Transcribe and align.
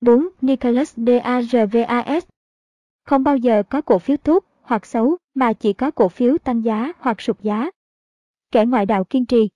4. 0.00 0.28
Nicholas 0.40 0.94
DARVAS 0.96 2.24
Không 3.04 3.24
bao 3.24 3.36
giờ 3.36 3.62
có 3.70 3.80
cổ 3.80 3.98
phiếu 3.98 4.16
tốt 4.16 4.44
hoặc 4.62 4.86
xấu 4.86 5.16
mà 5.34 5.52
chỉ 5.52 5.72
có 5.72 5.90
cổ 5.90 6.08
phiếu 6.08 6.38
tăng 6.38 6.64
giá 6.64 6.92
hoặc 6.98 7.20
sụt 7.20 7.40
giá. 7.42 7.70
Kẻ 8.52 8.66
ngoại 8.66 8.86
đạo 8.86 9.04
kiên 9.04 9.26
trì 9.26 9.48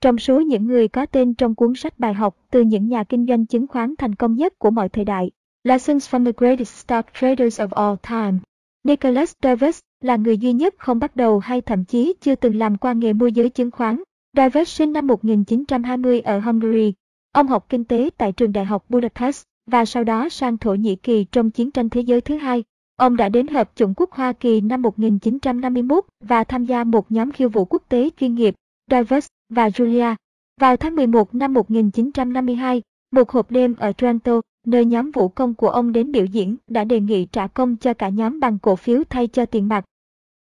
Trong 0.00 0.18
số 0.18 0.40
những 0.40 0.66
người 0.66 0.88
có 0.88 1.06
tên 1.06 1.34
trong 1.34 1.54
cuốn 1.54 1.74
sách 1.74 1.98
bài 1.98 2.14
học 2.14 2.36
từ 2.50 2.60
những 2.60 2.88
nhà 2.88 3.04
kinh 3.04 3.26
doanh 3.26 3.46
chứng 3.46 3.66
khoán 3.66 3.94
thành 3.98 4.14
công 4.14 4.34
nhất 4.34 4.58
của 4.58 4.70
mọi 4.70 4.88
thời 4.88 5.04
đại, 5.04 5.30
Lessons 5.64 6.14
from 6.14 6.24
the 6.24 6.32
Greatest 6.36 6.74
Stock 6.74 7.14
Traders 7.14 7.60
of 7.60 7.68
All 7.70 7.96
Time, 8.08 8.38
Nicholas 8.84 9.32
Davis 9.42 9.80
là 10.00 10.16
người 10.16 10.38
duy 10.38 10.52
nhất 10.52 10.74
không 10.78 10.98
bắt 10.98 11.16
đầu 11.16 11.38
hay 11.38 11.60
thậm 11.60 11.84
chí 11.84 12.14
chưa 12.20 12.34
từng 12.34 12.56
làm 12.56 12.76
qua 12.76 12.92
nghề 12.92 13.12
môi 13.12 13.32
giới 13.32 13.50
chứng 13.50 13.70
khoán. 13.70 14.02
Davis 14.36 14.68
sinh 14.68 14.92
năm 14.92 15.06
1920 15.06 16.20
ở 16.20 16.40
Hungary. 16.40 16.94
Ông 17.32 17.46
học 17.46 17.66
kinh 17.68 17.84
tế 17.84 18.10
tại 18.18 18.32
trường 18.32 18.52
đại 18.52 18.64
học 18.64 18.84
Budapest 18.88 19.44
và 19.66 19.84
sau 19.84 20.04
đó 20.04 20.28
sang 20.28 20.58
Thổ 20.58 20.74
Nhĩ 20.74 20.96
Kỳ 20.96 21.24
trong 21.32 21.50
chiến 21.50 21.70
tranh 21.70 21.88
thế 21.88 22.00
giới 22.00 22.20
thứ 22.20 22.36
hai. 22.36 22.64
Ông 22.96 23.16
đã 23.16 23.28
đến 23.28 23.46
Hợp 23.46 23.70
chủng 23.74 23.94
quốc 23.96 24.12
Hoa 24.12 24.32
Kỳ 24.32 24.60
năm 24.60 24.82
1951 24.82 26.04
và 26.24 26.44
tham 26.44 26.64
gia 26.64 26.84
một 26.84 27.12
nhóm 27.12 27.32
khiêu 27.32 27.48
vũ 27.48 27.64
quốc 27.64 27.82
tế 27.88 28.10
chuyên 28.20 28.34
nghiệp, 28.34 28.54
divers 28.90 29.26
và 29.48 29.68
Julia. 29.68 30.14
Vào 30.60 30.76
tháng 30.76 30.96
11 30.96 31.34
năm 31.34 31.52
1952, 31.52 32.82
một 33.10 33.30
hộp 33.30 33.50
đêm 33.50 33.74
ở 33.78 33.92
Toronto, 33.92 34.40
nơi 34.66 34.84
nhóm 34.84 35.10
vũ 35.10 35.28
công 35.28 35.54
của 35.54 35.68
ông 35.68 35.92
đến 35.92 36.12
biểu 36.12 36.24
diễn, 36.24 36.56
đã 36.68 36.84
đề 36.84 37.00
nghị 37.00 37.26
trả 37.26 37.46
công 37.46 37.76
cho 37.76 37.94
cả 37.94 38.08
nhóm 38.08 38.40
bằng 38.40 38.58
cổ 38.58 38.76
phiếu 38.76 39.02
thay 39.10 39.26
cho 39.26 39.46
tiền 39.46 39.68
mặt. 39.68 39.84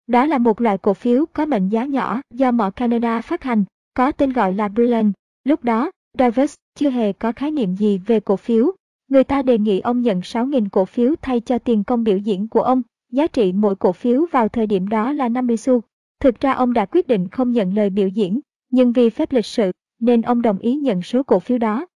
Đó 0.06 0.26
là 0.26 0.38
một 0.38 0.60
loại 0.60 0.78
cổ 0.78 0.94
phiếu 0.94 1.26
có 1.32 1.46
mệnh 1.46 1.68
giá 1.68 1.84
nhỏ 1.84 2.20
do 2.34 2.50
mỏ 2.50 2.70
Canada 2.70 3.20
phát 3.20 3.42
hành, 3.42 3.64
có 3.94 4.12
tên 4.12 4.32
gọi 4.32 4.52
là 4.54 4.68
Brilliant. 4.68 5.12
Lúc 5.44 5.64
đó, 5.64 5.90
Davis 6.18 6.54
chưa 6.74 6.90
hề 6.90 7.12
có 7.12 7.32
khái 7.32 7.50
niệm 7.50 7.76
gì 7.76 7.98
về 8.06 8.20
cổ 8.20 8.36
phiếu. 8.36 8.72
Người 9.10 9.24
ta 9.24 9.42
đề 9.42 9.58
nghị 9.58 9.80
ông 9.80 10.02
nhận 10.02 10.20
6.000 10.20 10.68
cổ 10.72 10.84
phiếu 10.84 11.14
thay 11.22 11.40
cho 11.40 11.58
tiền 11.58 11.84
công 11.84 12.04
biểu 12.04 12.18
diễn 12.18 12.48
của 12.48 12.62
ông. 12.62 12.82
Giá 13.12 13.26
trị 13.26 13.52
mỗi 13.52 13.76
cổ 13.76 13.92
phiếu 13.92 14.26
vào 14.32 14.48
thời 14.48 14.66
điểm 14.66 14.88
đó 14.88 15.12
là 15.12 15.28
50 15.28 15.56
xu. 15.56 15.82
Thực 16.20 16.40
ra 16.40 16.52
ông 16.52 16.72
đã 16.72 16.86
quyết 16.86 17.06
định 17.08 17.28
không 17.28 17.52
nhận 17.52 17.74
lời 17.74 17.90
biểu 17.90 18.08
diễn, 18.08 18.40
nhưng 18.70 18.92
vì 18.92 19.10
phép 19.10 19.32
lịch 19.32 19.46
sự, 19.46 19.72
nên 20.00 20.22
ông 20.22 20.42
đồng 20.42 20.58
ý 20.58 20.76
nhận 20.76 21.02
số 21.02 21.22
cổ 21.22 21.38
phiếu 21.38 21.58
đó. 21.58 21.86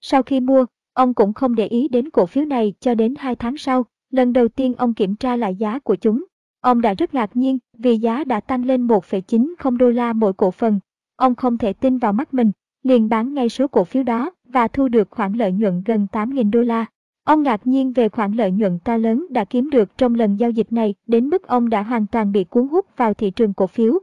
Sau 0.00 0.22
khi 0.22 0.40
mua, 0.40 0.66
ông 0.92 1.14
cũng 1.14 1.32
không 1.32 1.54
để 1.54 1.66
ý 1.66 1.88
đến 1.88 2.10
cổ 2.10 2.26
phiếu 2.26 2.44
này 2.44 2.74
cho 2.80 2.94
đến 2.94 3.14
2 3.18 3.36
tháng 3.36 3.56
sau, 3.56 3.84
lần 4.10 4.32
đầu 4.32 4.48
tiên 4.48 4.74
ông 4.74 4.94
kiểm 4.94 5.16
tra 5.16 5.36
lại 5.36 5.54
giá 5.54 5.78
của 5.78 5.96
chúng. 5.96 6.24
Ông 6.60 6.80
đã 6.80 6.94
rất 6.94 7.14
ngạc 7.14 7.36
nhiên 7.36 7.58
vì 7.78 7.96
giá 7.96 8.24
đã 8.24 8.40
tăng 8.40 8.64
lên 8.64 8.86
1,90 8.86 9.76
đô 9.76 9.90
la 9.90 10.12
mỗi 10.12 10.32
cổ 10.32 10.50
phần. 10.50 10.80
Ông 11.16 11.34
không 11.34 11.58
thể 11.58 11.72
tin 11.72 11.98
vào 11.98 12.12
mắt 12.12 12.34
mình, 12.34 12.52
liền 12.82 13.08
bán 13.08 13.34
ngay 13.34 13.48
số 13.48 13.68
cổ 13.68 13.84
phiếu 13.84 14.02
đó 14.02 14.30
và 14.56 14.68
thu 14.68 14.88
được 14.88 15.10
khoản 15.10 15.32
lợi 15.32 15.52
nhuận 15.52 15.82
gần 15.86 16.06
8.000 16.12 16.50
đô 16.50 16.60
la. 16.60 16.86
Ông 17.24 17.42
ngạc 17.42 17.66
nhiên 17.66 17.92
về 17.92 18.08
khoản 18.08 18.32
lợi 18.32 18.50
nhuận 18.50 18.78
to 18.84 18.96
lớn 18.96 19.26
đã 19.30 19.44
kiếm 19.44 19.70
được 19.70 19.98
trong 19.98 20.14
lần 20.14 20.36
giao 20.36 20.50
dịch 20.50 20.72
này 20.72 20.94
đến 21.06 21.28
mức 21.28 21.46
ông 21.46 21.68
đã 21.68 21.82
hoàn 21.82 22.06
toàn 22.06 22.32
bị 22.32 22.44
cuốn 22.44 22.68
hút 22.68 22.86
vào 22.96 23.14
thị 23.14 23.30
trường 23.30 23.54
cổ 23.54 23.66
phiếu. 23.66 23.98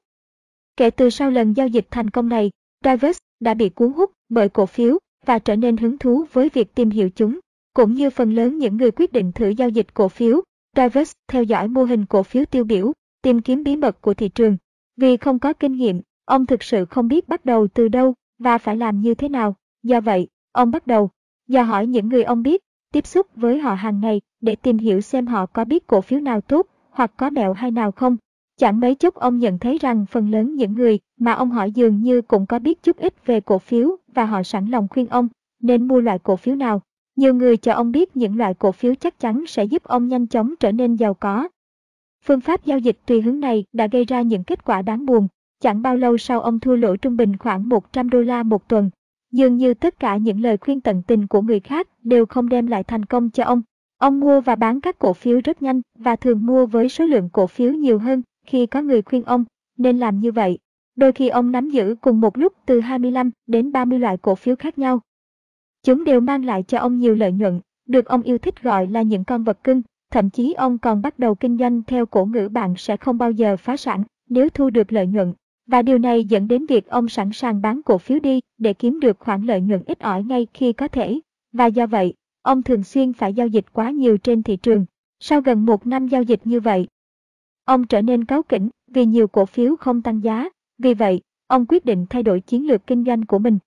Kể 0.78 0.90
từ 0.90 1.10
sau 1.10 1.32
lần 1.32 1.54
giao 1.54 1.68
dịch 1.68 1.88
thành 1.92 2.10
công 2.10 2.30
này, 2.30 2.52
Davis 2.84 3.18
đã 3.40 3.54
bị 3.54 3.70
cuốn 3.70 3.94
hút 3.94 4.12
bởi 4.30 4.50
cổ 4.50 4.66
phiếu 4.66 4.98
và 5.26 5.40
trở 5.40 5.56
nên 5.56 5.78
hứng 5.78 5.98
thú 5.98 6.26
với 6.34 6.50
việc 6.54 6.76
tìm 6.76 6.90
hiểu 6.90 7.10
chúng. 7.10 7.40
Cũng 7.74 7.94
như 7.94 8.10
phần 8.10 8.34
lớn 8.34 8.58
những 8.58 8.78
người 8.78 8.92
quyết 8.92 9.14
định 9.14 9.32
thử 9.32 9.50
giao 9.50 9.70
dịch 9.70 9.94
cổ 9.94 10.08
phiếu, 10.08 10.42
Davis 10.76 11.12
theo 11.28 11.44
dõi 11.44 11.68
mô 11.68 11.84
hình 11.84 12.06
cổ 12.06 12.24
phiếu 12.24 12.46
tiêu 12.46 12.64
biểu, 12.64 12.92
tìm 13.22 13.42
kiếm 13.42 13.64
bí 13.64 13.76
mật 13.76 14.02
của 14.02 14.14
thị 14.14 14.30
trường. 14.30 14.58
Vì 14.98 15.18
không 15.18 15.40
có 15.40 15.54
kinh 15.54 15.74
nghiệm, 15.74 16.02
ông 16.26 16.46
thực 16.46 16.64
sự 16.64 16.86
không 16.86 17.08
biết 17.08 17.28
bắt 17.28 17.46
đầu 17.46 17.68
từ 17.68 17.88
đâu 17.88 18.14
và 18.40 18.58
phải 18.58 18.78
làm 18.78 19.02
như 19.02 19.14
thế 19.14 19.30
nào. 19.30 19.56
Do 19.84 20.02
vậy, 20.02 20.28
ông 20.54 20.72
bắt 20.72 20.88
đầu 20.88 21.10
do 21.48 21.64
hỏi 21.64 21.88
những 21.88 22.10
người 22.10 22.24
ông 22.24 22.44
biết, 22.44 22.62
tiếp 22.92 23.08
xúc 23.08 23.28
với 23.36 23.60
họ 23.60 23.74
hàng 23.74 24.00
ngày 24.02 24.22
để 24.42 24.56
tìm 24.56 24.78
hiểu 24.78 25.02
xem 25.02 25.28
họ 25.28 25.46
có 25.46 25.66
biết 25.66 25.88
cổ 25.88 26.02
phiếu 26.02 26.20
nào 26.20 26.42
tốt 26.42 26.68
hoặc 26.92 27.12
có 27.18 27.30
mẹo 27.30 27.54
hay 27.54 27.72
nào 27.72 27.92
không. 27.92 28.18
Chẳng 28.58 28.80
mấy 28.80 28.96
chốc 28.96 29.16
ông 29.16 29.40
nhận 29.40 29.60
thấy 29.60 29.78
rằng 29.78 30.06
phần 30.06 30.32
lớn 30.32 30.56
những 30.56 30.74
người 30.74 31.00
mà 31.20 31.32
ông 31.32 31.52
hỏi 31.52 31.72
dường 31.72 32.00
như 32.00 32.22
cũng 32.22 32.46
có 32.46 32.60
biết 32.60 32.84
chút 32.84 32.98
ít 32.98 33.26
về 33.26 33.42
cổ 33.42 33.60
phiếu 33.60 33.96
và 34.08 34.26
họ 34.26 34.44
sẵn 34.44 34.66
lòng 34.66 34.88
khuyên 34.90 35.08
ông 35.08 35.28
nên 35.60 35.88
mua 35.88 36.00
loại 36.00 36.20
cổ 36.20 36.36
phiếu 36.36 36.56
nào. 36.56 36.82
Nhiều 37.16 37.34
người 37.34 37.58
cho 37.58 37.74
ông 37.74 37.92
biết 37.92 38.18
những 38.18 38.38
loại 38.38 38.54
cổ 38.54 38.72
phiếu 38.72 38.96
chắc 38.96 39.20
chắn 39.20 39.44
sẽ 39.48 39.64
giúp 39.64 39.84
ông 39.84 40.08
nhanh 40.08 40.28
chóng 40.28 40.54
trở 40.60 40.72
nên 40.72 40.96
giàu 40.96 41.14
có. 41.14 41.48
Phương 42.26 42.42
pháp 42.42 42.66
giao 42.66 42.78
dịch 42.78 42.98
tùy 43.06 43.22
hướng 43.22 43.40
này 43.40 43.66
đã 43.74 43.88
gây 43.88 44.06
ra 44.06 44.22
những 44.22 44.44
kết 44.44 44.66
quả 44.66 44.82
đáng 44.82 45.06
buồn. 45.06 45.28
Chẳng 45.62 45.82
bao 45.82 45.98
lâu 45.98 46.18
sau 46.18 46.42
ông 46.42 46.60
thua 46.60 46.76
lỗ 46.76 46.96
trung 46.96 47.18
bình 47.18 47.38
khoảng 47.38 47.70
100 47.70 48.10
đô 48.10 48.22
la 48.22 48.44
một 48.44 48.68
tuần. 48.68 48.90
Dường 49.34 49.58
như 49.58 49.74
tất 49.74 50.00
cả 50.00 50.18
những 50.18 50.42
lời 50.42 50.58
khuyên 50.58 50.82
tận 50.82 51.02
tình 51.08 51.28
của 51.28 51.42
người 51.42 51.60
khác 51.60 51.88
đều 52.04 52.26
không 52.26 52.50
đem 52.50 52.68
lại 52.68 52.84
thành 52.84 53.06
công 53.06 53.30
cho 53.30 53.44
ông. 53.44 53.62
Ông 53.98 54.20
mua 54.20 54.42
và 54.42 54.56
bán 54.56 54.82
các 54.82 55.00
cổ 55.00 55.14
phiếu 55.14 55.40
rất 55.44 55.62
nhanh 55.62 55.82
và 55.96 56.16
thường 56.16 56.46
mua 56.46 56.66
với 56.66 56.90
số 56.90 57.06
lượng 57.06 57.30
cổ 57.30 57.48
phiếu 57.48 57.74
nhiều 57.74 58.00
hơn 58.00 58.22
khi 58.46 58.66
có 58.66 58.82
người 58.82 59.02
khuyên 59.02 59.24
ông 59.24 59.46
nên 59.78 60.00
làm 60.00 60.20
như 60.20 60.32
vậy. 60.32 60.60
Đôi 60.96 61.12
khi 61.12 61.30
ông 61.30 61.52
nắm 61.52 61.70
giữ 61.70 61.96
cùng 62.02 62.22
một 62.22 62.38
lúc 62.38 62.54
từ 62.66 62.80
25 62.80 63.32
đến 63.48 63.72
30 63.72 64.00
loại 64.00 64.18
cổ 64.18 64.36
phiếu 64.36 64.56
khác 64.56 64.78
nhau. 64.78 65.00
Chúng 65.84 66.04
đều 66.04 66.20
mang 66.20 66.46
lại 66.46 66.64
cho 66.64 66.80
ông 66.80 66.98
nhiều 66.98 67.16
lợi 67.16 67.32
nhuận, 67.32 67.62
được 67.88 68.06
ông 68.06 68.22
yêu 68.22 68.38
thích 68.38 68.64
gọi 68.64 68.88
là 68.88 69.02
những 69.02 69.24
con 69.24 69.44
vật 69.44 69.64
cưng. 69.64 69.82
Thậm 70.12 70.30
chí 70.30 70.54
ông 70.54 70.78
còn 70.78 71.02
bắt 71.02 71.20
đầu 71.20 71.36
kinh 71.36 71.58
doanh 71.58 71.82
theo 71.84 72.06
cổ 72.06 72.26
ngữ 72.26 72.50
bạn 72.50 72.74
sẽ 72.78 72.98
không 72.98 73.18
bao 73.18 73.32
giờ 73.32 73.58
phá 73.58 73.78
sản 73.78 74.04
nếu 74.30 74.50
thu 74.50 74.70
được 74.70 74.94
lợi 74.94 75.08
nhuận. 75.08 75.34
Và 75.66 75.82
điều 75.82 75.98
này 75.98 76.26
dẫn 76.26 76.48
đến 76.48 76.66
việc 76.66 76.88
ông 76.88 77.10
sẵn 77.10 77.30
sàng 77.34 77.62
bán 77.62 77.82
cổ 77.86 77.98
phiếu 77.98 78.20
đi 78.20 78.40
để 78.58 78.74
kiếm 78.74 79.00
được 79.00 79.20
khoản 79.20 79.42
lợi 79.42 79.62
nhuận 79.62 79.84
ít 79.86 80.00
ỏi 80.00 80.24
ngay 80.24 80.48
khi 80.54 80.74
có 80.74 80.88
thể. 80.88 81.20
Và 81.52 81.66
do 81.66 81.88
vậy, 81.88 82.14
ông 82.42 82.64
thường 82.64 82.84
xuyên 82.84 83.14
phải 83.14 83.34
giao 83.34 83.48
dịch 83.48 83.66
quá 83.74 83.92
nhiều 83.92 84.18
trên 84.18 84.44
thị 84.44 84.58
trường. 84.58 84.86
Sau 85.20 85.42
gần 85.42 85.66
một 85.66 85.88
năm 85.88 86.08
giao 86.08 86.24
dịch 86.24 86.40
như 86.44 86.60
vậy, 86.60 86.88
Ông 87.66 87.88
trở 87.88 88.02
nên 88.02 88.26
cáu 88.26 88.44
kỉnh 88.44 88.70
vì 88.88 89.06
nhiều 89.06 89.28
cổ 89.28 89.46
phiếu 89.46 89.76
không 89.76 90.02
tăng 90.02 90.24
giá, 90.24 90.50
vì 90.78 90.94
vậy, 90.94 91.22
ông 91.48 91.66
quyết 91.66 91.86
định 91.86 92.06
thay 92.10 92.24
đổi 92.24 92.42
chiến 92.42 92.68
lược 92.68 92.88
kinh 92.88 93.06
doanh 93.06 93.26
của 93.26 93.40
mình. 93.40 93.60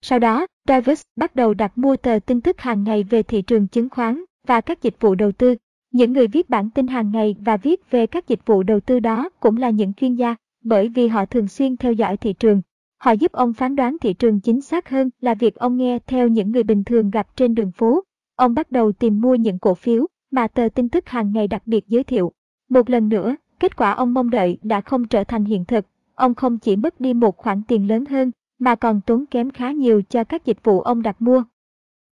Sau 0.00 0.18
đó, 0.18 0.46
Davis 0.68 1.02
bắt 1.16 1.36
đầu 1.36 1.54
đặt 1.54 1.78
mua 1.78 1.96
tờ 1.96 2.18
tin 2.26 2.40
tức 2.40 2.60
hàng 2.60 2.84
ngày 2.84 3.02
về 3.02 3.22
thị 3.22 3.42
trường 3.42 3.68
chứng 3.68 3.88
khoán 3.88 4.24
và 4.46 4.60
các 4.60 4.82
dịch 4.82 4.96
vụ 5.00 5.14
đầu 5.14 5.32
tư. 5.32 5.54
Những 5.90 6.12
người 6.12 6.26
viết 6.26 6.50
bản 6.50 6.70
tin 6.70 6.86
hàng 6.86 7.10
ngày 7.12 7.36
và 7.40 7.56
viết 7.56 7.90
về 7.90 8.06
các 8.06 8.28
dịch 8.28 8.46
vụ 8.46 8.62
đầu 8.62 8.80
tư 8.80 9.00
đó 9.00 9.28
cũng 9.40 9.56
là 9.56 9.70
những 9.70 9.92
chuyên 9.94 10.14
gia, 10.14 10.34
bởi 10.64 10.88
vì 10.88 11.08
họ 11.08 11.24
thường 11.26 11.48
xuyên 11.48 11.76
theo 11.76 11.92
dõi 11.92 12.16
thị 12.16 12.32
trường. 12.32 12.62
Họ 12.98 13.12
giúp 13.12 13.32
ông 13.32 13.52
phán 13.52 13.76
đoán 13.76 13.96
thị 14.00 14.12
trường 14.12 14.40
chính 14.40 14.60
xác 14.60 14.88
hơn 14.88 15.10
là 15.20 15.34
việc 15.34 15.54
ông 15.54 15.76
nghe 15.76 15.98
theo 16.06 16.28
những 16.28 16.50
người 16.50 16.62
bình 16.62 16.84
thường 16.84 17.10
gặp 17.10 17.36
trên 17.36 17.54
đường 17.54 17.72
phố. 17.72 18.04
Ông 18.36 18.54
bắt 18.54 18.72
đầu 18.72 18.92
tìm 18.92 19.20
mua 19.20 19.34
những 19.34 19.58
cổ 19.58 19.74
phiếu 19.74 20.06
mà 20.30 20.48
tờ 20.48 20.68
tin 20.74 20.88
tức 20.88 21.08
hàng 21.08 21.32
ngày 21.32 21.48
đặc 21.48 21.62
biệt 21.66 21.88
giới 21.88 22.04
thiệu. 22.04 22.32
Một 22.68 22.90
lần 22.90 23.08
nữa, 23.08 23.36
kết 23.60 23.76
quả 23.76 23.90
ông 23.90 24.14
mong 24.14 24.30
đợi 24.30 24.58
đã 24.62 24.80
không 24.80 25.08
trở 25.08 25.24
thành 25.24 25.44
hiện 25.44 25.64
thực. 25.64 25.86
Ông 26.14 26.34
không 26.34 26.58
chỉ 26.58 26.76
mất 26.76 27.00
đi 27.00 27.14
một 27.14 27.36
khoản 27.36 27.62
tiền 27.68 27.88
lớn 27.88 28.04
hơn, 28.04 28.30
mà 28.58 28.74
còn 28.74 29.00
tốn 29.00 29.26
kém 29.26 29.50
khá 29.50 29.72
nhiều 29.72 30.02
cho 30.02 30.24
các 30.24 30.44
dịch 30.44 30.64
vụ 30.64 30.80
ông 30.80 31.02
đặt 31.02 31.22
mua. 31.22 31.44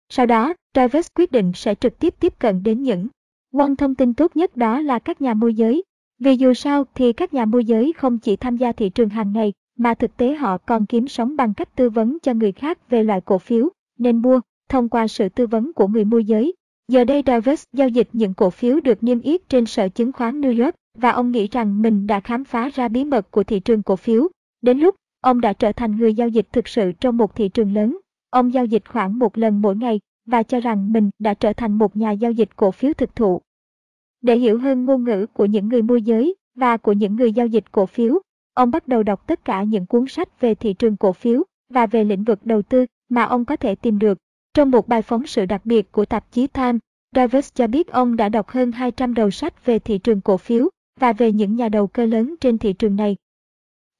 Sau 0.10 0.26
đó, 0.26 0.54
Travis 0.74 1.08
quyết 1.16 1.32
định 1.32 1.52
sẽ 1.56 1.76
trực 1.76 2.00
tiếp 2.00 2.16
tiếp 2.20 2.40
cận 2.40 2.64
đến 2.64 2.82
những 2.82 3.08
quan 3.52 3.76
thông 3.76 3.96
tin 3.96 4.14
tốt 4.14 4.36
nhất 4.36 4.58
đó 4.58 4.82
là 4.82 5.00
các 5.00 5.22
nhà 5.22 5.34
môi 5.34 5.54
giới. 5.54 5.84
Vì 6.20 6.36
dù 6.36 6.54
sao 6.54 6.84
thì 6.96 7.14
các 7.14 7.34
nhà 7.34 7.46
môi 7.46 7.66
giới 7.66 7.94
không 7.94 8.20
chỉ 8.20 8.36
tham 8.36 8.58
gia 8.58 8.72
thị 8.72 8.90
trường 8.90 9.10
hàng 9.10 9.34
ngày, 9.34 9.54
mà 9.78 9.94
thực 9.94 10.18
tế 10.18 10.36
họ 10.36 10.58
còn 10.58 10.86
kiếm 10.86 11.08
sống 11.08 11.36
bằng 11.36 11.54
cách 11.54 11.76
tư 11.76 11.90
vấn 11.90 12.18
cho 12.24 12.34
người 12.34 12.52
khác 12.52 12.90
về 12.90 13.04
loại 13.04 13.22
cổ 13.22 13.38
phiếu 13.38 13.70
nên 14.00 14.22
mua 14.22 14.42
thông 14.70 14.90
qua 14.90 15.08
sự 15.08 15.30
tư 15.30 15.48
vấn 15.48 15.74
của 15.74 15.88
người 15.88 16.06
môi 16.06 16.26
giới. 16.26 16.54
Giờ 16.88 17.04
đây 17.04 17.24
Davis 17.26 17.64
giao 17.74 17.90
dịch 17.90 18.10
những 18.14 18.34
cổ 18.34 18.50
phiếu 18.50 18.80
được 18.80 19.04
niêm 19.04 19.22
yết 19.22 19.50
trên 19.50 19.66
sở 19.66 19.90
chứng 19.90 20.12
khoán 20.12 20.42
New 20.42 20.64
York 20.64 20.76
và 20.98 21.12
ông 21.12 21.32
nghĩ 21.32 21.48
rằng 21.48 21.82
mình 21.82 22.08
đã 22.08 22.20
khám 22.20 22.44
phá 22.44 22.70
ra 22.74 22.88
bí 22.88 23.04
mật 23.04 23.32
của 23.32 23.44
thị 23.44 23.60
trường 23.60 23.84
cổ 23.84 23.96
phiếu. 23.96 24.28
Đến 24.62 24.80
lúc, 24.80 24.96
ông 25.22 25.42
đã 25.42 25.54
trở 25.54 25.72
thành 25.72 25.98
người 25.98 26.14
giao 26.14 26.28
dịch 26.28 26.48
thực 26.52 26.68
sự 26.68 26.92
trong 26.92 27.18
một 27.18 27.36
thị 27.36 27.50
trường 27.50 27.74
lớn. 27.74 27.98
Ông 28.30 28.54
giao 28.54 28.66
dịch 28.66 28.84
khoảng 28.90 29.20
một 29.20 29.38
lần 29.38 29.62
mỗi 29.62 29.76
ngày 29.76 30.00
và 30.26 30.44
cho 30.44 30.60
rằng 30.60 30.94
mình 30.94 31.10
đã 31.20 31.34
trở 31.34 31.54
thành 31.54 31.78
một 31.78 31.98
nhà 31.98 32.12
giao 32.12 32.32
dịch 32.32 32.50
cổ 32.56 32.72
phiếu 32.72 32.94
thực 32.94 33.16
thụ. 33.16 33.42
Để 34.26 34.38
hiểu 34.38 34.60
hơn 34.60 34.86
ngôn 34.86 35.04
ngữ 35.04 35.26
của 35.34 35.46
những 35.46 35.70
người 35.70 35.82
môi 35.82 36.02
giới 36.02 36.36
và 36.56 36.78
của 36.78 36.92
những 36.92 37.16
người 37.16 37.32
giao 37.32 37.48
dịch 37.48 37.72
cổ 37.72 37.86
phiếu, 37.86 38.20
ông 38.54 38.72
bắt 38.72 38.88
đầu 38.88 39.04
đọc 39.04 39.28
tất 39.28 39.46
cả 39.46 39.64
những 39.64 39.86
cuốn 39.86 40.08
sách 40.08 40.42
về 40.42 40.56
thị 40.56 40.74
trường 40.74 40.98
cổ 40.98 41.14
phiếu 41.14 41.44
và 41.70 41.86
về 41.86 42.04
lĩnh 42.04 42.24
vực 42.24 42.46
đầu 42.46 42.62
tư 42.62 42.86
mà 43.10 43.24
ông 43.24 43.46
có 43.46 43.56
thể 43.56 43.76
tìm 43.76 44.00
được. 44.00 44.18
Trong 44.54 44.72
một 44.72 44.88
bài 44.88 45.02
phóng 45.02 45.28
sự 45.28 45.46
đặc 45.46 45.66
biệt 45.66 45.92
của 45.92 46.06
tạp 46.06 46.32
chí 46.32 46.48
Time, 46.48 46.80
Davis 47.16 47.52
cho 47.54 47.68
biết 47.68 47.88
ông 47.88 48.16
đã 48.16 48.30
đọc 48.30 48.50
hơn 48.50 48.72
200 48.72 49.14
đầu 49.14 49.32
sách 49.32 49.66
về 49.66 49.80
thị 49.80 49.98
trường 49.98 50.22
cổ 50.22 50.38
phiếu 50.38 50.70
và 51.00 51.14
về 51.14 51.32
những 51.32 51.56
nhà 51.56 51.70
đầu 51.70 51.88
cơ 51.88 52.06
lớn 52.06 52.36
trên 52.42 52.58
thị 52.58 52.74
trường 52.74 52.96
này. 52.96 53.16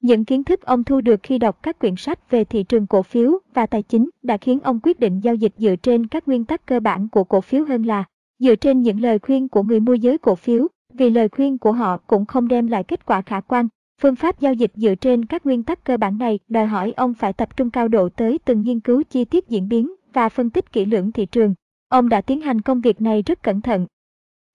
Những 0.02 0.24
kiến 0.24 0.44
thức 0.44 0.62
ông 0.62 0.84
thu 0.84 1.00
được 1.00 1.20
khi 1.22 1.38
đọc 1.38 1.62
các 1.62 1.78
quyển 1.78 1.96
sách 1.96 2.30
về 2.30 2.44
thị 2.44 2.62
trường 2.62 2.86
cổ 2.86 3.02
phiếu 3.02 3.38
và 3.54 3.66
tài 3.66 3.82
chính 3.82 4.10
đã 4.22 4.36
khiến 4.36 4.60
ông 4.60 4.80
quyết 4.82 5.00
định 5.00 5.20
giao 5.20 5.34
dịch 5.34 5.52
dựa 5.58 5.76
trên 5.76 6.06
các 6.06 6.28
nguyên 6.28 6.44
tắc 6.44 6.66
cơ 6.66 6.80
bản 6.80 7.08
của 7.08 7.24
cổ 7.24 7.40
phiếu 7.40 7.64
hơn 7.64 7.82
là 7.82 8.04
dựa 8.38 8.54
trên 8.54 8.82
những 8.82 9.00
lời 9.00 9.18
khuyên 9.18 9.48
của 9.48 9.62
người 9.62 9.80
môi 9.80 9.98
giới 9.98 10.18
cổ 10.18 10.34
phiếu, 10.34 10.68
vì 10.94 11.10
lời 11.10 11.28
khuyên 11.28 11.58
của 11.58 11.72
họ 11.72 11.96
cũng 11.96 12.26
không 12.26 12.48
đem 12.48 12.66
lại 12.66 12.84
kết 12.84 13.06
quả 13.06 13.22
khả 13.22 13.40
quan. 13.40 13.68
Phương 14.02 14.16
pháp 14.16 14.40
giao 14.40 14.54
dịch 14.54 14.72
dựa 14.74 14.94
trên 14.94 15.24
các 15.24 15.46
nguyên 15.46 15.62
tắc 15.62 15.84
cơ 15.84 15.96
bản 15.96 16.18
này 16.18 16.38
đòi 16.48 16.66
hỏi 16.66 16.92
ông 16.96 17.14
phải 17.14 17.32
tập 17.32 17.56
trung 17.56 17.70
cao 17.70 17.88
độ 17.88 18.08
tới 18.08 18.38
từng 18.44 18.62
nghiên 18.62 18.80
cứu 18.80 19.02
chi 19.02 19.24
tiết 19.24 19.48
diễn 19.48 19.68
biến 19.68 19.94
và 20.12 20.28
phân 20.28 20.50
tích 20.50 20.72
kỹ 20.72 20.84
lưỡng 20.84 21.12
thị 21.12 21.26
trường. 21.26 21.54
Ông 21.88 22.08
đã 22.08 22.20
tiến 22.20 22.40
hành 22.40 22.60
công 22.60 22.80
việc 22.80 23.00
này 23.00 23.22
rất 23.22 23.42
cẩn 23.42 23.60
thận. 23.60 23.86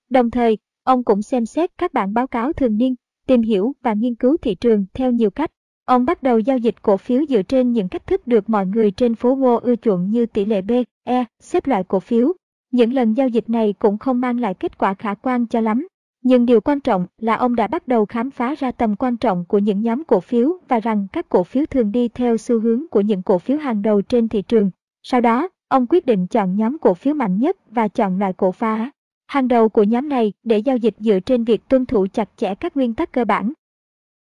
Đồng 0.09 0.31
thời, 0.31 0.57
ông 0.83 1.03
cũng 1.03 1.21
xem 1.21 1.45
xét 1.45 1.77
các 1.77 1.93
bản 1.93 2.13
báo 2.13 2.27
cáo 2.27 2.53
thường 2.53 2.77
niên, 2.77 2.95
tìm 3.27 3.41
hiểu 3.41 3.73
và 3.81 3.93
nghiên 3.93 4.15
cứu 4.15 4.37
thị 4.37 4.55
trường 4.55 4.85
theo 4.93 5.11
nhiều 5.11 5.29
cách. 5.29 5.51
Ông 5.85 6.05
bắt 6.05 6.23
đầu 6.23 6.39
giao 6.39 6.57
dịch 6.57 6.75
cổ 6.81 6.97
phiếu 6.97 7.25
dựa 7.29 7.41
trên 7.41 7.71
những 7.71 7.89
cách 7.89 8.07
thức 8.07 8.27
được 8.27 8.49
mọi 8.49 8.65
người 8.65 8.91
trên 8.91 9.15
phố 9.15 9.35
Wall 9.35 9.59
ưa 9.59 9.75
chuộng 9.75 10.09
như 10.09 10.25
tỷ 10.25 10.45
lệ 10.45 10.61
B, 10.61 10.71
E, 11.03 11.25
xếp 11.39 11.67
loại 11.67 11.83
cổ 11.83 11.99
phiếu. 11.99 12.33
Những 12.71 12.93
lần 12.93 13.13
giao 13.13 13.27
dịch 13.27 13.49
này 13.49 13.73
cũng 13.79 13.97
không 13.97 14.21
mang 14.21 14.39
lại 14.39 14.53
kết 14.53 14.77
quả 14.77 14.93
khả 14.93 15.13
quan 15.13 15.45
cho 15.45 15.61
lắm. 15.61 15.87
Nhưng 16.23 16.45
điều 16.45 16.61
quan 16.61 16.79
trọng 16.79 17.07
là 17.17 17.35
ông 17.35 17.55
đã 17.55 17.67
bắt 17.67 17.87
đầu 17.87 18.05
khám 18.05 18.31
phá 18.31 18.55
ra 18.55 18.71
tầm 18.71 18.95
quan 18.95 19.17
trọng 19.17 19.45
của 19.45 19.59
những 19.59 19.81
nhóm 19.81 20.03
cổ 20.03 20.19
phiếu 20.19 20.57
và 20.67 20.79
rằng 20.79 21.07
các 21.13 21.29
cổ 21.29 21.43
phiếu 21.43 21.65
thường 21.65 21.91
đi 21.91 22.07
theo 22.07 22.37
xu 22.37 22.59
hướng 22.59 22.87
của 22.91 23.01
những 23.01 23.23
cổ 23.23 23.39
phiếu 23.39 23.57
hàng 23.57 23.81
đầu 23.81 24.01
trên 24.01 24.27
thị 24.27 24.41
trường. 24.41 24.71
Sau 25.03 25.21
đó, 25.21 25.49
ông 25.67 25.85
quyết 25.89 26.05
định 26.05 26.27
chọn 26.27 26.55
nhóm 26.55 26.77
cổ 26.77 26.93
phiếu 26.93 27.13
mạnh 27.13 27.39
nhất 27.39 27.57
và 27.69 27.87
chọn 27.87 28.19
loại 28.19 28.33
cổ 28.33 28.51
phá 28.51 28.91
hàng 29.31 29.47
đầu 29.47 29.69
của 29.69 29.83
nhóm 29.83 30.09
này 30.09 30.33
để 30.43 30.57
giao 30.57 30.77
dịch 30.77 30.95
dựa 30.99 31.19
trên 31.19 31.43
việc 31.43 31.61
tuân 31.69 31.85
thủ 31.85 32.07
chặt 32.13 32.29
chẽ 32.37 32.55
các 32.55 32.77
nguyên 32.77 32.93
tắc 32.93 33.11
cơ 33.11 33.25
bản. 33.25 33.53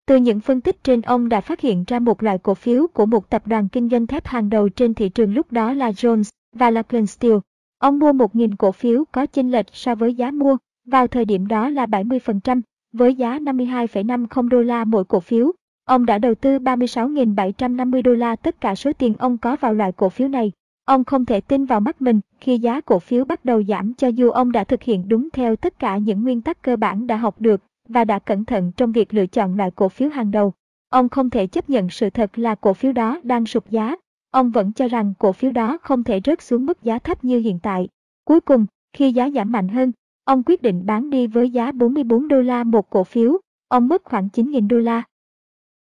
Từ 0.07 0.15
những 0.15 0.39
phân 0.39 0.61
tích 0.61 0.83
trên 0.83 1.01
ông 1.01 1.29
đã 1.29 1.41
phát 1.41 1.61
hiện 1.61 1.83
ra 1.87 1.99
một 1.99 2.23
loại 2.23 2.37
cổ 2.37 2.53
phiếu 2.53 2.87
của 2.87 3.05
một 3.05 3.29
tập 3.29 3.47
đoàn 3.47 3.67
kinh 3.67 3.89
doanh 3.89 4.07
thép 4.07 4.27
hàng 4.27 4.49
đầu 4.49 4.69
trên 4.69 4.93
thị 4.93 5.09
trường 5.09 5.33
lúc 5.33 5.51
đó 5.51 5.73
là 5.73 5.91
Jones 5.91 6.29
và 6.55 6.71
Lakeland 6.71 7.09
Steel. 7.09 7.33
Ông 7.81 7.99
mua 7.99 8.11
1.000 8.11 8.55
cổ 8.57 8.71
phiếu 8.71 9.03
có 9.11 9.25
chênh 9.25 9.51
lệch 9.51 9.65
so 9.73 9.95
với 9.95 10.13
giá 10.13 10.31
mua, 10.31 10.57
vào 10.85 11.07
thời 11.07 11.25
điểm 11.25 11.47
đó 11.47 11.69
là 11.69 11.85
70%, 11.85 12.61
với 12.93 13.15
giá 13.15 13.39
52,50 13.39 14.49
đô 14.49 14.61
la 14.61 14.85
mỗi 14.85 15.05
cổ 15.05 15.19
phiếu. 15.19 15.51
Ông 15.85 16.05
đã 16.05 16.17
đầu 16.17 16.35
tư 16.35 16.57
36.750 16.59 18.01
đô 18.01 18.13
la 18.13 18.35
tất 18.35 18.61
cả 18.61 18.75
số 18.75 18.93
tiền 18.93 19.13
ông 19.19 19.37
có 19.37 19.55
vào 19.55 19.73
loại 19.73 19.91
cổ 19.91 20.09
phiếu 20.09 20.27
này. 20.27 20.51
Ông 20.85 21.03
không 21.03 21.25
thể 21.25 21.41
tin 21.41 21.65
vào 21.65 21.79
mắt 21.79 22.01
mình 22.01 22.19
khi 22.39 22.57
giá 22.59 22.81
cổ 22.81 22.99
phiếu 22.99 23.25
bắt 23.25 23.45
đầu 23.45 23.63
giảm 23.63 23.93
cho 23.93 24.07
dù 24.07 24.29
ông 24.29 24.51
đã 24.51 24.63
thực 24.63 24.83
hiện 24.83 25.07
đúng 25.07 25.29
theo 25.33 25.55
tất 25.55 25.79
cả 25.79 25.97
những 25.97 26.23
nguyên 26.23 26.41
tắc 26.41 26.61
cơ 26.61 26.75
bản 26.75 27.07
đã 27.07 27.17
học 27.17 27.41
được 27.41 27.61
và 27.87 28.05
đã 28.05 28.19
cẩn 28.19 28.45
thận 28.45 28.71
trong 28.77 28.91
việc 28.91 29.13
lựa 29.13 29.25
chọn 29.25 29.57
loại 29.57 29.71
cổ 29.71 29.89
phiếu 29.89 30.09
hàng 30.09 30.31
đầu. 30.31 30.53
Ông 30.89 31.09
không 31.09 31.29
thể 31.29 31.47
chấp 31.47 31.69
nhận 31.69 31.89
sự 31.89 32.09
thật 32.09 32.39
là 32.39 32.55
cổ 32.55 32.73
phiếu 32.73 32.93
đó 32.93 33.19
đang 33.23 33.45
sụt 33.45 33.69
giá. 33.69 33.95
Ông 34.31 34.51
vẫn 34.51 34.73
cho 34.73 34.87
rằng 34.87 35.13
cổ 35.19 35.31
phiếu 35.31 35.51
đó 35.51 35.77
không 35.81 36.03
thể 36.03 36.21
rớt 36.25 36.41
xuống 36.41 36.65
mức 36.65 36.83
giá 36.83 36.99
thấp 36.99 37.23
như 37.23 37.39
hiện 37.39 37.59
tại. 37.63 37.87
Cuối 38.25 38.41
cùng, 38.41 38.65
khi 38.93 39.13
giá 39.13 39.29
giảm 39.29 39.51
mạnh 39.51 39.67
hơn, 39.67 39.91
ông 40.23 40.43
quyết 40.43 40.61
định 40.61 40.85
bán 40.85 41.09
đi 41.09 41.27
với 41.27 41.49
giá 41.49 41.71
44 41.71 42.27
đô 42.27 42.41
la 42.41 42.63
một 42.63 42.89
cổ 42.89 43.03
phiếu, 43.03 43.37
ông 43.67 43.87
mất 43.87 44.03
khoảng 44.03 44.27
9.000 44.33 44.67
đô 44.67 44.77
la. 44.77 45.03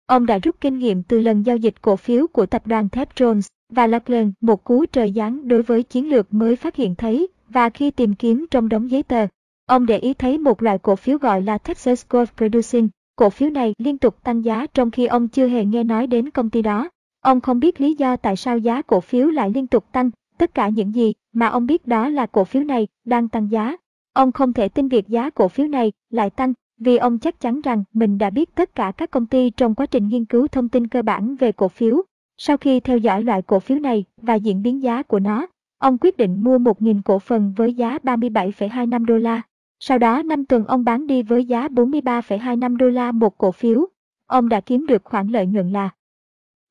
Ông 0.07 0.27
đã 0.27 0.39
rút 0.39 0.57
kinh 0.61 0.79
nghiệm 0.79 1.03
từ 1.03 1.21
lần 1.21 1.43
giao 1.43 1.57
dịch 1.57 1.83
cổ 1.83 1.97
phiếu 1.97 2.27
của 2.27 2.47
tập 2.47 2.67
đoàn 2.67 2.89
thép 2.89 3.15
Jones 3.15 3.49
và 3.73 3.87
Lachlan 3.87 4.33
một 4.41 4.65
cú 4.65 4.87
trời 4.87 5.13
giáng 5.13 5.49
đối 5.49 5.63
với 5.63 5.83
chiến 5.83 6.11
lược 6.11 6.35
mới 6.35 6.57
phát 6.57 6.77
hiện 6.77 6.95
thấy 6.95 7.29
và 7.49 7.71
khi 7.71 7.91
tìm 7.91 8.15
kiếm 8.15 8.47
trong 8.51 8.69
đống 8.69 8.91
giấy 8.91 9.03
tờ. 9.03 9.27
Ông 9.67 9.87
để 9.87 9.99
ý 9.99 10.15
thấy 10.15 10.39
một 10.39 10.63
loại 10.63 10.79
cổ 10.79 10.97
phiếu 10.97 11.19
gọi 11.19 11.43
là 11.43 11.59
Texas 11.59 12.05
Gold 12.09 12.29
Producing. 12.37 12.89
Cổ 13.17 13.31
phiếu 13.31 13.51
này 13.51 13.75
liên 13.79 13.99
tục 13.99 14.23
tăng 14.25 14.45
giá 14.45 14.67
trong 14.67 14.91
khi 14.91 15.07
ông 15.07 15.29
chưa 15.29 15.47
hề 15.47 15.65
nghe 15.65 15.85
nói 15.85 16.07
đến 16.07 16.31
công 16.31 16.51
ty 16.51 16.63
đó. 16.63 16.89
Ông 17.21 17.41
không 17.41 17.61
biết 17.61 17.81
lý 17.81 17.95
do 17.95 18.17
tại 18.17 18.37
sao 18.37 18.59
giá 18.59 18.83
cổ 18.83 19.01
phiếu 19.01 19.27
lại 19.27 19.51
liên 19.55 19.67
tục 19.67 19.85
tăng, 19.93 20.11
tất 20.39 20.55
cả 20.55 20.69
những 20.69 20.95
gì 20.95 21.13
mà 21.33 21.47
ông 21.47 21.67
biết 21.67 21.87
đó 21.87 22.09
là 22.09 22.27
cổ 22.27 22.45
phiếu 22.45 22.65
này 22.65 22.89
đang 23.05 23.29
tăng 23.29 23.51
giá. 23.51 23.77
Ông 24.13 24.33
không 24.33 24.53
thể 24.53 24.69
tin 24.69 24.89
việc 24.89 25.09
giá 25.09 25.31
cổ 25.31 25.49
phiếu 25.49 25.67
này 25.67 25.93
lại 26.11 26.31
tăng 26.31 26.53
vì 26.79 26.97
ông 26.97 27.19
chắc 27.19 27.41
chắn 27.41 27.61
rằng 27.61 27.85
mình 27.93 28.19
đã 28.19 28.31
biết 28.31 28.55
tất 28.55 28.75
cả 28.75 28.93
các 28.97 29.11
công 29.11 29.27
ty 29.27 29.51
trong 29.51 29.75
quá 29.75 29.87
trình 29.87 30.09
nghiên 30.09 30.25
cứu 30.25 30.49
thông 30.49 30.69
tin 30.69 30.87
cơ 30.87 31.03
bản 31.03 31.37
về 31.37 31.53
cổ 31.53 31.69
phiếu 31.69 32.03
sau 32.43 32.57
khi 32.57 32.81
theo 32.81 32.99
dõi 32.99 33.23
loại 33.23 33.43
cổ 33.43 33.61
phiếu 33.61 33.79
này 33.79 34.05
và 34.17 34.35
diễn 34.35 34.63
biến 34.63 34.83
giá 34.83 35.03
của 35.03 35.21
nó, 35.21 35.47
ông 35.79 35.99
quyết 36.01 36.17
định 36.17 36.45
mua 36.45 36.59
1.000 36.59 37.01
cổ 37.05 37.19
phần 37.19 37.53
với 37.57 37.75
giá 37.75 37.99
37,25 38.03 39.05
đô 39.05 39.17
la. 39.17 39.43
Sau 39.81 39.99
đó 39.99 40.23
5 40.23 40.45
tuần 40.45 40.65
ông 40.65 40.85
bán 40.85 41.07
đi 41.07 41.23
với 41.23 41.45
giá 41.45 41.69
43,25 41.69 42.77
đô 42.77 42.89
la 42.89 43.13
một 43.13 43.39
cổ 43.39 43.53
phiếu. 43.53 43.87
Ông 44.27 44.49
đã 44.49 44.61
kiếm 44.61 44.87
được 44.87 45.05
khoản 45.05 45.29
lợi 45.29 45.47
nhuận 45.47 45.73
là 45.73 45.91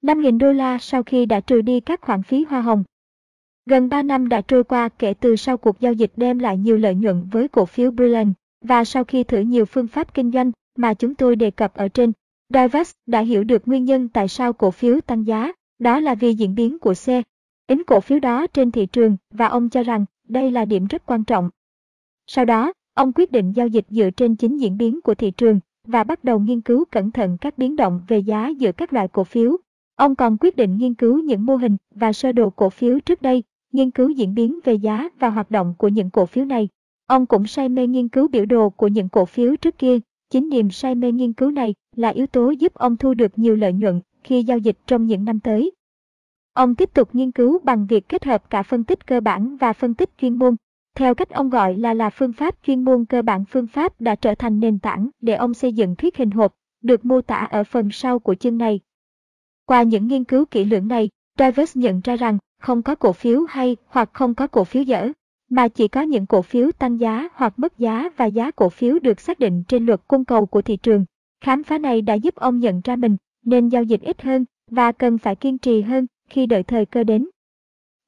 5.000 0.03 0.37
đô 0.37 0.51
la 0.53 0.77
sau 0.81 1.03
khi 1.03 1.25
đã 1.25 1.39
trừ 1.39 1.61
đi 1.61 1.79
các 1.79 2.01
khoản 2.01 2.23
phí 2.23 2.43
hoa 2.43 2.61
hồng. 2.61 2.83
Gần 3.65 3.89
3 3.89 4.03
năm 4.03 4.29
đã 4.29 4.41
trôi 4.41 4.63
qua 4.63 4.89
kể 4.89 5.13
từ 5.13 5.35
sau 5.35 5.57
cuộc 5.57 5.79
giao 5.79 5.93
dịch 5.93 6.11
đem 6.15 6.39
lại 6.39 6.57
nhiều 6.57 6.77
lợi 6.77 6.95
nhuận 6.95 7.23
với 7.31 7.47
cổ 7.47 7.65
phiếu 7.65 7.91
Brilliant, 7.91 8.33
và 8.61 8.85
sau 8.85 9.03
khi 9.03 9.23
thử 9.23 9.39
nhiều 9.39 9.65
phương 9.65 9.87
pháp 9.87 10.13
kinh 10.13 10.31
doanh 10.31 10.51
mà 10.77 10.93
chúng 10.93 11.15
tôi 11.15 11.35
đề 11.35 11.51
cập 11.51 11.73
ở 11.73 11.87
trên, 11.87 12.11
Divest 12.53 12.91
đã 13.05 13.19
hiểu 13.19 13.43
được 13.43 13.67
nguyên 13.67 13.85
nhân 13.85 14.09
tại 14.09 14.27
sao 14.27 14.53
cổ 14.53 14.71
phiếu 14.71 15.01
tăng 15.01 15.27
giá. 15.27 15.51
Đó 15.79 15.99
là 15.99 16.15
vì 16.15 16.33
diễn 16.33 16.55
biến 16.55 16.79
của 16.79 16.93
C. 16.93 17.07
Ính 17.67 17.83
cổ 17.87 17.99
phiếu 17.99 18.19
đó 18.19 18.47
trên 18.47 18.71
thị 18.71 18.85
trường 18.85 19.17
và 19.31 19.47
ông 19.47 19.69
cho 19.69 19.83
rằng 19.83 20.05
đây 20.27 20.51
là 20.51 20.65
điểm 20.65 20.87
rất 20.87 21.05
quan 21.05 21.23
trọng. 21.23 21.49
Sau 22.27 22.45
đó, 22.45 22.73
ông 22.93 23.11
quyết 23.13 23.31
định 23.31 23.51
giao 23.51 23.67
dịch 23.67 23.85
dựa 23.89 24.09
trên 24.09 24.35
chính 24.35 24.57
diễn 24.57 24.77
biến 24.77 25.01
của 25.01 25.15
thị 25.15 25.31
trường 25.31 25.59
và 25.87 26.03
bắt 26.03 26.23
đầu 26.23 26.39
nghiên 26.39 26.61
cứu 26.61 26.85
cẩn 26.85 27.11
thận 27.11 27.37
các 27.41 27.57
biến 27.57 27.75
động 27.75 28.01
về 28.07 28.19
giá 28.19 28.47
giữa 28.47 28.71
các 28.71 28.93
loại 28.93 29.07
cổ 29.07 29.23
phiếu. 29.23 29.57
Ông 29.99 30.15
còn 30.15 30.37
quyết 30.37 30.55
định 30.55 30.77
nghiên 30.77 30.93
cứu 30.93 31.19
những 31.19 31.45
mô 31.45 31.55
hình 31.55 31.77
và 31.95 32.13
sơ 32.13 32.31
đồ 32.31 32.49
cổ 32.49 32.69
phiếu 32.69 32.99
trước 32.99 33.21
đây, 33.21 33.43
nghiên 33.71 33.91
cứu 33.91 34.09
diễn 34.09 34.33
biến 34.33 34.59
về 34.63 34.73
giá 34.73 35.09
và 35.19 35.29
hoạt 35.29 35.51
động 35.51 35.73
của 35.77 35.87
những 35.87 36.09
cổ 36.09 36.25
phiếu 36.25 36.45
này. 36.45 36.69
Ông 37.07 37.25
cũng 37.25 37.47
say 37.47 37.69
mê 37.69 37.87
nghiên 37.87 38.09
cứu 38.09 38.27
biểu 38.27 38.45
đồ 38.45 38.69
của 38.69 38.87
những 38.87 39.09
cổ 39.09 39.25
phiếu 39.25 39.55
trước 39.55 39.77
kia. 39.77 39.99
Chính 40.29 40.49
niềm 40.49 40.71
say 40.71 40.95
mê 40.95 41.11
nghiên 41.11 41.33
cứu 41.33 41.51
này 41.51 41.73
là 41.95 42.09
yếu 42.09 42.27
tố 42.27 42.49
giúp 42.49 42.73
ông 42.73 42.97
thu 42.97 43.13
được 43.13 43.39
nhiều 43.39 43.55
lợi 43.55 43.73
nhuận 43.73 44.01
khi 44.23 44.43
giao 44.43 44.57
dịch 44.57 44.77
trong 44.87 45.05
những 45.05 45.25
năm 45.25 45.39
tới. 45.39 45.71
Ông 46.53 46.75
tiếp 46.75 46.93
tục 46.93 47.15
nghiên 47.15 47.31
cứu 47.31 47.59
bằng 47.63 47.87
việc 47.87 48.09
kết 48.09 48.25
hợp 48.25 48.49
cả 48.49 48.63
phân 48.63 48.83
tích 48.83 49.07
cơ 49.07 49.21
bản 49.21 49.57
và 49.57 49.73
phân 49.73 49.93
tích 49.93 50.09
chuyên 50.17 50.35
môn. 50.35 50.55
Theo 50.95 51.15
cách 51.15 51.29
ông 51.29 51.49
gọi 51.49 51.77
là 51.77 51.93
là 51.93 52.09
phương 52.09 52.33
pháp 52.33 52.55
chuyên 52.63 52.83
môn 52.83 53.05
cơ 53.05 53.21
bản 53.21 53.45
phương 53.49 53.67
pháp 53.67 54.01
đã 54.01 54.15
trở 54.15 54.35
thành 54.35 54.59
nền 54.59 54.79
tảng 54.79 55.09
để 55.21 55.33
ông 55.33 55.53
xây 55.53 55.73
dựng 55.73 55.95
thuyết 55.95 56.17
hình 56.17 56.31
hộp, 56.31 56.55
được 56.83 57.05
mô 57.05 57.21
tả 57.21 57.47
ở 57.51 57.63
phần 57.63 57.89
sau 57.91 58.19
của 58.19 58.35
chương 58.35 58.57
này. 58.57 58.79
Qua 59.69 59.83
những 59.83 60.07
nghiên 60.07 60.23
cứu 60.23 60.45
kỹ 60.45 60.65
lưỡng 60.65 60.87
này, 60.87 61.09
Travers 61.37 61.77
nhận 61.77 62.01
ra 62.03 62.15
rằng 62.15 62.37
không 62.61 62.81
có 62.81 62.95
cổ 62.95 63.13
phiếu 63.13 63.43
hay 63.49 63.77
hoặc 63.87 64.09
không 64.13 64.35
có 64.35 64.47
cổ 64.47 64.63
phiếu 64.63 64.83
dở, 64.83 65.09
mà 65.49 65.67
chỉ 65.67 65.87
có 65.87 66.01
những 66.01 66.25
cổ 66.25 66.41
phiếu 66.41 66.71
tăng 66.71 66.99
giá 66.99 67.29
hoặc 67.33 67.59
mất 67.59 67.79
giá 67.79 68.09
và 68.17 68.25
giá 68.25 68.51
cổ 68.51 68.69
phiếu 68.69 68.99
được 68.99 69.19
xác 69.19 69.39
định 69.39 69.63
trên 69.67 69.85
luật 69.85 70.01
cung 70.07 70.25
cầu 70.25 70.45
của 70.45 70.61
thị 70.61 70.77
trường. 70.77 71.05
Khám 71.41 71.63
phá 71.63 71.77
này 71.77 72.01
đã 72.01 72.13
giúp 72.13 72.35
ông 72.35 72.59
nhận 72.59 72.81
ra 72.83 72.95
mình 72.95 73.17
nên 73.45 73.69
giao 73.69 73.83
dịch 73.83 74.01
ít 74.01 74.21
hơn 74.21 74.45
và 74.71 74.91
cần 74.91 75.17
phải 75.17 75.35
kiên 75.35 75.57
trì 75.57 75.81
hơn 75.81 76.07
khi 76.29 76.45
đợi 76.45 76.63
thời 76.63 76.85
cơ 76.85 77.03
đến. 77.03 77.29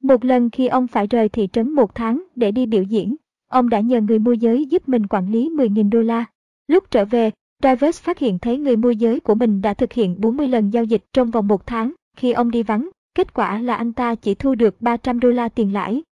Một 0.04 0.26
lần 0.26 0.50
khi 0.50 0.68
ông 0.68 0.88
phải 0.88 1.08
rời 1.08 1.30
thị 1.30 1.48
trấn 1.54 1.72
một 1.72 1.96
tháng 1.96 2.24
để 2.36 2.52
đi 2.52 2.66
biểu 2.66 2.84
diễn, 2.84 3.16
ông 3.48 3.70
đã 3.70 3.80
nhờ 3.80 4.02
người 4.02 4.20
môi 4.20 4.38
giới 4.38 4.66
giúp 4.66 4.90
mình 4.90 5.08
quản 5.08 5.32
lý 5.32 5.50
10.000 5.50 5.90
đô 5.90 6.02
la. 6.02 6.26
Lúc 6.68 6.92
trở 6.92 7.06
về, 7.06 7.32
Divers 7.64 8.02
phát 8.02 8.20
hiện 8.20 8.40
thấy 8.40 8.58
người 8.58 8.78
môi 8.78 8.96
giới 8.96 9.20
của 9.20 9.36
mình 9.36 9.62
đã 9.62 9.74
thực 9.74 9.94
hiện 9.94 10.16
40 10.22 10.48
lần 10.48 10.70
giao 10.70 10.84
dịch 10.84 11.04
trong 11.14 11.32
vòng 11.32 11.48
một 11.48 11.68
tháng 11.68 11.94
khi 12.18 12.32
ông 12.32 12.52
đi 12.52 12.64
vắng. 12.64 12.90
Kết 13.16 13.34
quả 13.34 13.62
là 13.62 13.76
anh 13.76 13.94
ta 13.94 14.16
chỉ 14.16 14.36
thu 14.36 14.56
được 14.56 14.82
300 14.82 15.20
đô 15.20 15.30
la 15.30 15.50
tiền 15.50 15.74
lãi. 15.74 16.04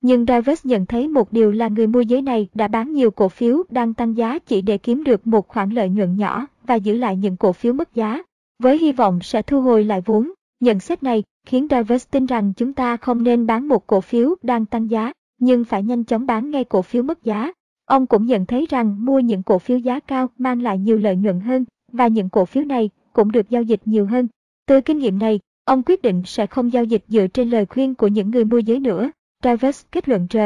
Nhưng 0.00 0.26
Divers 0.26 0.66
nhận 0.66 0.86
thấy 0.86 1.08
một 1.08 1.32
điều 1.32 1.52
là 1.52 1.68
người 1.68 1.86
môi 1.86 2.06
giới 2.06 2.22
này 2.22 2.48
đã 2.54 2.68
bán 2.68 2.92
nhiều 2.92 3.10
cổ 3.10 3.28
phiếu 3.28 3.62
đang 3.70 3.94
tăng 3.94 4.16
giá 4.16 4.38
chỉ 4.38 4.62
để 4.62 4.78
kiếm 4.78 5.04
được 5.04 5.26
một 5.26 5.48
khoản 5.48 5.70
lợi 5.70 5.88
nhuận 5.88 6.16
nhỏ 6.16 6.46
và 6.66 6.74
giữ 6.74 6.96
lại 6.96 7.16
những 7.16 7.36
cổ 7.36 7.52
phiếu 7.52 7.72
mất 7.72 7.94
giá, 7.94 8.22
với 8.58 8.78
hy 8.78 8.92
vọng 8.92 9.18
sẽ 9.22 9.42
thu 9.42 9.60
hồi 9.60 9.84
lại 9.84 10.02
vốn. 10.04 10.32
Nhận 10.60 10.80
xét 10.80 11.02
này 11.02 11.22
khiến 11.46 11.66
Divers 11.70 12.06
tin 12.10 12.26
rằng 12.26 12.52
chúng 12.56 12.72
ta 12.72 12.96
không 12.96 13.22
nên 13.22 13.46
bán 13.46 13.68
một 13.68 13.86
cổ 13.86 14.00
phiếu 14.00 14.34
đang 14.42 14.66
tăng 14.66 14.90
giá, 14.90 15.12
nhưng 15.38 15.64
phải 15.64 15.82
nhanh 15.82 16.04
chóng 16.04 16.26
bán 16.26 16.50
ngay 16.50 16.64
cổ 16.64 16.82
phiếu 16.82 17.02
mất 17.02 17.24
giá. 17.24 17.52
Ông 17.88 18.06
cũng 18.06 18.26
nhận 18.26 18.46
thấy 18.46 18.66
rằng 18.70 19.04
mua 19.04 19.20
những 19.20 19.42
cổ 19.42 19.58
phiếu 19.58 19.78
giá 19.78 20.00
cao 20.00 20.28
mang 20.38 20.62
lại 20.62 20.78
nhiều 20.78 20.98
lợi 20.98 21.16
nhuận 21.16 21.40
hơn 21.40 21.64
và 21.92 22.08
những 22.08 22.28
cổ 22.28 22.44
phiếu 22.44 22.64
này 22.64 22.90
cũng 23.12 23.32
được 23.32 23.50
giao 23.50 23.62
dịch 23.62 23.80
nhiều 23.84 24.06
hơn. 24.06 24.28
Từ 24.66 24.80
kinh 24.80 24.98
nghiệm 24.98 25.18
này, 25.18 25.40
ông 25.64 25.82
quyết 25.82 26.02
định 26.02 26.22
sẽ 26.26 26.46
không 26.46 26.72
giao 26.72 26.84
dịch 26.84 27.04
dựa 27.08 27.26
trên 27.26 27.50
lời 27.50 27.66
khuyên 27.66 27.94
của 27.94 28.06
những 28.06 28.30
người 28.30 28.44
môi 28.44 28.64
giới 28.64 28.80
nữa. 28.80 29.10
Travis 29.42 29.84
kết 29.92 30.08
luận 30.08 30.26
R. 30.30 30.36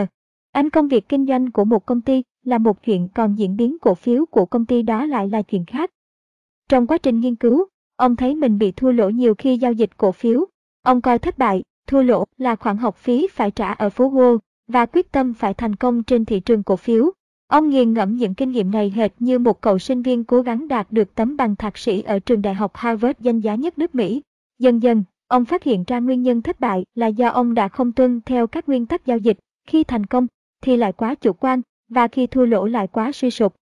Anh 0.53 0.71
công 0.71 0.89
việc 0.89 1.09
kinh 1.09 1.27
doanh 1.27 1.51
của 1.51 1.65
một 1.65 1.87
công 1.87 2.01
ty 2.01 2.23
là 2.45 2.59
một 2.59 2.83
chuyện 2.85 3.09
còn 3.15 3.35
diễn 3.35 3.57
biến 3.57 3.77
cổ 3.81 3.95
phiếu 3.95 4.27
của 4.27 4.47
công 4.47 4.67
ty 4.67 4.83
đó 4.83 5.07
lại 5.07 5.29
là 5.29 5.43
chuyện 5.43 5.65
khác. 5.65 5.91
Trong 6.69 6.87
quá 6.87 6.99
trình 6.99 7.21
nghiên 7.21 7.37
cứu, 7.37 7.67
ông 7.97 8.17
thấy 8.17 8.35
mình 8.35 8.59
bị 8.59 8.73
thua 8.73 8.93
lỗ 8.93 9.09
nhiều 9.09 9.35
khi 9.35 9.59
giao 9.59 9.73
dịch 9.73 9.91
cổ 9.97 10.13
phiếu. 10.13 10.45
Ông 10.83 11.01
coi 11.01 11.19
thất 11.19 11.39
bại, 11.39 11.63
thua 11.87 12.03
lỗ 12.03 12.25
là 12.39 12.57
khoản 12.57 12.77
học 12.77 12.97
phí 12.97 13.27
phải 13.33 13.51
trả 13.51 13.73
ở 13.73 13.91
phố 13.91 14.11
Wall 14.11 14.39
và 14.69 14.87
quyết 14.87 15.13
tâm 15.13 15.35
phải 15.35 15.55
thành 15.55 15.77
công 15.77 16.03
trên 16.03 16.25
thị 16.25 16.41
trường 16.41 16.63
cổ 16.63 16.77
phiếu. 16.77 17.13
Ông 17.53 17.71
nghiền 17.71 17.93
ngẫm 17.93 18.17
những 18.17 18.35
kinh 18.35 18.53
nghiệm 18.53 18.71
này 18.71 18.93
hệt 18.97 19.13
như 19.19 19.39
một 19.39 19.61
cậu 19.61 19.79
sinh 19.79 20.03
viên 20.03 20.25
cố 20.25 20.43
gắng 20.43 20.69
đạt 20.69 20.87
được 20.91 21.15
tấm 21.15 21.37
bằng 21.37 21.57
thạc 21.57 21.79
sĩ 21.79 22.03
ở 22.03 22.19
trường 22.19 22.43
đại 22.43 22.55
học 22.55 22.73
Harvard 22.75 23.21
danh 23.21 23.41
giá 23.41 23.55
nhất 23.55 23.79
nước 23.79 23.95
Mỹ. 23.95 24.23
Dần 24.59 24.83
dần, 24.83 25.05
Ông 25.29 25.45
phát 25.45 25.63
hiện 25.63 25.85
ra 25.87 25.99
nguyên 25.99 26.23
nhân 26.23 26.43
thất 26.43 26.61
bại 26.61 26.85
là 26.95 27.07
do 27.07 27.29
ông 27.29 27.55
đã 27.55 27.69
không 27.69 27.93
tuân 27.93 28.21
theo 28.27 28.47
các 28.47 28.69
nguyên 28.69 28.87
tắc 28.87 29.07
giao 29.07 29.19
dịch, 29.19 29.39
khi 29.67 29.85
thành 29.85 30.07
công 30.07 30.27
thì 30.63 30.77
lại 30.77 30.93
quá 30.93 31.15
chủ 31.15 31.33
quan 31.33 31.61
và 31.89 32.09
khi 32.09 32.27
thua 32.27 32.45
lỗ 32.45 32.67
lại 32.67 32.87
quá 32.87 33.13
suy 33.13 33.31
sụp. 33.31 33.55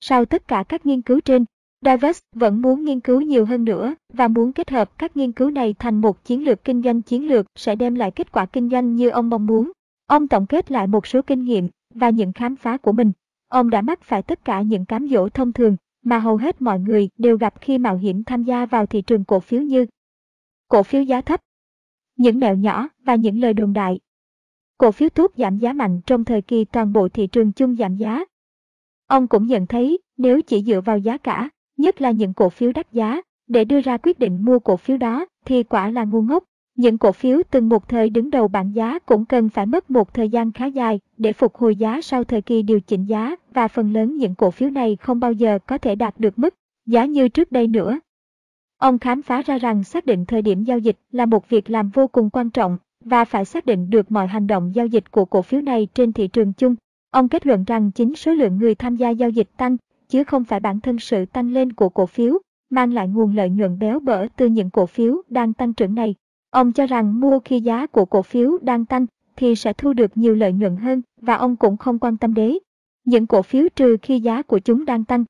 Sau 0.00 0.24
tất 0.24 0.48
cả 0.48 0.64
các 0.68 0.86
nghiên 0.86 1.02
cứu 1.02 1.20
trên, 1.20 1.44
Davis 1.80 2.20
vẫn 2.34 2.62
muốn 2.62 2.84
nghiên 2.84 3.00
cứu 3.00 3.20
nhiều 3.20 3.44
hơn 3.44 3.64
nữa 3.64 3.94
và 4.12 4.28
muốn 4.28 4.52
kết 4.52 4.70
hợp 4.70 4.98
các 4.98 5.16
nghiên 5.16 5.32
cứu 5.32 5.50
này 5.50 5.74
thành 5.78 6.00
một 6.00 6.24
chiến 6.24 6.44
lược 6.44 6.64
kinh 6.64 6.82
doanh 6.82 7.02
chiến 7.02 7.28
lược 7.28 7.46
sẽ 7.58 7.76
đem 7.76 7.94
lại 7.94 8.10
kết 8.10 8.32
quả 8.32 8.46
kinh 8.46 8.70
doanh 8.70 8.96
như 8.96 9.08
ông 9.08 9.30
mong 9.30 9.46
muốn. 9.46 9.72
Ông 10.06 10.28
tổng 10.28 10.46
kết 10.46 10.70
lại 10.70 10.86
một 10.86 11.06
số 11.06 11.22
kinh 11.22 11.44
nghiệm 11.44 11.68
và 11.94 12.10
những 12.10 12.32
khám 12.32 12.56
phá 12.56 12.76
của 12.76 12.92
mình. 12.92 13.12
Ông 13.48 13.70
đã 13.70 13.82
mắc 13.82 14.02
phải 14.02 14.22
tất 14.22 14.44
cả 14.44 14.62
những 14.62 14.84
cám 14.84 15.08
dỗ 15.08 15.28
thông 15.28 15.52
thường 15.52 15.76
mà 16.04 16.18
hầu 16.18 16.36
hết 16.36 16.62
mọi 16.62 16.80
người 16.80 17.08
đều 17.18 17.36
gặp 17.36 17.54
khi 17.60 17.78
mạo 17.78 17.96
hiểm 17.96 18.24
tham 18.24 18.42
gia 18.42 18.66
vào 18.66 18.86
thị 18.86 19.02
trường 19.02 19.24
cổ 19.24 19.40
phiếu 19.40 19.62
như 19.62 19.86
cổ 20.68 20.82
phiếu 20.82 21.02
giá 21.02 21.20
thấp, 21.20 21.40
những 22.16 22.40
mẹo 22.40 22.56
nhỏ 22.56 22.88
và 23.04 23.14
những 23.14 23.40
lời 23.40 23.54
đồn 23.54 23.72
đại. 23.72 24.00
Cổ 24.78 24.92
phiếu 24.92 25.08
thuốc 25.08 25.32
giảm 25.36 25.58
giá 25.58 25.72
mạnh 25.72 26.00
trong 26.06 26.24
thời 26.24 26.42
kỳ 26.42 26.64
toàn 26.64 26.92
bộ 26.92 27.08
thị 27.08 27.26
trường 27.26 27.52
chung 27.52 27.76
giảm 27.76 27.96
giá. 27.96 28.24
Ông 29.06 29.26
cũng 29.26 29.46
nhận 29.46 29.66
thấy 29.66 29.98
nếu 30.16 30.42
chỉ 30.42 30.62
dựa 30.62 30.80
vào 30.80 30.98
giá 30.98 31.18
cả, 31.18 31.48
nhất 31.76 32.00
là 32.00 32.10
những 32.10 32.34
cổ 32.34 32.48
phiếu 32.48 32.72
đắt 32.72 32.92
giá, 32.92 33.20
để 33.46 33.64
đưa 33.64 33.80
ra 33.80 33.96
quyết 33.96 34.18
định 34.18 34.44
mua 34.44 34.58
cổ 34.58 34.76
phiếu 34.76 34.96
đó 34.96 35.26
thì 35.44 35.62
quả 35.62 35.90
là 35.90 36.04
ngu 36.04 36.22
ngốc. 36.22 36.44
Những 36.76 36.98
cổ 36.98 37.12
phiếu 37.12 37.42
từng 37.50 37.68
một 37.68 37.88
thời 37.88 38.10
đứng 38.10 38.30
đầu 38.30 38.48
bảng 38.48 38.74
giá 38.74 38.98
cũng 38.98 39.24
cần 39.24 39.48
phải 39.48 39.66
mất 39.66 39.90
một 39.90 40.14
thời 40.14 40.28
gian 40.28 40.52
khá 40.52 40.66
dài 40.66 41.00
để 41.16 41.32
phục 41.32 41.56
hồi 41.56 41.76
giá 41.76 42.00
sau 42.02 42.24
thời 42.24 42.42
kỳ 42.42 42.62
điều 42.62 42.80
chỉnh 42.80 43.04
giá 43.04 43.36
và 43.54 43.68
phần 43.68 43.92
lớn 43.92 44.16
những 44.16 44.34
cổ 44.34 44.50
phiếu 44.50 44.70
này 44.70 44.96
không 44.96 45.20
bao 45.20 45.32
giờ 45.32 45.58
có 45.66 45.78
thể 45.78 45.94
đạt 45.94 46.20
được 46.20 46.38
mức 46.38 46.54
giá 46.86 47.04
như 47.04 47.28
trước 47.28 47.52
đây 47.52 47.66
nữa. 47.66 47.98
Ông 48.78 48.98
khám 48.98 49.22
phá 49.22 49.42
ra 49.42 49.58
rằng 49.58 49.84
xác 49.84 50.06
định 50.06 50.26
thời 50.26 50.42
điểm 50.42 50.64
giao 50.64 50.78
dịch 50.78 50.96
là 51.10 51.26
một 51.26 51.48
việc 51.48 51.70
làm 51.70 51.88
vô 51.88 52.06
cùng 52.06 52.30
quan 52.30 52.50
trọng 52.50 52.78
và 53.04 53.24
phải 53.24 53.44
xác 53.44 53.66
định 53.66 53.90
được 53.90 54.10
mọi 54.10 54.26
hành 54.26 54.46
động 54.46 54.74
giao 54.74 54.86
dịch 54.86 55.10
của 55.10 55.24
cổ 55.24 55.42
phiếu 55.42 55.60
này 55.60 55.88
trên 55.94 56.12
thị 56.12 56.28
trường 56.28 56.52
chung. 56.52 56.74
Ông 57.10 57.28
kết 57.28 57.46
luận 57.46 57.64
rằng 57.64 57.90
chính 57.90 58.14
số 58.14 58.32
lượng 58.32 58.58
người 58.58 58.74
tham 58.74 58.96
gia 58.96 59.10
giao 59.10 59.30
dịch 59.30 59.48
tăng, 59.56 59.76
chứ 60.08 60.24
không 60.24 60.44
phải 60.44 60.60
bản 60.60 60.80
thân 60.80 60.98
sự 60.98 61.26
tăng 61.26 61.52
lên 61.52 61.72
của 61.72 61.88
cổ 61.88 62.06
phiếu, 62.06 62.38
mang 62.70 62.92
lại 62.92 63.08
nguồn 63.08 63.36
lợi 63.36 63.50
nhuận 63.50 63.78
béo 63.78 64.00
bở 64.00 64.26
từ 64.36 64.46
những 64.46 64.70
cổ 64.70 64.86
phiếu 64.86 65.22
đang 65.28 65.52
tăng 65.52 65.74
trưởng 65.74 65.94
này. 65.94 66.14
Ông 66.52 66.72
cho 66.72 66.86
rằng 66.86 67.20
mua 67.20 67.38
khi 67.44 67.60
giá 67.60 67.86
của 67.86 68.04
cổ 68.04 68.22
phiếu 68.22 68.58
đang 68.62 68.84
tăng 68.84 69.06
thì 69.36 69.54
sẽ 69.54 69.72
thu 69.72 69.92
được 69.92 70.16
nhiều 70.16 70.34
lợi 70.34 70.52
nhuận 70.52 70.76
hơn 70.76 71.02
và 71.20 71.34
ông 71.34 71.56
cũng 71.56 71.76
không 71.76 71.98
quan 71.98 72.16
tâm 72.16 72.34
đến 72.34 72.58
những 73.04 73.26
cổ 73.26 73.42
phiếu 73.42 73.68
trừ 73.76 73.96
khi 74.02 74.20
giá 74.20 74.42
của 74.42 74.58
chúng 74.58 74.84
đang 74.84 75.04
tăng. 75.04 75.24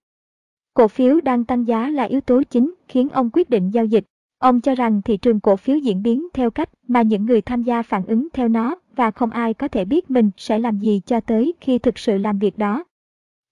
Cổ 0.74 0.88
phiếu 0.88 1.20
đang 1.20 1.44
tăng 1.44 1.66
giá 1.66 1.88
là 1.88 2.02
yếu 2.02 2.20
tố 2.20 2.42
chính 2.50 2.74
khiến 2.88 3.08
ông 3.08 3.30
quyết 3.32 3.50
định 3.50 3.70
giao 3.70 3.84
dịch. 3.84 4.04
Ông 4.38 4.60
cho 4.60 4.74
rằng 4.74 5.02
thị 5.02 5.16
trường 5.16 5.40
cổ 5.40 5.56
phiếu 5.56 5.76
diễn 5.76 6.02
biến 6.02 6.28
theo 6.34 6.50
cách 6.50 6.70
mà 6.88 7.02
những 7.02 7.26
người 7.26 7.40
tham 7.40 7.62
gia 7.62 7.82
phản 7.82 8.06
ứng 8.06 8.28
theo 8.32 8.48
nó 8.48 8.76
và 8.96 9.10
không 9.10 9.30
ai 9.30 9.54
có 9.54 9.68
thể 9.68 9.84
biết 9.84 10.10
mình 10.10 10.30
sẽ 10.36 10.58
làm 10.58 10.78
gì 10.78 11.00
cho 11.06 11.20
tới 11.20 11.54
khi 11.60 11.78
thực 11.78 11.98
sự 11.98 12.18
làm 12.18 12.38
việc 12.38 12.58
đó. 12.58 12.84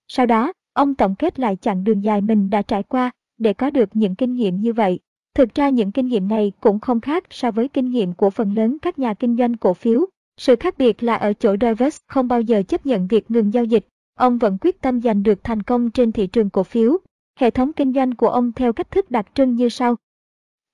Sau 0.08 0.26
đó, 0.26 0.52
ông 0.72 0.94
tổng 0.94 1.14
kết 1.14 1.38
lại 1.38 1.56
chặng 1.56 1.84
đường 1.84 2.04
dài 2.04 2.20
mình 2.20 2.50
đã 2.50 2.62
trải 2.62 2.82
qua 2.82 3.10
để 3.38 3.52
có 3.52 3.70
được 3.70 3.90
những 3.92 4.14
kinh 4.14 4.34
nghiệm 4.34 4.60
như 4.60 4.72
vậy. 4.72 5.00
Thực 5.34 5.54
ra 5.54 5.68
những 5.68 5.92
kinh 5.92 6.06
nghiệm 6.06 6.28
này 6.28 6.52
cũng 6.60 6.80
không 6.80 7.00
khác 7.00 7.24
so 7.30 7.50
với 7.50 7.68
kinh 7.68 7.90
nghiệm 7.90 8.14
của 8.14 8.30
phần 8.30 8.54
lớn 8.54 8.76
các 8.82 8.98
nhà 8.98 9.14
kinh 9.14 9.36
doanh 9.36 9.56
cổ 9.56 9.74
phiếu. 9.74 10.06
Sự 10.36 10.56
khác 10.56 10.78
biệt 10.78 11.02
là 11.02 11.14
ở 11.14 11.32
chỗ 11.32 11.56
Davis 11.60 11.98
không 12.06 12.28
bao 12.28 12.40
giờ 12.40 12.62
chấp 12.62 12.86
nhận 12.86 13.06
việc 13.06 13.30
ngừng 13.30 13.54
giao 13.54 13.64
dịch. 13.64 13.86
Ông 14.14 14.38
vẫn 14.38 14.58
quyết 14.60 14.80
tâm 14.80 15.02
giành 15.02 15.22
được 15.22 15.44
thành 15.44 15.62
công 15.62 15.90
trên 15.90 16.12
thị 16.12 16.26
trường 16.26 16.50
cổ 16.50 16.62
phiếu. 16.62 16.98
Hệ 17.36 17.50
thống 17.50 17.72
kinh 17.72 17.92
doanh 17.92 18.14
của 18.14 18.28
ông 18.28 18.52
theo 18.52 18.72
cách 18.72 18.90
thức 18.90 19.10
đặc 19.10 19.26
trưng 19.34 19.54
như 19.54 19.68
sau. 19.68 19.96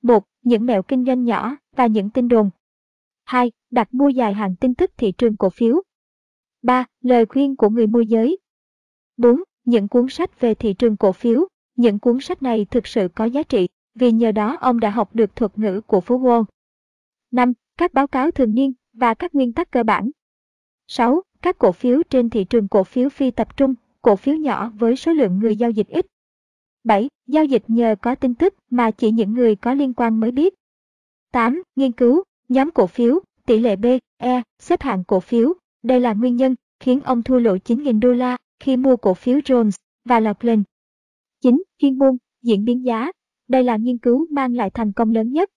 1. 0.03 0.25
Những 0.43 0.67
mẹo 0.67 0.83
kinh 0.83 1.05
doanh 1.05 1.25
nhỏ 1.25 1.57
và 1.77 1.87
những 1.87 2.11
tin 2.11 2.29
đồn. 2.29 2.51
2. 3.25 3.53
Đặt 3.71 3.95
mua 3.95 4.09
dài 4.09 4.35
hạn 4.35 4.55
tin 4.61 4.75
tức 4.75 4.91
thị 4.97 5.13
trường 5.13 5.37
cổ 5.37 5.51
phiếu. 5.51 5.83
3. 6.63 6.85
Lời 7.01 7.27
khuyên 7.27 7.57
của 7.57 7.69
người 7.69 7.87
môi 7.87 8.07
giới. 8.07 8.39
4. 9.17 9.43
Những 9.65 9.89
cuốn 9.89 10.09
sách 10.09 10.41
về 10.41 10.55
thị 10.55 10.75
trường 10.75 10.97
cổ 10.97 11.13
phiếu. 11.13 11.49
Những 11.77 11.99
cuốn 11.99 12.21
sách 12.21 12.43
này 12.43 12.67
thực 12.71 12.87
sự 12.87 13.09
có 13.15 13.25
giá 13.25 13.43
trị 13.43 13.69
vì 13.99 14.13
nhờ 14.13 14.33
đó 14.33 14.57
ông 14.61 14.81
đã 14.81 14.91
học 14.91 15.15
được 15.15 15.37
thuật 15.37 15.59
ngữ 15.59 15.81
của 15.81 16.01
phố 16.01 16.19
Wall. 16.19 16.45
5. 17.31 17.53
Các 17.79 17.95
báo 17.95 18.07
cáo 18.07 18.31
thường 18.31 18.55
niên 18.55 18.73
và 18.93 19.15
các 19.15 19.35
nguyên 19.35 19.53
tắc 19.53 19.71
cơ 19.71 19.83
bản. 19.83 20.11
6. 20.89 21.23
Các 21.43 21.59
cổ 21.59 21.73
phiếu 21.73 22.03
trên 22.11 22.31
thị 22.31 22.45
trường 22.45 22.69
cổ 22.69 22.85
phiếu 22.85 23.09
phi 23.09 23.31
tập 23.31 23.57
trung, 23.57 23.75
cổ 24.03 24.17
phiếu 24.17 24.35
nhỏ 24.35 24.73
với 24.79 24.97
số 24.97 25.13
lượng 25.13 25.39
người 25.39 25.57
giao 25.57 25.71
dịch 25.71 25.89
ít. 25.89 26.07
7. 26.85 27.09
Giao 27.27 27.45
dịch 27.45 27.63
nhờ 27.69 27.95
có 28.03 28.15
tin 28.15 28.35
tức 28.35 28.55
mà 28.71 28.91
chỉ 28.91 29.11
những 29.11 29.35
người 29.35 29.57
có 29.57 29.75
liên 29.75 29.95
quan 29.95 30.21
mới 30.21 30.31
biết. 30.31 30.55
8. 31.33 31.63
Nghiên 31.77 31.93
cứu, 31.93 32.23
nhóm 32.49 32.71
cổ 32.71 32.87
phiếu, 32.87 33.21
tỷ 33.47 33.59
lệ 33.59 33.77
B, 33.77 33.87
E, 34.17 34.43
xếp 34.59 34.83
hạng 34.83 35.05
cổ 35.05 35.21
phiếu. 35.21 35.55
Đây 35.83 36.01
là 36.01 36.13
nguyên 36.13 36.37
nhân 36.37 36.55
khiến 36.81 37.01
ông 37.01 37.23
thua 37.23 37.39
lỗ 37.39 37.57
9.000 37.57 38.01
đô 38.01 38.13
la 38.13 38.37
khi 38.61 38.77
mua 38.77 38.97
cổ 38.97 39.15
phiếu 39.15 39.39
Jones 39.39 39.71
và 40.05 40.21
Lockland. 40.21 40.63
9. 41.41 41.63
Chuyên 41.79 41.99
môn, 41.99 42.17
diễn 42.43 42.65
biến 42.65 42.85
giá, 42.85 43.11
đây 43.49 43.65
là 43.65 43.77
nghiên 43.77 43.99
cứu 43.99 44.27
mang 44.31 44.55
lại 44.55 44.71
thành 44.71 44.93
công 44.93 45.13
lớn 45.13 45.33
nhất. 45.33 45.51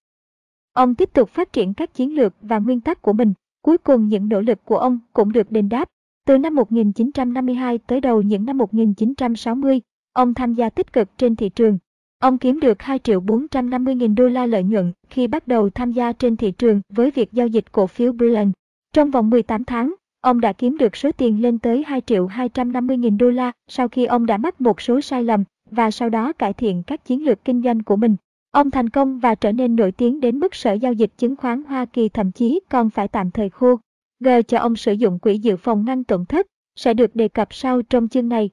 Ông 0.72 0.94
tiếp 0.94 1.12
tục 1.12 1.28
phát 1.28 1.52
triển 1.52 1.74
các 1.74 1.94
chiến 1.94 2.16
lược 2.16 2.34
và 2.42 2.58
nguyên 2.58 2.80
tắc 2.80 3.02
của 3.02 3.12
mình. 3.12 3.32
Cuối 3.62 3.78
cùng 3.78 4.08
những 4.08 4.28
nỗ 4.28 4.40
lực 4.40 4.64
của 4.64 4.76
ông 4.76 4.98
cũng 5.12 5.32
được 5.32 5.50
đền 5.50 5.68
đáp. 5.68 5.88
Từ 6.26 6.38
năm 6.38 6.54
1952 6.54 7.78
tới 7.78 8.00
đầu 8.00 8.22
những 8.22 8.44
năm 8.44 8.58
1960, 8.58 9.80
ông 10.12 10.34
tham 10.34 10.54
gia 10.54 10.70
tích 10.70 10.92
cực 10.92 11.18
trên 11.18 11.36
thị 11.36 11.48
trường. 11.48 11.78
Ông 12.18 12.38
kiếm 12.38 12.60
được 12.60 12.82
2 12.82 12.98
triệu 12.98 13.20
450 13.20 13.94
nghìn 13.94 14.14
đô 14.14 14.28
la 14.28 14.46
lợi 14.46 14.62
nhuận 14.62 14.92
khi 15.08 15.26
bắt 15.26 15.48
đầu 15.48 15.70
tham 15.70 15.92
gia 15.92 16.12
trên 16.12 16.36
thị 16.36 16.50
trường 16.50 16.80
với 16.88 17.10
việc 17.10 17.32
giao 17.32 17.46
dịch 17.46 17.72
cổ 17.72 17.86
phiếu 17.86 18.12
Brilliant. 18.12 18.52
Trong 18.92 19.10
vòng 19.10 19.30
18 19.30 19.64
tháng, 19.64 19.94
ông 20.20 20.40
đã 20.40 20.52
kiếm 20.52 20.78
được 20.78 20.96
số 20.96 21.12
tiền 21.12 21.42
lên 21.42 21.58
tới 21.58 21.84
2 21.86 22.00
triệu 22.00 22.26
250 22.26 22.96
nghìn 22.96 23.18
đô 23.18 23.30
la 23.30 23.52
sau 23.68 23.88
khi 23.88 24.04
ông 24.04 24.26
đã 24.26 24.36
mắc 24.36 24.60
một 24.60 24.80
số 24.80 25.00
sai 25.00 25.24
lầm 25.24 25.44
và 25.70 25.90
sau 25.90 26.10
đó 26.10 26.32
cải 26.32 26.52
thiện 26.52 26.82
các 26.82 27.04
chiến 27.04 27.24
lược 27.24 27.44
kinh 27.44 27.62
doanh 27.62 27.82
của 27.82 27.96
mình. 27.96 28.16
Ông 28.50 28.70
thành 28.70 28.90
công 28.90 29.18
và 29.18 29.34
trở 29.34 29.52
nên 29.52 29.76
nổi 29.76 29.92
tiếng 29.92 30.20
đến 30.20 30.38
mức 30.38 30.54
Sở 30.54 30.72
Giao 30.72 30.92
dịch 30.92 31.10
Chứng 31.18 31.36
khoán 31.36 31.62
Hoa 31.64 31.84
Kỳ 31.84 32.08
thậm 32.08 32.32
chí 32.32 32.60
còn 32.68 32.90
phải 32.90 33.08
tạm 33.08 33.30
thời 33.30 33.50
khô. 33.50 33.76
G 34.24 34.28
cho 34.48 34.58
ông 34.58 34.76
sử 34.76 34.92
dụng 34.92 35.18
quỹ 35.18 35.38
dự 35.38 35.56
phòng 35.56 35.84
ngăn 35.84 36.04
tổn 36.04 36.24
thất 36.24 36.46
sẽ 36.76 36.94
được 36.94 37.16
đề 37.16 37.28
cập 37.28 37.54
sau 37.54 37.82
trong 37.82 38.08
chương 38.08 38.28
này. 38.28 38.50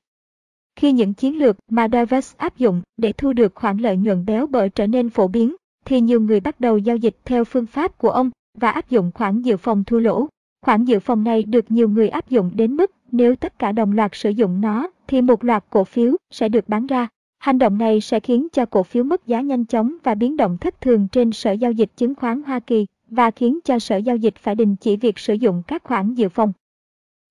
Khi 0.75 0.91
những 0.91 1.13
chiến 1.13 1.37
lược 1.37 1.57
mà 1.69 1.87
Davis 1.87 2.35
áp 2.37 2.57
dụng 2.57 2.81
để 2.97 3.13
thu 3.13 3.33
được 3.33 3.55
khoản 3.55 3.77
lợi 3.77 3.97
nhuận 3.97 4.25
béo 4.25 4.47
bở 4.47 4.67
trở 4.67 4.87
nên 4.87 5.09
phổ 5.09 5.27
biến, 5.27 5.55
thì 5.85 6.01
nhiều 6.01 6.21
người 6.21 6.39
bắt 6.39 6.59
đầu 6.59 6.77
giao 6.77 6.97
dịch 6.97 7.17
theo 7.25 7.43
phương 7.43 7.65
pháp 7.65 7.97
của 7.97 8.09
ông 8.09 8.29
và 8.57 8.71
áp 8.71 8.89
dụng 8.89 9.11
khoản 9.13 9.41
dự 9.41 9.57
phòng 9.57 9.83
thua 9.83 9.99
lỗ. 9.99 10.27
Khoản 10.65 10.85
dự 10.85 10.99
phòng 10.99 11.23
này 11.23 11.43
được 11.43 11.71
nhiều 11.71 11.89
người 11.89 12.09
áp 12.09 12.29
dụng 12.29 12.51
đến 12.53 12.75
mức 12.75 12.91
nếu 13.11 13.35
tất 13.35 13.59
cả 13.59 13.71
đồng 13.71 13.91
loạt 13.91 14.11
sử 14.13 14.29
dụng 14.29 14.61
nó 14.61 14.89
thì 15.07 15.21
một 15.21 15.43
loạt 15.43 15.65
cổ 15.69 15.83
phiếu 15.83 16.15
sẽ 16.31 16.49
được 16.49 16.69
bán 16.69 16.87
ra. 16.87 17.07
Hành 17.39 17.57
động 17.57 17.77
này 17.77 18.01
sẽ 18.01 18.19
khiến 18.19 18.47
cho 18.51 18.65
cổ 18.65 18.83
phiếu 18.83 19.03
mất 19.03 19.27
giá 19.27 19.41
nhanh 19.41 19.65
chóng 19.65 19.97
và 20.03 20.15
biến 20.15 20.37
động 20.37 20.57
thất 20.57 20.81
thường 20.81 21.07
trên 21.07 21.31
Sở 21.31 21.51
Giao 21.51 21.71
dịch 21.71 21.89
Chứng 21.95 22.15
khoán 22.15 22.43
Hoa 22.43 22.59
Kỳ 22.59 22.85
và 23.09 23.31
khiến 23.31 23.59
cho 23.63 23.79
Sở 23.79 23.97
Giao 23.97 24.15
dịch 24.15 24.35
phải 24.35 24.55
đình 24.55 24.75
chỉ 24.75 24.97
việc 24.97 25.19
sử 25.19 25.33
dụng 25.33 25.63
các 25.67 25.83
khoản 25.83 26.13
dự 26.13 26.29
phòng. 26.29 26.53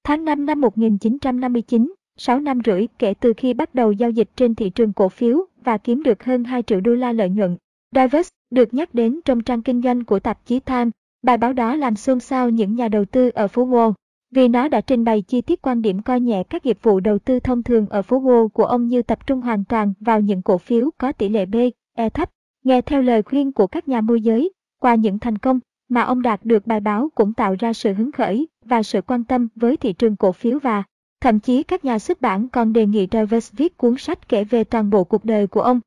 Tháng 0.04 0.24
5 0.24 0.46
năm 0.46 0.60
1959, 0.60 1.94
6 2.16 2.40
năm 2.40 2.60
rưỡi 2.64 2.86
kể 2.98 3.14
từ 3.14 3.32
khi 3.36 3.54
bắt 3.54 3.74
đầu 3.74 3.92
giao 3.92 4.10
dịch 4.10 4.28
trên 4.36 4.54
thị 4.54 4.70
trường 4.70 4.92
cổ 4.92 5.08
phiếu 5.08 5.46
và 5.64 5.78
kiếm 5.78 6.02
được 6.02 6.24
hơn 6.24 6.44
2 6.44 6.62
triệu 6.62 6.80
đô 6.80 6.94
la 6.94 7.12
lợi 7.12 7.30
nhuận. 7.30 7.56
Davis 7.94 8.28
được 8.50 8.74
nhắc 8.74 8.94
đến 8.94 9.20
trong 9.24 9.42
trang 9.42 9.62
kinh 9.62 9.82
doanh 9.82 10.04
của 10.04 10.20
tạp 10.20 10.46
chí 10.46 10.60
Time. 10.60 10.90
Bài 11.22 11.38
báo 11.38 11.52
đó 11.52 11.74
làm 11.74 11.96
xôn 11.96 12.20
xao 12.20 12.50
những 12.50 12.74
nhà 12.74 12.88
đầu 12.88 13.04
tư 13.04 13.30
ở 13.34 13.48
phố 13.48 13.66
Wall 13.66 13.92
vì 14.30 14.48
nó 14.48 14.68
đã 14.68 14.80
trình 14.80 15.04
bày 15.04 15.22
chi 15.22 15.40
tiết 15.40 15.62
quan 15.62 15.82
điểm 15.82 16.02
coi 16.02 16.20
nhẹ 16.20 16.42
các 16.50 16.66
nghiệp 16.66 16.78
vụ 16.82 17.00
đầu 17.00 17.18
tư 17.18 17.40
thông 17.40 17.62
thường 17.62 17.86
ở 17.90 18.02
phố 18.02 18.20
Wall 18.20 18.48
của 18.48 18.64
ông 18.64 18.88
như 18.88 19.02
tập 19.02 19.26
trung 19.26 19.40
hoàn 19.40 19.64
toàn 19.64 19.92
vào 20.00 20.20
những 20.20 20.42
cổ 20.42 20.58
phiếu 20.58 20.90
có 20.98 21.12
tỷ 21.12 21.28
lệ 21.28 21.46
B, 21.46 21.56
E 21.94 22.08
thấp. 22.08 22.30
Nghe 22.64 22.82
theo 22.82 23.02
lời 23.02 23.22
khuyên 23.22 23.52
của 23.52 23.66
các 23.66 23.88
nhà 23.88 24.00
môi 24.00 24.20
giới, 24.20 24.52
qua 24.80 24.94
những 24.94 25.18
thành 25.18 25.38
công 25.38 25.60
mà 25.88 26.02
ông 26.02 26.22
đạt 26.22 26.44
được 26.44 26.66
bài 26.66 26.80
báo 26.80 27.08
cũng 27.14 27.32
tạo 27.32 27.56
ra 27.58 27.72
sự 27.72 27.92
hứng 27.92 28.12
khởi 28.12 28.48
và 28.64 28.82
sự 28.82 29.02
quan 29.02 29.24
tâm 29.24 29.48
với 29.56 29.76
thị 29.76 29.92
trường 29.92 30.16
cổ 30.16 30.32
phiếu 30.32 30.58
và 30.58 30.82
thậm 31.20 31.40
chí 31.40 31.62
các 31.62 31.84
nhà 31.84 31.98
xuất 31.98 32.20
bản 32.20 32.48
còn 32.48 32.72
đề 32.72 32.86
nghị 32.86 33.08
Davis 33.12 33.52
viết 33.52 33.76
cuốn 33.76 33.94
sách 33.98 34.28
kể 34.28 34.44
về 34.44 34.64
toàn 34.64 34.90
bộ 34.90 35.04
cuộc 35.04 35.24
đời 35.24 35.46
của 35.46 35.62
ông. 35.62 35.80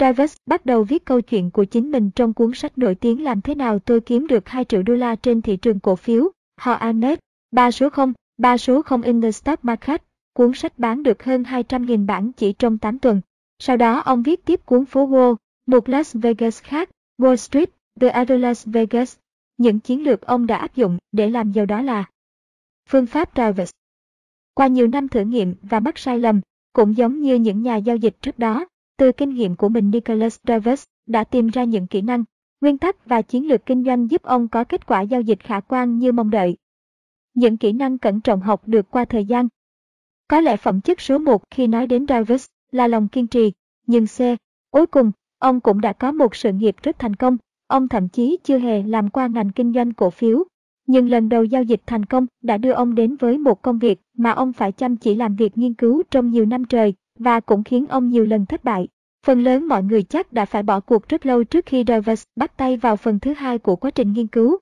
Davis 0.00 0.36
bắt 0.46 0.66
đầu 0.66 0.84
viết 0.84 1.04
câu 1.04 1.20
chuyện 1.20 1.50
của 1.50 1.64
chính 1.64 1.90
mình 1.90 2.10
trong 2.10 2.32
cuốn 2.32 2.54
sách 2.54 2.78
nổi 2.78 2.94
tiếng 2.94 3.24
làm 3.24 3.40
thế 3.40 3.54
nào 3.54 3.78
tôi 3.78 4.00
kiếm 4.00 4.26
được 4.26 4.48
2 4.48 4.64
triệu 4.64 4.82
đô 4.82 4.94
la 4.94 5.16
trên 5.16 5.42
thị 5.42 5.56
trường 5.56 5.80
cổ 5.80 5.96
phiếu, 5.96 6.28
How 6.60 6.86
I 6.86 6.92
Made 6.92 7.16
Ba 7.54 7.70
số 7.70 7.90
0, 7.90 8.12
ba 8.38 8.58
số 8.58 8.82
0 8.82 9.02
in 9.02 9.20
the 9.20 9.30
stock 9.30 9.64
market, 9.64 10.02
cuốn 10.32 10.54
sách 10.54 10.78
bán 10.78 11.02
được 11.02 11.22
hơn 11.22 11.42
200.000 11.42 12.06
bản 12.06 12.32
chỉ 12.32 12.52
trong 12.52 12.78
8 12.78 12.98
tuần. 12.98 13.20
Sau 13.58 13.76
đó 13.76 14.00
ông 14.00 14.22
viết 14.22 14.44
tiếp 14.44 14.66
cuốn 14.66 14.84
phố 14.84 15.08
Wall, 15.08 15.36
một 15.66 15.88
Las 15.88 16.16
Vegas 16.16 16.62
khác, 16.62 16.90
Wall 17.18 17.36
Street, 17.36 17.70
The 18.00 18.20
Other 18.20 18.40
Las 18.40 18.66
Vegas. 18.66 19.16
Những 19.56 19.80
chiến 19.80 20.02
lược 20.02 20.20
ông 20.20 20.46
đã 20.46 20.56
áp 20.56 20.74
dụng 20.74 20.98
để 21.12 21.30
làm 21.30 21.52
giàu 21.52 21.66
đó 21.66 21.82
là 21.82 22.04
Phương 22.88 23.06
pháp 23.06 23.30
Travis. 23.34 23.70
Qua 24.54 24.66
nhiều 24.66 24.86
năm 24.86 25.08
thử 25.08 25.20
nghiệm 25.20 25.54
và 25.62 25.80
mắc 25.80 25.98
sai 25.98 26.18
lầm, 26.18 26.40
cũng 26.72 26.96
giống 26.96 27.20
như 27.20 27.34
những 27.34 27.62
nhà 27.62 27.76
giao 27.76 27.96
dịch 27.96 28.16
trước 28.22 28.38
đó, 28.38 28.66
từ 28.96 29.12
kinh 29.12 29.34
nghiệm 29.34 29.56
của 29.56 29.68
mình 29.68 29.90
Nicholas 29.90 30.38
Travis 30.46 30.84
đã 31.06 31.24
tìm 31.24 31.48
ra 31.48 31.64
những 31.64 31.86
kỹ 31.86 32.00
năng, 32.00 32.24
nguyên 32.60 32.78
tắc 32.78 33.06
và 33.06 33.22
chiến 33.22 33.48
lược 33.48 33.66
kinh 33.66 33.84
doanh 33.84 34.10
giúp 34.10 34.22
ông 34.22 34.48
có 34.48 34.64
kết 34.64 34.86
quả 34.86 35.00
giao 35.00 35.20
dịch 35.20 35.40
khả 35.44 35.60
quan 35.60 35.98
như 35.98 36.12
mong 36.12 36.30
đợi. 36.30 36.56
Những 37.34 37.56
kỹ 37.56 37.72
năng 37.72 37.98
cẩn 37.98 38.20
trọng 38.20 38.40
học 38.40 38.62
được 38.68 38.90
qua 38.90 39.04
thời 39.04 39.24
gian. 39.24 39.48
Có 40.28 40.40
lẽ 40.40 40.56
phẩm 40.56 40.80
chất 40.80 41.00
số 41.00 41.18
1 41.18 41.42
khi 41.50 41.66
nói 41.66 41.86
đến 41.86 42.06
Davis 42.08 42.46
là 42.72 42.88
lòng 42.88 43.08
kiên 43.08 43.26
trì, 43.26 43.52
nhưng 43.86 44.06
C, 44.06 44.18
cuối 44.70 44.86
cùng, 44.86 45.12
ông 45.38 45.60
cũng 45.60 45.80
đã 45.80 45.92
có 45.92 46.12
một 46.12 46.36
sự 46.36 46.52
nghiệp 46.52 46.76
rất 46.82 46.98
thành 46.98 47.16
công. 47.16 47.36
Ông 47.66 47.88
thậm 47.88 48.08
chí 48.08 48.38
chưa 48.44 48.58
hề 48.58 48.82
làm 48.82 49.10
qua 49.10 49.26
ngành 49.26 49.50
kinh 49.50 49.72
doanh 49.72 49.92
cổ 49.92 50.10
phiếu. 50.10 50.44
Nhưng 50.86 51.08
lần 51.08 51.28
đầu 51.28 51.44
giao 51.44 51.62
dịch 51.62 51.80
thành 51.86 52.04
công 52.04 52.26
đã 52.42 52.58
đưa 52.58 52.72
ông 52.72 52.94
đến 52.94 53.16
với 53.16 53.38
một 53.38 53.62
công 53.62 53.78
việc 53.78 54.00
mà 54.16 54.30
ông 54.30 54.52
phải 54.52 54.72
chăm 54.72 54.96
chỉ 54.96 55.14
làm 55.14 55.36
việc 55.36 55.58
nghiên 55.58 55.74
cứu 55.74 56.02
trong 56.10 56.30
nhiều 56.30 56.46
năm 56.46 56.64
trời 56.64 56.94
và 57.18 57.40
cũng 57.40 57.64
khiến 57.64 57.86
ông 57.86 58.08
nhiều 58.08 58.26
lần 58.26 58.46
thất 58.46 58.64
bại. 58.64 58.88
Phần 59.26 59.42
lớn 59.42 59.68
mọi 59.68 59.82
người 59.82 60.02
chắc 60.02 60.32
đã 60.32 60.44
phải 60.44 60.62
bỏ 60.62 60.80
cuộc 60.80 61.08
rất 61.08 61.26
lâu 61.26 61.44
trước 61.44 61.66
khi 61.66 61.84
Davis 61.88 62.22
bắt 62.36 62.56
tay 62.56 62.76
vào 62.76 62.96
phần 62.96 63.20
thứ 63.20 63.32
hai 63.32 63.58
của 63.58 63.76
quá 63.76 63.90
trình 63.90 64.12
nghiên 64.12 64.26
cứu. 64.26 64.58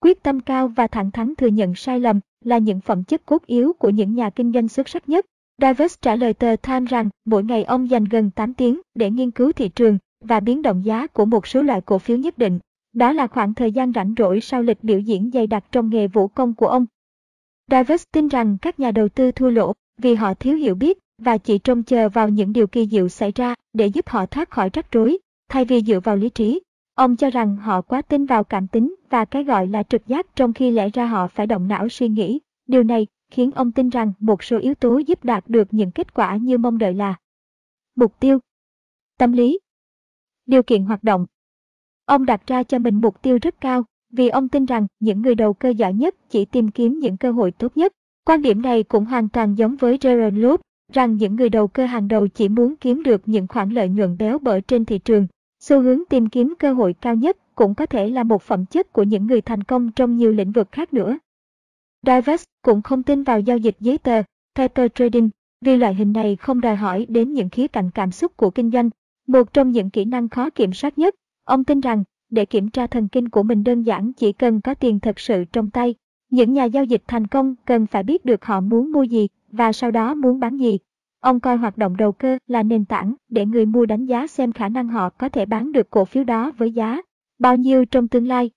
Quyết 0.00 0.22
tâm 0.22 0.40
cao 0.40 0.68
và 0.68 0.86
thẳng 0.86 1.10
thắn 1.10 1.34
thừa 1.34 1.46
nhận 1.46 1.74
sai 1.74 2.00
lầm 2.00 2.20
là 2.44 2.58
những 2.58 2.80
phẩm 2.80 3.04
chất 3.04 3.26
cốt 3.26 3.46
yếu 3.46 3.72
của 3.72 3.90
những 3.90 4.14
nhà 4.14 4.30
kinh 4.30 4.52
doanh 4.52 4.68
xuất 4.68 4.88
sắc 4.88 5.08
nhất. 5.08 5.26
Davis 5.62 5.96
trả 6.02 6.16
lời 6.16 6.34
tờ 6.34 6.56
Time 6.56 6.86
rằng 6.86 7.08
mỗi 7.24 7.44
ngày 7.44 7.64
ông 7.64 7.90
dành 7.90 8.04
gần 8.04 8.30
8 8.30 8.54
tiếng 8.54 8.80
để 8.94 9.10
nghiên 9.10 9.30
cứu 9.30 9.52
thị 9.52 9.68
trường 9.68 9.98
và 10.24 10.40
biến 10.40 10.62
động 10.62 10.84
giá 10.84 11.06
của 11.06 11.24
một 11.24 11.46
số 11.46 11.62
loại 11.62 11.80
cổ 11.80 11.98
phiếu 11.98 12.16
nhất 12.16 12.38
định. 12.38 12.58
Đó 12.92 13.12
là 13.12 13.26
khoảng 13.26 13.54
thời 13.54 13.72
gian 13.72 13.92
rảnh 13.92 14.14
rỗi 14.18 14.40
sau 14.40 14.62
lịch 14.62 14.84
biểu 14.84 14.98
diễn 14.98 15.30
dày 15.34 15.46
đặc 15.46 15.64
trong 15.72 15.90
nghề 15.90 16.08
vũ 16.08 16.28
công 16.28 16.54
của 16.54 16.68
ông. 16.68 16.86
Davis 17.70 18.04
tin 18.12 18.28
rằng 18.28 18.56
các 18.62 18.80
nhà 18.80 18.90
đầu 18.90 19.08
tư 19.08 19.32
thua 19.32 19.50
lỗ 19.50 19.72
vì 19.98 20.14
họ 20.14 20.34
thiếu 20.34 20.56
hiểu 20.56 20.74
biết 20.74 20.98
và 21.18 21.38
chỉ 21.38 21.58
trông 21.58 21.82
chờ 21.82 22.08
vào 22.08 22.28
những 22.28 22.52
điều 22.52 22.66
kỳ 22.66 22.86
diệu 22.86 23.08
xảy 23.08 23.32
ra 23.34 23.54
để 23.72 23.86
giúp 23.86 24.08
họ 24.08 24.26
thoát 24.26 24.50
khỏi 24.50 24.70
rắc 24.72 24.92
rối, 24.92 25.18
thay 25.48 25.64
vì 25.64 25.82
dựa 25.82 26.00
vào 26.00 26.16
lý 26.16 26.28
trí. 26.28 26.60
Ông 26.96 27.16
cho 27.16 27.30
rằng 27.30 27.56
họ 27.56 27.80
quá 27.82 28.02
tin 28.02 28.26
vào 28.26 28.44
cảm 28.44 28.66
tính 28.66 28.94
và 29.10 29.24
cái 29.24 29.44
gọi 29.44 29.66
là 29.66 29.82
trực 29.82 30.06
giác 30.06 30.36
trong 30.36 30.52
khi 30.52 30.70
lẽ 30.70 30.88
ra 30.88 31.06
họ 31.06 31.28
phải 31.28 31.46
động 31.46 31.68
não 31.68 31.88
suy 31.88 32.08
nghĩ. 32.08 32.40
Điều 32.66 32.82
này 32.82 33.06
khiến 33.30 33.50
ông 33.50 33.72
tin 33.72 33.88
rằng 33.88 34.12
một 34.18 34.42
số 34.42 34.58
yếu 34.58 34.74
tố 34.74 34.98
giúp 34.98 35.24
đạt 35.24 35.44
được 35.48 35.68
những 35.70 35.90
kết 35.90 36.14
quả 36.14 36.36
như 36.36 36.58
mong 36.58 36.78
đợi 36.78 36.94
là 36.94 37.14
mục 37.96 38.20
tiêu, 38.20 38.38
tâm 39.18 39.32
lý, 39.32 39.58
điều 40.46 40.62
kiện 40.62 40.84
hoạt 40.84 41.04
động. 41.04 41.26
Ông 42.04 42.26
đặt 42.26 42.46
ra 42.46 42.62
cho 42.62 42.78
mình 42.78 43.00
mục 43.00 43.22
tiêu 43.22 43.38
rất 43.42 43.60
cao 43.60 43.84
vì 44.10 44.28
ông 44.28 44.48
tin 44.48 44.64
rằng 44.64 44.86
những 45.00 45.22
người 45.22 45.34
đầu 45.34 45.54
cơ 45.54 45.68
giỏi 45.68 45.92
nhất 45.92 46.14
chỉ 46.30 46.44
tìm 46.44 46.70
kiếm 46.70 46.98
những 46.98 47.16
cơ 47.16 47.32
hội 47.32 47.52
tốt 47.52 47.76
nhất. 47.76 47.92
Quan 48.24 48.42
điểm 48.42 48.62
này 48.62 48.82
cũng 48.82 49.04
hoàn 49.04 49.28
toàn 49.28 49.54
giống 49.54 49.76
với 49.76 49.98
Gerald 50.00 50.38
Loeb 50.38 50.60
rằng 50.92 51.16
những 51.16 51.36
người 51.36 51.48
đầu 51.48 51.68
cơ 51.68 51.86
hàng 51.86 52.08
đầu 52.08 52.28
chỉ 52.28 52.48
muốn 52.48 52.76
kiếm 52.76 53.02
được 53.02 53.22
những 53.26 53.46
khoản 53.46 53.70
lợi 53.70 53.88
nhuận 53.88 54.16
béo 54.18 54.38
bở 54.38 54.60
trên 54.60 54.84
thị 54.84 54.98
trường. 54.98 55.26
Xu 55.68 55.80
hướng 55.80 56.04
tìm 56.08 56.26
kiếm 56.28 56.54
cơ 56.58 56.72
hội 56.72 56.94
cao 57.00 57.14
nhất 57.14 57.36
cũng 57.54 57.74
có 57.74 57.86
thể 57.86 58.10
là 58.10 58.22
một 58.22 58.42
phẩm 58.42 58.66
chất 58.66 58.92
của 58.92 59.02
những 59.02 59.26
người 59.26 59.40
thành 59.40 59.62
công 59.62 59.92
trong 59.92 60.16
nhiều 60.16 60.32
lĩnh 60.32 60.52
vực 60.52 60.68
khác 60.72 60.94
nữa. 60.94 61.18
Davis 62.02 62.44
cũng 62.62 62.82
không 62.82 63.02
tin 63.02 63.22
vào 63.22 63.40
giao 63.40 63.58
dịch 63.58 63.76
giấy 63.80 63.98
tờ, 63.98 64.22
paper 64.54 64.90
trading, 64.94 65.30
vì 65.60 65.76
loại 65.76 65.94
hình 65.94 66.12
này 66.12 66.36
không 66.36 66.60
đòi 66.60 66.76
hỏi 66.76 67.06
đến 67.08 67.32
những 67.32 67.48
khía 67.48 67.68
cạnh 67.68 67.90
cảm 67.90 68.10
xúc 68.10 68.36
của 68.36 68.50
kinh 68.50 68.70
doanh. 68.70 68.90
Một 69.26 69.52
trong 69.52 69.70
những 69.70 69.90
kỹ 69.90 70.04
năng 70.04 70.28
khó 70.28 70.50
kiểm 70.50 70.72
soát 70.72 70.98
nhất, 70.98 71.14
ông 71.44 71.64
tin 71.64 71.80
rằng 71.80 72.04
để 72.30 72.44
kiểm 72.44 72.70
tra 72.70 72.86
thần 72.86 73.08
kinh 73.08 73.28
của 73.28 73.42
mình 73.42 73.64
đơn 73.64 73.82
giản 73.82 74.12
chỉ 74.12 74.32
cần 74.32 74.60
có 74.60 74.74
tiền 74.74 75.00
thật 75.00 75.20
sự 75.20 75.44
trong 75.52 75.70
tay. 75.70 75.94
Những 76.30 76.52
nhà 76.52 76.64
giao 76.64 76.84
dịch 76.84 77.02
thành 77.06 77.26
công 77.26 77.54
cần 77.64 77.86
phải 77.86 78.02
biết 78.02 78.24
được 78.24 78.44
họ 78.44 78.60
muốn 78.60 78.92
mua 78.92 79.02
gì 79.02 79.28
và 79.52 79.72
sau 79.72 79.90
đó 79.90 80.14
muốn 80.14 80.40
bán 80.40 80.56
gì. 80.56 80.78
Ông 81.26 81.40
coi 81.40 81.56
hoạt 81.56 81.78
động 81.78 81.96
đầu 81.96 82.12
cơ 82.12 82.38
là 82.46 82.62
nền 82.62 82.84
tảng 82.84 83.14
để 83.28 83.46
người 83.46 83.66
mua 83.66 83.86
đánh 83.86 84.06
giá 84.06 84.26
xem 84.26 84.52
khả 84.52 84.68
năng 84.68 84.88
họ 84.88 85.10
có 85.10 85.28
thể 85.28 85.46
bán 85.46 85.72
được 85.72 85.90
cổ 85.90 86.04
phiếu 86.04 86.24
đó 86.24 86.52
với 86.58 86.72
giá 86.72 87.02
bao 87.38 87.56
nhiêu 87.56 87.84
trong 87.84 88.08
tương 88.08 88.28
lai. 88.28 88.50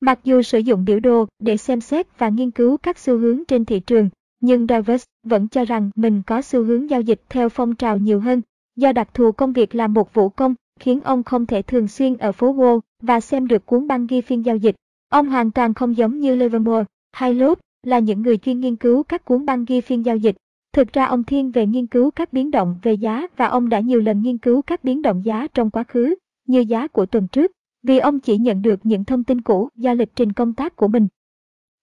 Mặc 0.00 0.20
dù 0.24 0.42
sử 0.42 0.58
dụng 0.58 0.84
biểu 0.84 1.00
đồ 1.00 1.26
để 1.38 1.56
xem 1.56 1.80
xét 1.80 2.18
và 2.18 2.28
nghiên 2.28 2.50
cứu 2.50 2.76
các 2.76 2.98
xu 2.98 3.18
hướng 3.18 3.44
trên 3.44 3.64
thị 3.64 3.80
trường, 3.80 4.08
nhưng 4.40 4.66
Divers 4.66 5.04
vẫn 5.26 5.48
cho 5.48 5.64
rằng 5.64 5.90
mình 5.94 6.22
có 6.26 6.42
xu 6.42 6.64
hướng 6.64 6.90
giao 6.90 7.00
dịch 7.00 7.22
theo 7.28 7.48
phong 7.48 7.74
trào 7.74 7.98
nhiều 7.98 8.20
hơn. 8.20 8.42
Do 8.76 8.92
đặc 8.92 9.14
thù 9.14 9.32
công 9.32 9.52
việc 9.52 9.74
là 9.74 9.86
một 9.86 10.14
vũ 10.14 10.28
công, 10.28 10.54
khiến 10.80 11.00
ông 11.00 11.22
không 11.22 11.46
thể 11.46 11.62
thường 11.62 11.88
xuyên 11.88 12.16
ở 12.16 12.32
phố 12.32 12.54
Wall 12.54 12.80
và 13.02 13.20
xem 13.20 13.46
được 13.46 13.66
cuốn 13.66 13.86
băng 13.86 14.06
ghi 14.06 14.20
phiên 14.20 14.44
giao 14.44 14.56
dịch. 14.56 14.74
Ông 15.08 15.28
hoàn 15.28 15.50
toàn 15.50 15.74
không 15.74 15.96
giống 15.96 16.20
như 16.20 16.36
Livermore 16.36 16.84
hay 17.12 17.34
Lốt 17.34 17.58
là 17.82 17.98
những 17.98 18.22
người 18.22 18.38
chuyên 18.38 18.60
nghiên 18.60 18.76
cứu 18.76 19.02
các 19.02 19.24
cuốn 19.24 19.46
băng 19.46 19.64
ghi 19.64 19.80
phiên 19.80 20.04
giao 20.04 20.16
dịch. 20.16 20.36
Thực 20.74 20.92
ra 20.92 21.04
ông 21.04 21.24
thiên 21.24 21.50
về 21.50 21.66
nghiên 21.66 21.86
cứu 21.86 22.10
các 22.10 22.32
biến 22.32 22.50
động 22.50 22.76
về 22.82 22.92
giá 22.92 23.26
và 23.36 23.46
ông 23.46 23.68
đã 23.68 23.80
nhiều 23.80 24.00
lần 24.00 24.22
nghiên 24.22 24.38
cứu 24.38 24.62
các 24.62 24.84
biến 24.84 25.02
động 25.02 25.24
giá 25.24 25.46
trong 25.54 25.70
quá 25.70 25.84
khứ, 25.84 26.14
như 26.46 26.60
giá 26.60 26.86
của 26.86 27.06
tuần 27.06 27.28
trước, 27.28 27.52
vì 27.82 27.98
ông 27.98 28.20
chỉ 28.20 28.38
nhận 28.38 28.62
được 28.62 28.80
những 28.82 29.04
thông 29.04 29.24
tin 29.24 29.40
cũ 29.40 29.68
do 29.76 29.94
lịch 29.94 30.16
trình 30.16 30.32
công 30.32 30.54
tác 30.54 30.76
của 30.76 30.88
mình. 30.88 31.08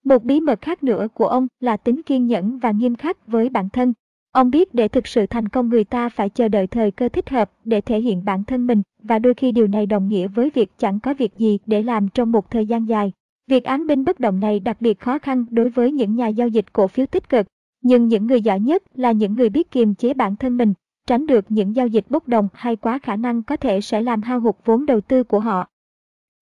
Một 0.05 0.23
bí 0.23 0.39
mật 0.39 0.61
khác 0.61 0.83
nữa 0.83 1.07
của 1.13 1.27
ông 1.27 1.47
là 1.59 1.77
tính 1.77 2.03
kiên 2.03 2.27
nhẫn 2.27 2.59
và 2.59 2.71
nghiêm 2.71 2.95
khắc 2.95 3.27
với 3.27 3.49
bản 3.49 3.69
thân. 3.69 3.93
Ông 4.31 4.51
biết 4.51 4.73
để 4.73 4.87
thực 4.87 5.07
sự 5.07 5.25
thành 5.25 5.49
công 5.49 5.69
người 5.69 5.83
ta 5.83 6.09
phải 6.09 6.29
chờ 6.29 6.47
đợi 6.47 6.67
thời 6.67 6.91
cơ 6.91 7.09
thích 7.09 7.29
hợp 7.29 7.51
để 7.65 7.81
thể 7.81 7.99
hiện 7.99 8.25
bản 8.25 8.43
thân 8.43 8.67
mình 8.67 8.81
và 9.03 9.19
đôi 9.19 9.33
khi 9.33 9.51
điều 9.51 9.67
này 9.67 9.85
đồng 9.85 10.07
nghĩa 10.07 10.27
với 10.27 10.49
việc 10.49 10.71
chẳng 10.77 10.99
có 10.99 11.13
việc 11.13 11.37
gì 11.37 11.59
để 11.65 11.83
làm 11.83 12.07
trong 12.09 12.31
một 12.31 12.51
thời 12.51 12.65
gian 12.65 12.87
dài. 12.87 13.11
Việc 13.47 13.63
án 13.63 13.87
binh 13.87 14.05
bất 14.05 14.19
động 14.19 14.39
này 14.39 14.59
đặc 14.59 14.81
biệt 14.81 14.99
khó 14.99 15.19
khăn 15.19 15.45
đối 15.49 15.69
với 15.69 15.91
những 15.91 16.15
nhà 16.15 16.27
giao 16.27 16.47
dịch 16.47 16.73
cổ 16.73 16.87
phiếu 16.87 17.05
tích 17.05 17.29
cực, 17.29 17.47
nhưng 17.81 18.07
những 18.07 18.27
người 18.27 18.41
giỏi 18.41 18.59
nhất 18.59 18.83
là 18.95 19.11
những 19.11 19.35
người 19.35 19.49
biết 19.49 19.71
kiềm 19.71 19.95
chế 19.95 20.13
bản 20.13 20.35
thân 20.35 20.57
mình, 20.57 20.73
tránh 21.07 21.25
được 21.25 21.45
những 21.49 21.75
giao 21.75 21.87
dịch 21.87 22.05
bốc 22.09 22.27
đồng 22.27 22.47
hay 22.53 22.75
quá 22.75 22.99
khả 22.99 23.15
năng 23.15 23.43
có 23.43 23.57
thể 23.57 23.81
sẽ 23.81 24.01
làm 24.01 24.21
hao 24.21 24.39
hụt 24.39 24.55
vốn 24.65 24.85
đầu 24.85 25.01
tư 25.01 25.23
của 25.23 25.39
họ. 25.39 25.67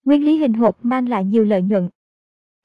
Nguyên 0.05 0.25
lý 0.25 0.37
hình 0.37 0.53
hộp 0.53 0.85
mang 0.85 1.09
lại 1.09 1.25
nhiều 1.25 1.43
lợi 1.43 1.61
nhuận. 1.61 1.89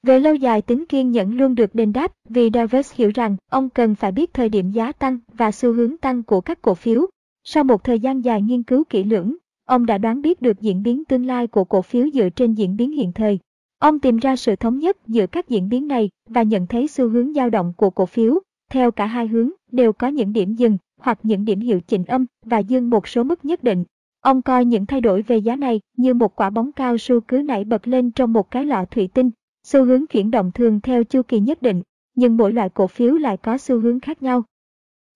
Về 0.03 0.19
lâu 0.19 0.35
dài 0.35 0.61
tính 0.61 0.85
kiên 0.85 1.11
nhẫn 1.11 1.37
luôn 1.37 1.55
được 1.55 1.75
đền 1.75 1.93
đáp 1.93 2.11
vì 2.29 2.49
Davis 2.53 2.93
hiểu 2.93 3.11
rằng 3.15 3.35
ông 3.49 3.69
cần 3.69 3.95
phải 3.95 4.11
biết 4.11 4.33
thời 4.33 4.49
điểm 4.49 4.71
giá 4.71 4.91
tăng 4.91 5.19
và 5.33 5.51
xu 5.51 5.73
hướng 5.73 5.97
tăng 5.97 6.23
của 6.23 6.41
các 6.41 6.61
cổ 6.61 6.73
phiếu. 6.73 7.05
Sau 7.43 7.63
một 7.63 7.83
thời 7.83 7.99
gian 7.99 8.25
dài 8.25 8.41
nghiên 8.41 8.63
cứu 8.63 8.83
kỹ 8.89 9.03
lưỡng, 9.03 9.35
ông 9.65 9.85
đã 9.85 9.97
đoán 9.97 10.21
biết 10.21 10.41
được 10.41 10.61
diễn 10.61 10.83
biến 10.83 11.05
tương 11.05 11.25
lai 11.25 11.47
của 11.47 11.63
cổ 11.63 11.81
phiếu 11.81 12.09
dựa 12.13 12.29
trên 12.29 12.53
diễn 12.53 12.77
biến 12.77 12.91
hiện 12.91 13.11
thời. 13.13 13.39
Ông 13.79 13.99
tìm 13.99 14.17
ra 14.17 14.35
sự 14.35 14.55
thống 14.55 14.79
nhất 14.79 14.97
giữa 15.07 15.27
các 15.27 15.49
diễn 15.49 15.69
biến 15.69 15.87
này 15.87 16.09
và 16.29 16.43
nhận 16.43 16.67
thấy 16.67 16.87
xu 16.87 17.09
hướng 17.09 17.33
dao 17.33 17.49
động 17.49 17.73
của 17.77 17.89
cổ 17.89 18.05
phiếu, 18.05 18.39
theo 18.69 18.91
cả 18.91 19.05
hai 19.05 19.27
hướng, 19.27 19.49
đều 19.71 19.93
có 19.93 20.07
những 20.07 20.33
điểm 20.33 20.53
dừng 20.53 20.77
hoặc 20.99 21.19
những 21.23 21.45
điểm 21.45 21.59
hiệu 21.59 21.79
chỉnh 21.81 22.05
âm 22.05 22.25
và 22.45 22.59
dương 22.59 22.89
một 22.89 23.07
số 23.07 23.23
mức 23.23 23.45
nhất 23.45 23.63
định. 23.63 23.83
Ông 24.21 24.41
coi 24.41 24.65
những 24.65 24.85
thay 24.85 25.01
đổi 25.01 25.21
về 25.21 25.37
giá 25.37 25.55
này 25.55 25.81
như 25.97 26.13
một 26.13 26.35
quả 26.35 26.49
bóng 26.49 26.71
cao 26.71 26.97
su 26.97 27.19
cứ 27.19 27.37
nảy 27.37 27.63
bật 27.63 27.87
lên 27.87 28.11
trong 28.11 28.33
một 28.33 28.51
cái 28.51 28.65
lọ 28.65 28.85
thủy 28.91 29.09
tinh. 29.13 29.31
Xu 29.63 29.85
hướng 29.85 30.07
chuyển 30.07 30.31
động 30.31 30.51
thường 30.51 30.81
theo 30.81 31.03
chu 31.03 31.21
kỳ 31.21 31.39
nhất 31.39 31.61
định, 31.61 31.81
nhưng 32.15 32.37
mỗi 32.37 32.53
loại 32.53 32.69
cổ 32.69 32.87
phiếu 32.87 33.13
lại 33.13 33.37
có 33.37 33.57
xu 33.57 33.79
hướng 33.79 33.99
khác 33.99 34.23
nhau. 34.23 34.43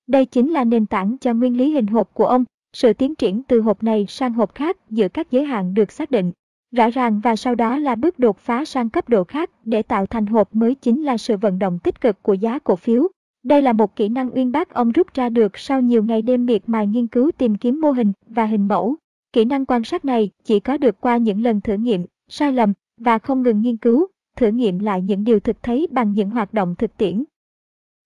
Đây 0.08 0.26
chính 0.26 0.52
là 0.52 0.64
nền 0.64 0.86
tảng 0.86 1.18
cho 1.22 1.34
nguyên 1.34 1.58
lý 1.58 1.72
hình 1.72 1.88
hộp 1.88 2.14
của 2.14 2.26
ông, 2.26 2.46
sự 2.74 2.94
tiến 2.94 3.16
triển 3.16 3.44
từ 3.44 3.62
hộp 3.62 3.84
này 3.84 4.06
sang 4.10 4.34
hộp 4.34 4.56
khác 4.56 4.78
giữa 4.90 5.08
các 5.08 5.32
giới 5.32 5.46
hạn 5.46 5.74
được 5.74 5.92
xác 5.92 6.12
định. 6.12 6.32
Rõ 6.72 6.90
ràng 6.90 7.20
và 7.24 7.36
sau 7.36 7.56
đó 7.56 7.78
là 7.78 7.96
bước 7.96 8.20
đột 8.20 8.40
phá 8.40 8.66
sang 8.66 8.90
cấp 8.90 9.10
độ 9.10 9.24
khác 9.24 9.50
để 9.66 9.82
tạo 9.82 10.06
thành 10.06 10.26
hộp 10.26 10.56
mới 10.56 10.76
chính 10.76 11.04
là 11.04 11.18
sự 11.18 11.38
vận 11.38 11.60
động 11.60 11.80
tích 11.80 12.02
cực 12.02 12.24
của 12.24 12.34
giá 12.34 12.60
cổ 12.60 12.76
phiếu. 12.76 13.08
Đây 13.44 13.62
là 13.62 13.74
một 13.74 13.96
kỹ 13.96 14.10
năng 14.10 14.32
uyên 14.36 14.52
bác 14.52 14.74
ông 14.74 14.92
rút 14.92 15.14
ra 15.14 15.30
được 15.30 15.58
sau 15.58 15.82
nhiều 15.82 16.04
ngày 16.04 16.22
đêm 16.22 16.46
miệt 16.46 16.62
mài 16.68 16.88
nghiên 16.88 17.08
cứu 17.08 17.32
tìm 17.38 17.56
kiếm 17.56 17.82
mô 17.82 17.92
hình 17.92 18.14
và 18.28 18.46
hình 18.46 18.68
mẫu. 18.68 18.96
Kỹ 19.34 19.46
năng 19.46 19.66
quan 19.66 19.84
sát 19.84 20.06
này 20.06 20.30
chỉ 20.44 20.60
có 20.60 20.78
được 20.78 21.02
qua 21.02 21.18
những 21.18 21.44
lần 21.44 21.62
thử 21.62 21.74
nghiệm, 21.74 22.06
sai 22.28 22.54
lầm 22.54 22.74
và 22.98 23.20
không 23.20 23.44
ngừng 23.44 23.62
nghiên 23.62 23.78
cứu, 23.78 24.08
thử 24.36 24.48
nghiệm 24.48 24.80
lại 24.80 25.02
những 25.02 25.24
điều 25.24 25.40
thực 25.40 25.64
thấy 25.64 25.88
bằng 25.92 26.14
những 26.14 26.30
hoạt 26.30 26.54
động 26.54 26.76
thực 26.78 26.98
tiễn. 26.98 27.24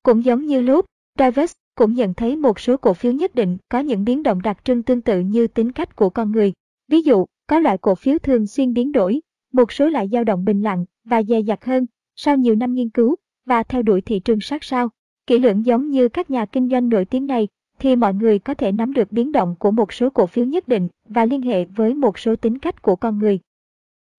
Cũng 0.04 0.26
giống 0.26 0.46
như 0.46 0.62
lúc, 0.62 0.86
Davis 1.20 1.54
cũng 1.76 1.94
nhận 1.94 2.14
thấy 2.14 2.36
một 2.36 2.60
số 2.60 2.78
cổ 2.78 2.94
phiếu 2.94 3.12
nhất 3.12 3.36
định 3.36 3.58
có 3.70 3.80
những 3.80 4.06
biến 4.06 4.24
động 4.24 4.42
đặc 4.42 4.58
trưng 4.64 4.84
tương 4.84 5.02
tự 5.02 5.20
như 5.20 5.48
tính 5.48 5.72
cách 5.72 5.96
của 5.96 6.10
con 6.10 6.32
người. 6.32 6.54
Ví 6.88 7.02
dụ, 7.02 7.26
có 7.48 7.60
loại 7.60 7.78
cổ 7.78 7.96
phiếu 7.96 8.20
thường 8.20 8.48
xuyên 8.48 8.74
biến 8.74 8.92
đổi, 8.92 9.22
một 9.54 9.72
số 9.72 9.90
lại 9.90 10.10
dao 10.12 10.24
động 10.24 10.46
bình 10.46 10.62
lặng 10.62 10.86
và 11.06 11.24
dè 11.24 11.40
dặt 11.40 11.66
hơn 11.66 11.86
sau 12.16 12.38
nhiều 12.38 12.56
năm 12.56 12.74
nghiên 12.74 12.90
cứu 12.90 13.16
và 13.46 13.64
theo 13.64 13.82
đuổi 13.82 14.02
thị 14.02 14.20
trường 14.20 14.42
sát 14.42 14.64
sao. 14.64 14.90
Kỹ 15.28 15.40
lưỡng 15.40 15.66
giống 15.66 15.90
như 15.90 16.10
các 16.10 16.32
nhà 16.32 16.46
kinh 16.46 16.70
doanh 16.70 16.90
nổi 16.90 17.06
tiếng 17.06 17.28
này, 17.28 17.48
thì 17.80 17.96
mọi 17.96 18.14
người 18.14 18.40
có 18.40 18.54
thể 18.54 18.72
nắm 18.72 18.94
được 18.94 19.12
biến 19.12 19.32
động 19.32 19.56
của 19.60 19.72
một 19.72 19.94
số 19.94 20.10
cổ 20.10 20.26
phiếu 20.26 20.46
nhất 20.46 20.68
định 20.68 20.88
và 21.10 21.26
liên 21.26 21.42
hệ 21.42 21.66
với 21.66 21.94
một 21.94 22.20
số 22.20 22.36
tính 22.36 22.60
cách 22.60 22.82
của 22.82 22.96
con 22.96 23.20
người. 23.20 23.40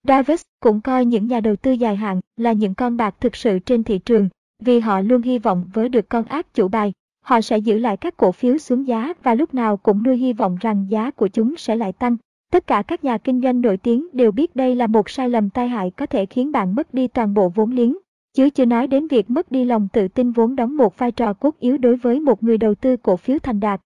Davis 0.08 0.42
cũng 0.60 0.80
coi 0.80 1.04
những 1.04 1.26
nhà 1.26 1.40
đầu 1.40 1.56
tư 1.56 1.72
dài 1.72 1.96
hạn 1.96 2.20
là 2.36 2.52
những 2.52 2.74
con 2.74 2.96
bạc 2.96 3.14
thực 3.20 3.36
sự 3.36 3.58
trên 3.58 3.84
thị 3.84 3.98
trường, 3.98 4.28
vì 4.62 4.80
họ 4.80 5.00
luôn 5.00 5.22
hy 5.22 5.38
vọng 5.38 5.64
với 5.74 5.88
được 5.88 6.08
con 6.08 6.24
ác 6.24 6.54
chủ 6.54 6.68
bài. 6.68 6.92
Họ 7.24 7.40
sẽ 7.40 7.58
giữ 7.58 7.78
lại 7.78 7.96
các 7.96 8.16
cổ 8.16 8.32
phiếu 8.32 8.58
xuống 8.58 8.86
giá 8.86 9.12
và 9.22 9.34
lúc 9.34 9.54
nào 9.54 9.76
cũng 9.76 10.02
nuôi 10.02 10.16
hy 10.16 10.32
vọng 10.32 10.56
rằng 10.60 10.86
giá 10.88 11.10
của 11.10 11.28
chúng 11.28 11.54
sẽ 11.56 11.76
lại 11.76 11.92
tăng. 11.92 12.16
Tất 12.52 12.66
cả 12.66 12.82
các 12.82 13.04
nhà 13.04 13.18
kinh 13.18 13.40
doanh 13.40 13.60
nổi 13.60 13.76
tiếng 13.76 14.06
đều 14.12 14.32
biết 14.32 14.56
đây 14.56 14.74
là 14.74 14.86
một 14.86 15.10
sai 15.10 15.30
lầm 15.30 15.50
tai 15.50 15.68
hại 15.68 15.90
có 15.90 16.06
thể 16.06 16.26
khiến 16.26 16.52
bạn 16.52 16.74
mất 16.74 16.94
đi 16.94 17.08
toàn 17.08 17.34
bộ 17.34 17.48
vốn 17.48 17.70
liếng 17.70 17.94
chứ 18.34 18.50
chưa 18.50 18.64
nói 18.64 18.86
đến 18.86 19.06
việc 19.08 19.30
mất 19.30 19.50
đi 19.50 19.64
lòng 19.64 19.88
tự 19.92 20.08
tin 20.08 20.30
vốn 20.32 20.56
đóng 20.56 20.76
một 20.76 20.98
vai 20.98 21.12
trò 21.12 21.32
cốt 21.32 21.58
yếu 21.58 21.78
đối 21.78 21.96
với 21.96 22.20
một 22.20 22.42
người 22.42 22.58
đầu 22.58 22.74
tư 22.74 22.96
cổ 22.96 23.16
phiếu 23.16 23.38
thành 23.38 23.60
đạt. 23.60 23.80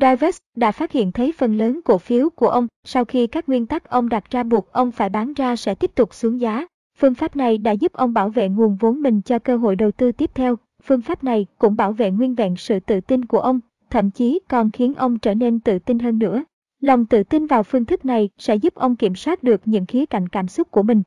Davis 0.00 0.38
đã 0.56 0.72
phát 0.72 0.92
hiện 0.92 1.12
thấy 1.12 1.32
phần 1.32 1.56
lớn 1.56 1.80
cổ 1.84 1.98
phiếu 1.98 2.30
của 2.30 2.48
ông 2.48 2.66
sau 2.84 3.04
khi 3.04 3.26
các 3.26 3.48
nguyên 3.48 3.66
tắc 3.66 3.90
ông 3.90 4.08
đặt 4.08 4.30
ra 4.30 4.42
buộc 4.42 4.72
ông 4.72 4.90
phải 4.90 5.08
bán 5.08 5.32
ra 5.32 5.56
sẽ 5.56 5.74
tiếp 5.74 5.94
tục 5.94 6.14
xuống 6.14 6.40
giá. 6.40 6.66
Phương 6.98 7.14
pháp 7.14 7.36
này 7.36 7.58
đã 7.58 7.72
giúp 7.72 7.92
ông 7.92 8.14
bảo 8.14 8.28
vệ 8.28 8.48
nguồn 8.48 8.76
vốn 8.76 9.02
mình 9.02 9.22
cho 9.22 9.38
cơ 9.38 9.56
hội 9.56 9.76
đầu 9.76 9.90
tư 9.90 10.12
tiếp 10.12 10.30
theo. 10.34 10.56
Phương 10.82 11.00
pháp 11.00 11.24
này 11.24 11.46
cũng 11.58 11.76
bảo 11.76 11.92
vệ 11.92 12.10
nguyên 12.10 12.34
vẹn 12.34 12.56
sự 12.56 12.80
tự 12.80 13.00
tin 13.00 13.24
của 13.24 13.40
ông, 13.40 13.60
thậm 13.90 14.10
chí 14.10 14.40
còn 14.48 14.70
khiến 14.70 14.94
ông 14.94 15.18
trở 15.18 15.34
nên 15.34 15.60
tự 15.60 15.78
tin 15.78 15.98
hơn 15.98 16.18
nữa. 16.18 16.44
Lòng 16.80 17.06
tự 17.06 17.22
tin 17.22 17.46
vào 17.46 17.62
phương 17.62 17.84
thức 17.84 18.04
này 18.04 18.30
sẽ 18.38 18.56
giúp 18.56 18.74
ông 18.74 18.96
kiểm 18.96 19.14
soát 19.14 19.42
được 19.42 19.60
những 19.64 19.86
khía 19.86 20.06
cạnh 20.06 20.28
cảm 20.28 20.48
xúc 20.48 20.70
của 20.70 20.82
mình. 20.82 21.02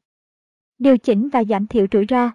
điều 0.80 0.98
chỉnh 0.98 1.30
và 1.30 1.44
giảm 1.44 1.68
thiểu 1.68 1.86
rủi 1.92 2.06
ro. 2.10 2.32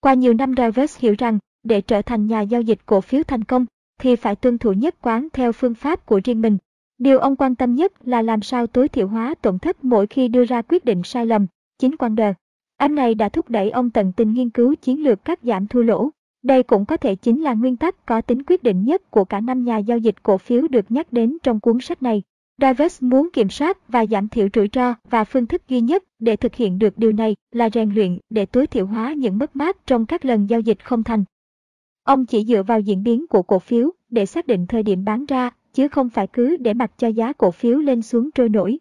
Qua 0.00 0.14
nhiều 0.14 0.34
năm 0.34 0.54
Rivers 0.56 0.98
hiểu 0.98 1.14
rằng, 1.18 1.38
để 1.62 1.80
trở 1.80 2.02
thành 2.02 2.26
nhà 2.26 2.40
giao 2.40 2.62
dịch 2.62 2.78
cổ 2.86 3.00
phiếu 3.00 3.22
thành 3.22 3.44
công, 3.44 3.66
thì 4.00 4.16
phải 4.16 4.36
tuân 4.36 4.58
thủ 4.58 4.72
nhất 4.72 4.94
quán 5.02 5.28
theo 5.32 5.52
phương 5.52 5.74
pháp 5.74 6.06
của 6.06 6.20
riêng 6.24 6.40
mình. 6.40 6.58
Điều 6.98 7.18
ông 7.18 7.36
quan 7.36 7.54
tâm 7.54 7.74
nhất 7.74 7.92
là 8.08 8.22
làm 8.22 8.42
sao 8.42 8.66
tối 8.66 8.88
thiểu 8.88 9.08
hóa 9.08 9.34
tổn 9.42 9.58
thất 9.58 9.84
mỗi 9.84 10.06
khi 10.06 10.28
đưa 10.28 10.44
ra 10.44 10.62
quyết 10.62 10.84
định 10.84 11.02
sai 11.04 11.26
lầm. 11.26 11.46
Chính 11.78 11.96
quan 11.96 12.14
đời. 12.14 12.32
Anh 12.76 12.94
này 12.94 13.14
đã 13.14 13.28
thúc 13.28 13.50
đẩy 13.50 13.70
ông 13.70 13.90
tận 13.90 14.12
tình 14.12 14.32
nghiên 14.32 14.50
cứu 14.50 14.74
chiến 14.74 15.02
lược 15.02 15.24
cắt 15.24 15.38
giảm 15.42 15.66
thua 15.66 15.82
lỗ. 15.82 16.10
Đây 16.42 16.62
cũng 16.62 16.84
có 16.84 16.96
thể 16.96 17.14
chính 17.14 17.42
là 17.42 17.54
nguyên 17.54 17.76
tắc 17.76 18.06
có 18.06 18.20
tính 18.20 18.42
quyết 18.42 18.62
định 18.62 18.84
nhất 18.84 19.10
của 19.10 19.24
cả 19.24 19.40
năm 19.40 19.64
nhà 19.64 19.78
giao 19.78 19.98
dịch 19.98 20.22
cổ 20.22 20.38
phiếu 20.38 20.68
được 20.68 20.90
nhắc 20.90 21.12
đến 21.12 21.36
trong 21.42 21.60
cuốn 21.60 21.80
sách 21.80 22.02
này. 22.02 22.22
Davis 22.58 23.02
muốn 23.02 23.28
kiểm 23.32 23.48
soát 23.48 23.88
và 23.88 24.06
giảm 24.06 24.28
thiểu 24.28 24.48
rủi 24.54 24.68
ro 24.72 24.94
và 25.10 25.24
phương 25.24 25.46
thức 25.46 25.68
duy 25.68 25.80
nhất 25.80 26.04
để 26.18 26.36
thực 26.36 26.54
hiện 26.54 26.78
được 26.78 26.98
điều 26.98 27.12
này 27.12 27.36
là 27.52 27.70
rèn 27.70 27.90
luyện 27.94 28.18
để 28.30 28.46
tối 28.46 28.66
thiểu 28.66 28.86
hóa 28.86 29.12
những 29.12 29.38
mất 29.38 29.56
mát 29.56 29.76
trong 29.86 30.06
các 30.06 30.24
lần 30.24 30.46
giao 30.50 30.60
dịch 30.60 30.84
không 30.84 31.02
thành. 31.02 31.24
Ông 32.04 32.26
chỉ 32.26 32.44
dựa 32.44 32.62
vào 32.62 32.80
diễn 32.80 33.02
biến 33.02 33.26
của 33.26 33.42
cổ 33.42 33.58
phiếu 33.58 33.90
để 34.10 34.26
xác 34.26 34.46
định 34.46 34.66
thời 34.66 34.82
điểm 34.82 35.04
bán 35.04 35.26
ra, 35.26 35.50
chứ 35.72 35.88
không 35.88 36.10
phải 36.10 36.26
cứ 36.26 36.56
để 36.56 36.74
mặc 36.74 36.92
cho 36.98 37.08
giá 37.08 37.32
cổ 37.32 37.50
phiếu 37.50 37.78
lên 37.78 38.02
xuống 38.02 38.30
trôi 38.30 38.48
nổi. 38.48 38.78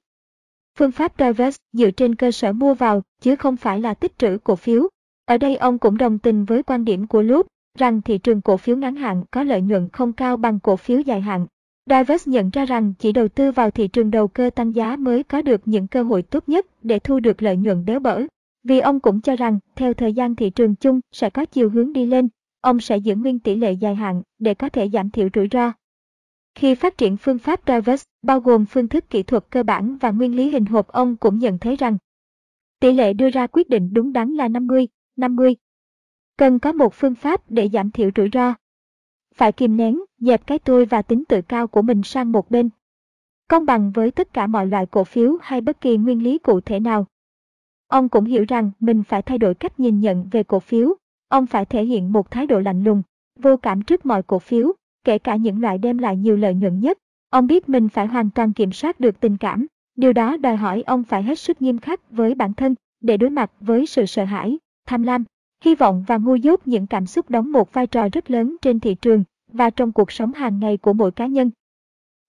Phương 0.78 0.92
pháp 0.92 1.14
Davis 1.20 1.56
dựa 1.74 1.92
trên 1.92 2.16
cơ 2.16 2.32
sở 2.32 2.54
mua 2.54 2.74
vào, 2.74 3.02
chứ 3.22 3.36
không 3.36 3.58
phải 3.58 3.82
là 3.82 3.94
tích 3.94 4.20
trữ 4.20 4.38
cổ 4.44 4.56
phiếu. 4.56 4.88
Ở 5.26 5.38
đây 5.38 5.56
ông 5.56 5.80
cũng 5.80 5.98
đồng 5.98 6.20
tình 6.20 6.46
với 6.46 6.64
quan 6.64 6.86
điểm 6.86 7.08
của 7.08 7.22
Loop, 7.22 7.48
rằng 7.78 8.02
thị 8.02 8.18
trường 8.18 8.42
cổ 8.42 8.58
phiếu 8.58 8.78
ngắn 8.78 8.96
hạn 8.96 9.24
có 9.32 9.44
lợi 9.44 9.62
nhuận 9.62 9.90
không 9.94 10.14
cao 10.14 10.38
bằng 10.38 10.60
cổ 10.60 10.76
phiếu 10.76 11.00
dài 11.00 11.22
hạn. 11.22 11.48
Divers 11.90 12.28
nhận 12.28 12.50
ra 12.50 12.66
rằng 12.66 12.94
chỉ 13.00 13.12
đầu 13.12 13.28
tư 13.28 13.52
vào 13.52 13.72
thị 13.72 13.88
trường 13.88 14.12
đầu 14.12 14.28
cơ 14.28 14.50
tăng 14.56 14.76
giá 14.76 14.96
mới 14.96 15.24
có 15.24 15.42
được 15.42 15.62
những 15.66 15.88
cơ 15.88 16.04
hội 16.04 16.22
tốt 16.22 16.50
nhất 16.50 16.66
để 16.84 17.00
thu 17.00 17.20
được 17.20 17.44
lợi 17.44 17.58
nhuận 17.58 17.86
béo 17.86 18.00
bở. 18.00 18.22
Vì 18.64 18.80
ông 18.80 19.00
cũng 19.00 19.22
cho 19.22 19.36
rằng, 19.36 19.60
theo 19.76 19.94
thời 19.94 20.14
gian 20.14 20.36
thị 20.36 20.50
trường 20.50 20.76
chung 20.76 21.00
sẽ 21.12 21.30
có 21.30 21.46
chiều 21.46 21.70
hướng 21.70 21.94
đi 21.94 22.06
lên, 22.06 22.30
ông 22.62 22.80
sẽ 22.80 22.98
giữ 22.98 23.16
nguyên 23.16 23.40
tỷ 23.40 23.56
lệ 23.56 23.72
dài 23.72 23.96
hạn 23.96 24.22
để 24.40 24.54
có 24.54 24.70
thể 24.70 24.90
giảm 24.90 25.10
thiểu 25.10 25.30
rủi 25.34 25.48
ro. 25.52 25.74
Khi 26.56 26.76
phát 26.76 26.98
triển 26.98 27.18
phương 27.18 27.40
pháp 27.40 27.62
Divers, 27.68 28.04
bao 28.22 28.40
gồm 28.40 28.66
phương 28.66 28.88
thức 28.88 29.10
kỹ 29.10 29.24
thuật 29.24 29.46
cơ 29.50 29.64
bản 29.64 29.98
và 29.98 30.12
nguyên 30.12 30.36
lý 30.36 30.50
hình 30.50 30.66
hộp 30.66 30.88
ông 30.88 31.16
cũng 31.16 31.40
nhận 31.40 31.58
thấy 31.58 31.76
rằng 31.76 31.98
tỷ 32.80 32.92
lệ 32.92 33.14
đưa 33.14 33.30
ra 33.30 33.48
quyết 33.48 33.70
định 33.70 33.94
đúng 33.94 34.14
đắn 34.14 34.34
là 34.34 34.48
50, 34.48 34.88
50. 35.16 35.56
Cần 36.38 36.60
có 36.60 36.72
một 36.72 36.94
phương 36.94 37.16
pháp 37.16 37.42
để 37.50 37.70
giảm 37.74 37.92
thiểu 37.92 38.10
rủi 38.16 38.30
ro. 38.34 38.54
Phải 39.38 39.52
kìm 39.52 39.78
nén, 39.78 40.00
dẹp 40.20 40.48
cái 40.48 40.60
tôi 40.60 40.86
và 40.86 41.02
tính 41.02 41.24
tự 41.26 41.42
cao 41.42 41.68
của 41.68 41.82
mình 41.82 42.04
sang 42.04 42.32
một 42.32 42.52
bên. 42.52 42.70
Công 43.48 43.66
bằng 43.66 43.92
với 43.92 44.12
tất 44.12 44.34
cả 44.34 44.48
mọi 44.48 44.68
loại 44.68 44.86
cổ 44.86 45.04
phiếu 45.04 45.38
hay 45.42 45.62
bất 45.62 45.82
kỳ 45.82 45.98
nguyên 45.98 46.24
lý 46.24 46.38
cụ 46.38 46.62
thể 46.62 46.80
nào. 46.80 47.06
Ông 47.88 48.10
cũng 48.10 48.26
hiểu 48.26 48.46
rằng 48.48 48.72
mình 48.80 49.04
phải 49.04 49.22
thay 49.22 49.38
đổi 49.38 49.56
cách 49.56 49.80
nhìn 49.80 50.00
nhận 50.00 50.28
về 50.32 50.44
cổ 50.44 50.60
phiếu. 50.60 50.96
Ông 51.28 51.46
phải 51.46 51.66
thể 51.66 51.86
hiện 51.86 52.12
một 52.12 52.32
thái 52.32 52.48
độ 52.48 52.60
lạnh 52.60 52.84
lùng, 52.84 53.02
vô 53.40 53.58
cảm 53.58 53.82
trước 53.82 54.06
mọi 54.06 54.24
cổ 54.24 54.40
phiếu, 54.40 54.74
kể 55.04 55.18
cả 55.18 55.36
những 55.36 55.62
loại 55.62 55.78
đem 55.78 55.98
lại 55.98 56.18
nhiều 56.18 56.38
lợi 56.38 56.54
nhuận 56.54 56.80
nhất. 56.80 56.98
Ông 57.30 57.48
biết 57.48 57.70
mình 57.70 57.90
phải 57.90 58.08
hoàn 58.08 58.30
toàn 58.30 58.54
kiểm 58.54 58.72
soát 58.72 59.00
được 59.00 59.20
tình 59.20 59.38
cảm. 59.38 59.68
Điều 59.96 60.14
đó 60.14 60.38
đòi 60.38 60.56
hỏi 60.56 60.84
ông 60.86 61.04
phải 61.04 61.24
hết 61.24 61.40
sức 61.40 61.62
nghiêm 61.62 61.80
khắc 61.80 62.12
với 62.12 62.36
bản 62.36 62.54
thân 62.54 62.76
để 63.02 63.18
đối 63.18 63.30
mặt 63.30 63.52
với 63.60 63.86
sự 63.86 64.06
sợ 64.06 64.24
hãi, 64.24 64.58
tham 64.86 65.04
lam, 65.04 65.24
hy 65.64 65.76
vọng 65.76 66.04
và 66.08 66.18
ngu 66.18 66.36
dốt 66.36 66.68
những 66.68 66.88
cảm 66.88 67.06
xúc 67.06 67.30
đóng 67.30 67.52
một 67.52 67.74
vai 67.74 67.88
trò 67.88 68.08
rất 68.14 68.32
lớn 68.32 68.56
trên 68.62 68.80
thị 68.80 68.96
trường 68.96 69.24
và 69.54 69.70
trong 69.70 69.92
cuộc 69.92 70.12
sống 70.12 70.34
hàng 70.34 70.60
ngày 70.60 70.78
của 70.78 70.94
mỗi 70.94 71.12
cá 71.12 71.26
nhân. 71.26 71.52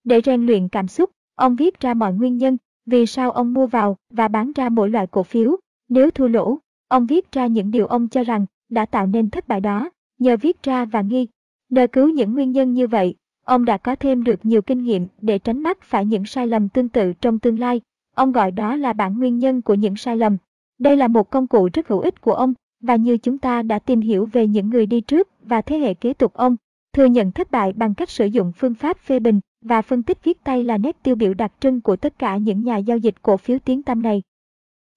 Để 0.05 0.21
rèn 0.25 0.47
luyện 0.47 0.69
cảm 0.69 0.89
xúc, 0.89 1.11
ông 1.35 1.57
viết 1.57 1.81
ra 1.81 1.95
mọi 1.95 2.13
nguyên 2.13 2.37
nhân 2.37 2.57
vì 2.87 3.07
sao 3.07 3.31
ông 3.31 3.55
mua 3.55 3.67
vào 3.67 3.97
và 4.11 4.29
bán 4.29 4.53
ra 4.53 4.69
mỗi 4.69 4.91
loại 4.91 5.07
cổ 5.07 5.23
phiếu. 5.23 5.57
Nếu 5.89 6.11
thua 6.11 6.29
lỗ, 6.29 6.59
ông 6.89 7.07
viết 7.07 7.33
ra 7.33 7.47
những 7.47 7.71
điều 7.71 7.87
ông 7.87 8.09
cho 8.09 8.25
rằng 8.25 8.47
đã 8.69 8.87
tạo 8.87 9.07
nên 9.07 9.31
thất 9.31 9.49
bại 9.49 9.61
đó, 9.61 9.91
nhờ 10.19 10.37
viết 10.37 10.63
ra 10.63 10.85
và 10.85 11.01
nghi. 11.01 11.29
Nhờ 11.69 11.87
cứu 11.87 12.09
những 12.09 12.35
nguyên 12.35 12.53
nhân 12.53 12.73
như 12.73 12.87
vậy, 12.87 13.15
ông 13.45 13.65
đã 13.65 13.77
có 13.77 13.97
thêm 13.97 14.25
được 14.25 14.41
nhiều 14.43 14.63
kinh 14.63 14.83
nghiệm 14.83 15.07
để 15.21 15.39
tránh 15.39 15.63
mắc 15.63 15.79
phải 15.83 16.07
những 16.07 16.25
sai 16.25 16.47
lầm 16.47 16.69
tương 16.69 16.89
tự 16.89 17.13
trong 17.21 17.39
tương 17.39 17.59
lai. 17.59 17.81
Ông 18.17 18.33
gọi 18.33 18.51
đó 18.51 18.77
là 18.77 18.93
bản 18.93 19.19
nguyên 19.19 19.39
nhân 19.39 19.63
của 19.63 19.75
những 19.75 19.97
sai 19.97 20.17
lầm. 20.17 20.37
Đây 20.79 20.97
là 20.97 21.09
một 21.09 21.31
công 21.31 21.47
cụ 21.47 21.69
rất 21.73 21.89
hữu 21.89 22.01
ích 22.01 22.21
của 22.21 22.33
ông 22.33 22.55
và 22.81 22.97
như 22.97 23.17
chúng 23.17 23.39
ta 23.39 23.63
đã 23.63 23.79
tìm 23.79 24.01
hiểu 24.01 24.29
về 24.33 24.47
những 24.47 24.71
người 24.71 24.87
đi 24.87 25.01
trước 25.01 25.29
và 25.43 25.63
thế 25.63 25.79
hệ 25.79 25.95
kế 25.95 26.13
tục 26.13 26.33
ông, 26.35 26.57
thừa 26.93 27.05
nhận 27.05 27.33
thất 27.33 27.51
bại 27.51 27.73
bằng 27.73 27.95
cách 27.95 28.11
sử 28.11 28.27
dụng 28.27 28.53
phương 28.57 28.75
pháp 28.75 28.99
phê 28.99 29.21
bình 29.21 29.41
và 29.65 29.83
phân 29.83 30.03
tích 30.03 30.25
viết 30.25 30.45
tay 30.45 30.65
là 30.65 30.79
nét 30.79 31.03
tiêu 31.03 31.15
biểu 31.15 31.35
đặc 31.35 31.53
trưng 31.61 31.81
của 31.81 31.97
tất 31.97 32.19
cả 32.19 32.37
những 32.37 32.65
nhà 32.65 32.77
giao 32.77 32.99
dịch 32.99 33.15
cổ 33.23 33.37
phiếu 33.37 33.59
tiếng 33.59 33.83
tăm 33.83 34.03
này. 34.03 34.23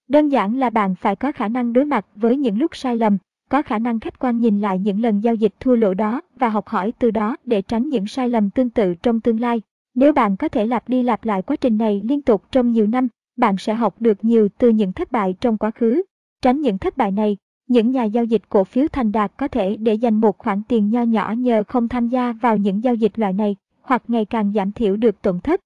Đơn 0.07 0.29
giản 0.29 0.57
là 0.57 0.69
bạn 0.69 0.95
phải 0.95 1.15
có 1.15 1.31
khả 1.31 1.47
năng 1.47 1.73
đối 1.73 1.85
mặt 1.85 2.05
với 2.15 2.37
những 2.37 2.59
lúc 2.59 2.75
sai 2.75 2.95
lầm, 2.95 3.17
có 3.49 3.61
khả 3.61 3.79
năng 3.79 3.99
khách 3.99 4.19
quan 4.19 4.39
nhìn 4.39 4.61
lại 4.61 4.79
những 4.79 5.01
lần 5.01 5.19
giao 5.19 5.35
dịch 5.35 5.53
thua 5.59 5.75
lỗ 5.75 5.93
đó 5.93 6.21
và 6.35 6.49
học 6.49 6.67
hỏi 6.67 6.93
từ 6.99 7.11
đó 7.11 7.35
để 7.45 7.61
tránh 7.61 7.89
những 7.89 8.07
sai 8.07 8.29
lầm 8.29 8.49
tương 8.49 8.69
tự 8.69 8.95
trong 8.95 9.19
tương 9.19 9.39
lai. 9.39 9.61
Nếu 9.95 10.13
bạn 10.13 10.37
có 10.37 10.47
thể 10.47 10.65
lặp 10.65 10.89
đi 10.89 11.03
lặp 11.03 11.25
lại 11.25 11.41
quá 11.41 11.55
trình 11.55 11.77
này 11.77 12.01
liên 12.03 12.21
tục 12.21 12.43
trong 12.51 12.71
nhiều 12.71 12.87
năm, 12.87 13.07
bạn 13.37 13.55
sẽ 13.57 13.73
học 13.73 14.01
được 14.01 14.25
nhiều 14.25 14.49
từ 14.57 14.69
những 14.69 14.93
thất 14.93 15.11
bại 15.11 15.35
trong 15.41 15.57
quá 15.57 15.71
khứ. 15.71 16.01
Tránh 16.41 16.61
những 16.61 16.77
thất 16.77 16.97
bại 16.97 17.11
này, 17.11 17.37
những 17.71 17.91
nhà 17.91 18.03
giao 18.03 18.23
dịch 18.23 18.41
cổ 18.49 18.63
phiếu 18.63 18.87
thành 18.87 19.11
đạt 19.11 19.31
có 19.37 19.47
thể 19.47 19.77
để 19.77 19.93
dành 19.93 20.21
một 20.21 20.37
khoản 20.37 20.61
tiền 20.67 20.89
nho 20.89 21.01
nhỏ 21.01 21.33
nhờ 21.37 21.63
không 21.67 21.87
tham 21.87 22.07
gia 22.07 22.31
vào 22.31 22.57
những 22.57 22.83
giao 22.83 22.95
dịch 22.95 23.19
loại 23.19 23.33
này, 23.33 23.55
hoặc 23.81 24.03
ngày 24.07 24.25
càng 24.25 24.53
giảm 24.55 24.71
thiểu 24.71 24.97
được 24.97 25.21
tổn 25.21 25.39
thất. 25.39 25.61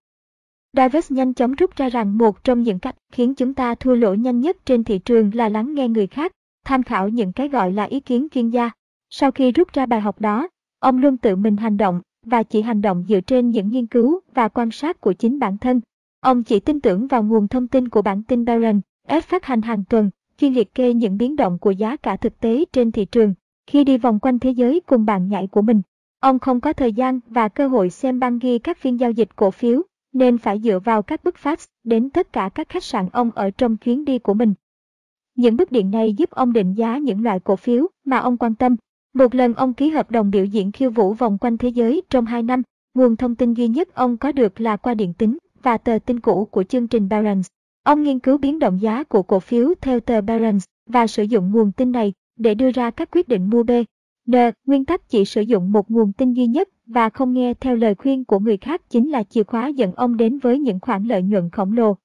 Davis 0.74 1.12
nhanh 1.12 1.34
chóng 1.34 1.56
rút 1.56 1.76
ra 1.76 1.90
rằng 1.90 2.18
một 2.18 2.44
trong 2.44 2.64
những 2.64 2.80
cách 2.80 2.96
khiến 3.12 3.36
chúng 3.36 3.54
ta 3.54 3.76
thua 3.76 3.96
lỗ 3.96 4.14
nhanh 4.14 4.40
nhất 4.40 4.58
trên 4.66 4.84
thị 4.84 5.00
trường 5.00 5.32
là 5.34 5.50
lắng 5.50 5.76
nghe 5.76 5.88
người 5.88 6.08
khác, 6.08 6.32
tham 6.66 6.84
khảo 6.84 7.10
những 7.10 7.34
cái 7.34 7.50
gọi 7.50 7.72
là 7.72 7.84
ý 7.84 8.00
kiến 8.00 8.28
chuyên 8.32 8.50
gia. 8.50 8.70
Sau 9.10 9.32
khi 9.32 9.52
rút 9.52 9.74
ra 9.74 9.86
bài 9.86 10.02
học 10.02 10.22
đó, 10.22 10.48
ông 10.80 10.98
luôn 10.98 11.18
tự 11.18 11.36
mình 11.36 11.58
hành 11.58 11.78
động 11.78 12.02
và 12.26 12.44
chỉ 12.44 12.62
hành 12.62 12.82
động 12.82 13.06
dựa 13.08 13.22
trên 13.22 13.50
những 13.50 13.70
nghiên 13.70 13.88
cứu 13.88 14.20
và 14.34 14.48
quan 14.48 14.72
sát 14.72 15.02
của 15.02 15.14
chính 15.14 15.40
bản 15.40 15.58
thân. 15.58 15.82
Ông 16.22 16.44
chỉ 16.44 16.60
tin 16.60 16.82
tưởng 16.82 17.08
vào 17.08 17.24
nguồn 17.24 17.48
thông 17.48 17.68
tin 17.68 17.90
của 17.90 18.02
bản 18.02 18.24
tin 18.24 18.46
Barron, 18.46 18.82
F 19.08 19.22
phát 19.22 19.46
hành 19.46 19.62
hàng 19.62 19.84
tuần 19.90 20.10
chuyên 20.38 20.54
liệt 20.54 20.74
kê 20.76 20.94
những 20.94 21.18
biến 21.18 21.36
động 21.36 21.58
của 21.60 21.72
giá 21.72 21.96
cả 21.96 22.18
thực 22.18 22.40
tế 22.40 22.66
trên 22.74 22.92
thị 22.92 23.06
trường 23.06 23.34
khi 23.68 23.84
đi 23.84 23.98
vòng 23.98 24.20
quanh 24.20 24.40
thế 24.40 24.50
giới 24.50 24.82
cùng 24.86 25.06
bạn 25.06 25.28
nhảy 25.28 25.48
của 25.48 25.62
mình. 25.62 25.82
Ông 26.20 26.40
không 26.40 26.62
có 26.62 26.74
thời 26.74 26.94
gian 26.94 27.20
và 27.28 27.48
cơ 27.48 27.68
hội 27.68 27.90
xem 27.90 28.20
băng 28.20 28.40
ghi 28.40 28.60
các 28.60 28.78
phiên 28.78 29.00
giao 29.00 29.12
dịch 29.12 29.30
cổ 29.36 29.52
phiếu, 29.52 29.82
nên 30.14 30.38
phải 30.38 30.60
dựa 30.60 30.80
vào 30.80 31.02
các 31.02 31.24
bức 31.24 31.36
fax 31.44 31.68
đến 31.84 32.10
tất 32.10 32.34
cả 32.34 32.50
các 32.56 32.70
khách 32.70 32.84
sạn 32.84 33.10
ông 33.12 33.32
ở 33.36 33.50
trong 33.50 33.78
chuyến 33.78 34.06
đi 34.06 34.20
của 34.20 34.34
mình. 34.34 34.54
Những 35.36 35.58
bức 35.58 35.72
điện 35.72 35.92
này 35.92 36.14
giúp 36.14 36.30
ông 36.30 36.54
định 36.54 36.74
giá 36.74 36.98
những 36.98 37.24
loại 37.24 37.40
cổ 37.40 37.56
phiếu 37.56 37.88
mà 38.06 38.18
ông 38.18 38.38
quan 38.38 38.56
tâm. 38.56 38.76
Một 39.14 39.36
lần 39.36 39.54
ông 39.54 39.74
ký 39.74 39.90
hợp 39.90 40.12
đồng 40.12 40.32
biểu 40.32 40.46
diễn 40.46 40.72
khiêu 40.72 40.90
vũ 40.90 41.14
vòng 41.14 41.38
quanh 41.38 41.58
thế 41.58 41.70
giới 41.70 42.02
trong 42.10 42.26
2 42.26 42.44
năm, 42.44 42.62
nguồn 42.94 43.16
thông 43.16 43.36
tin 43.36 43.54
duy 43.54 43.68
nhất 43.68 43.96
ông 43.96 44.18
có 44.18 44.32
được 44.32 44.62
là 44.62 44.78
qua 44.78 44.94
điện 44.94 45.14
tính 45.14 45.38
và 45.64 45.78
tờ 45.78 46.00
tin 46.06 46.20
cũ 46.20 46.48
của 46.52 46.64
chương 46.64 46.88
trình 46.88 47.08
Barron's. 47.08 47.55
Ông 47.86 48.04
nghiên 48.04 48.20
cứu 48.20 48.38
biến 48.38 48.60
động 48.60 48.82
giá 48.82 49.04
của 49.04 49.24
cổ 49.24 49.40
phiếu 49.40 49.74
theo 49.82 50.00
tờ 50.00 50.22
Barron's 50.22 50.60
và 50.88 51.08
sử 51.08 51.24
dụng 51.24 51.52
nguồn 51.52 51.72
tin 51.72 51.92
này 51.92 52.14
để 52.38 52.56
đưa 52.56 52.72
ra 52.72 52.92
các 52.92 53.10
quyết 53.12 53.28
định 53.28 53.50
mua 53.50 53.64
B. 53.64 53.72
N. 54.32 54.36
Nguyên 54.66 54.86
tắc 54.86 55.10
chỉ 55.10 55.26
sử 55.26 55.42
dụng 55.42 55.72
một 55.72 55.92
nguồn 55.92 56.14
tin 56.14 56.34
duy 56.34 56.48
nhất 56.48 56.70
và 56.86 57.10
không 57.10 57.34
nghe 57.34 57.54
theo 57.54 57.76
lời 57.76 57.96
khuyên 57.96 58.26
của 58.26 58.40
người 58.40 58.58
khác 58.58 58.82
chính 58.90 59.10
là 59.10 59.24
chìa 59.24 59.44
khóa 59.44 59.68
dẫn 59.68 59.94
ông 59.94 60.18
đến 60.18 60.40
với 60.40 60.60
những 60.60 60.80
khoản 60.80 61.04
lợi 61.04 61.22
nhuận 61.24 61.50
khổng 61.50 61.74
lồ. 61.74 61.96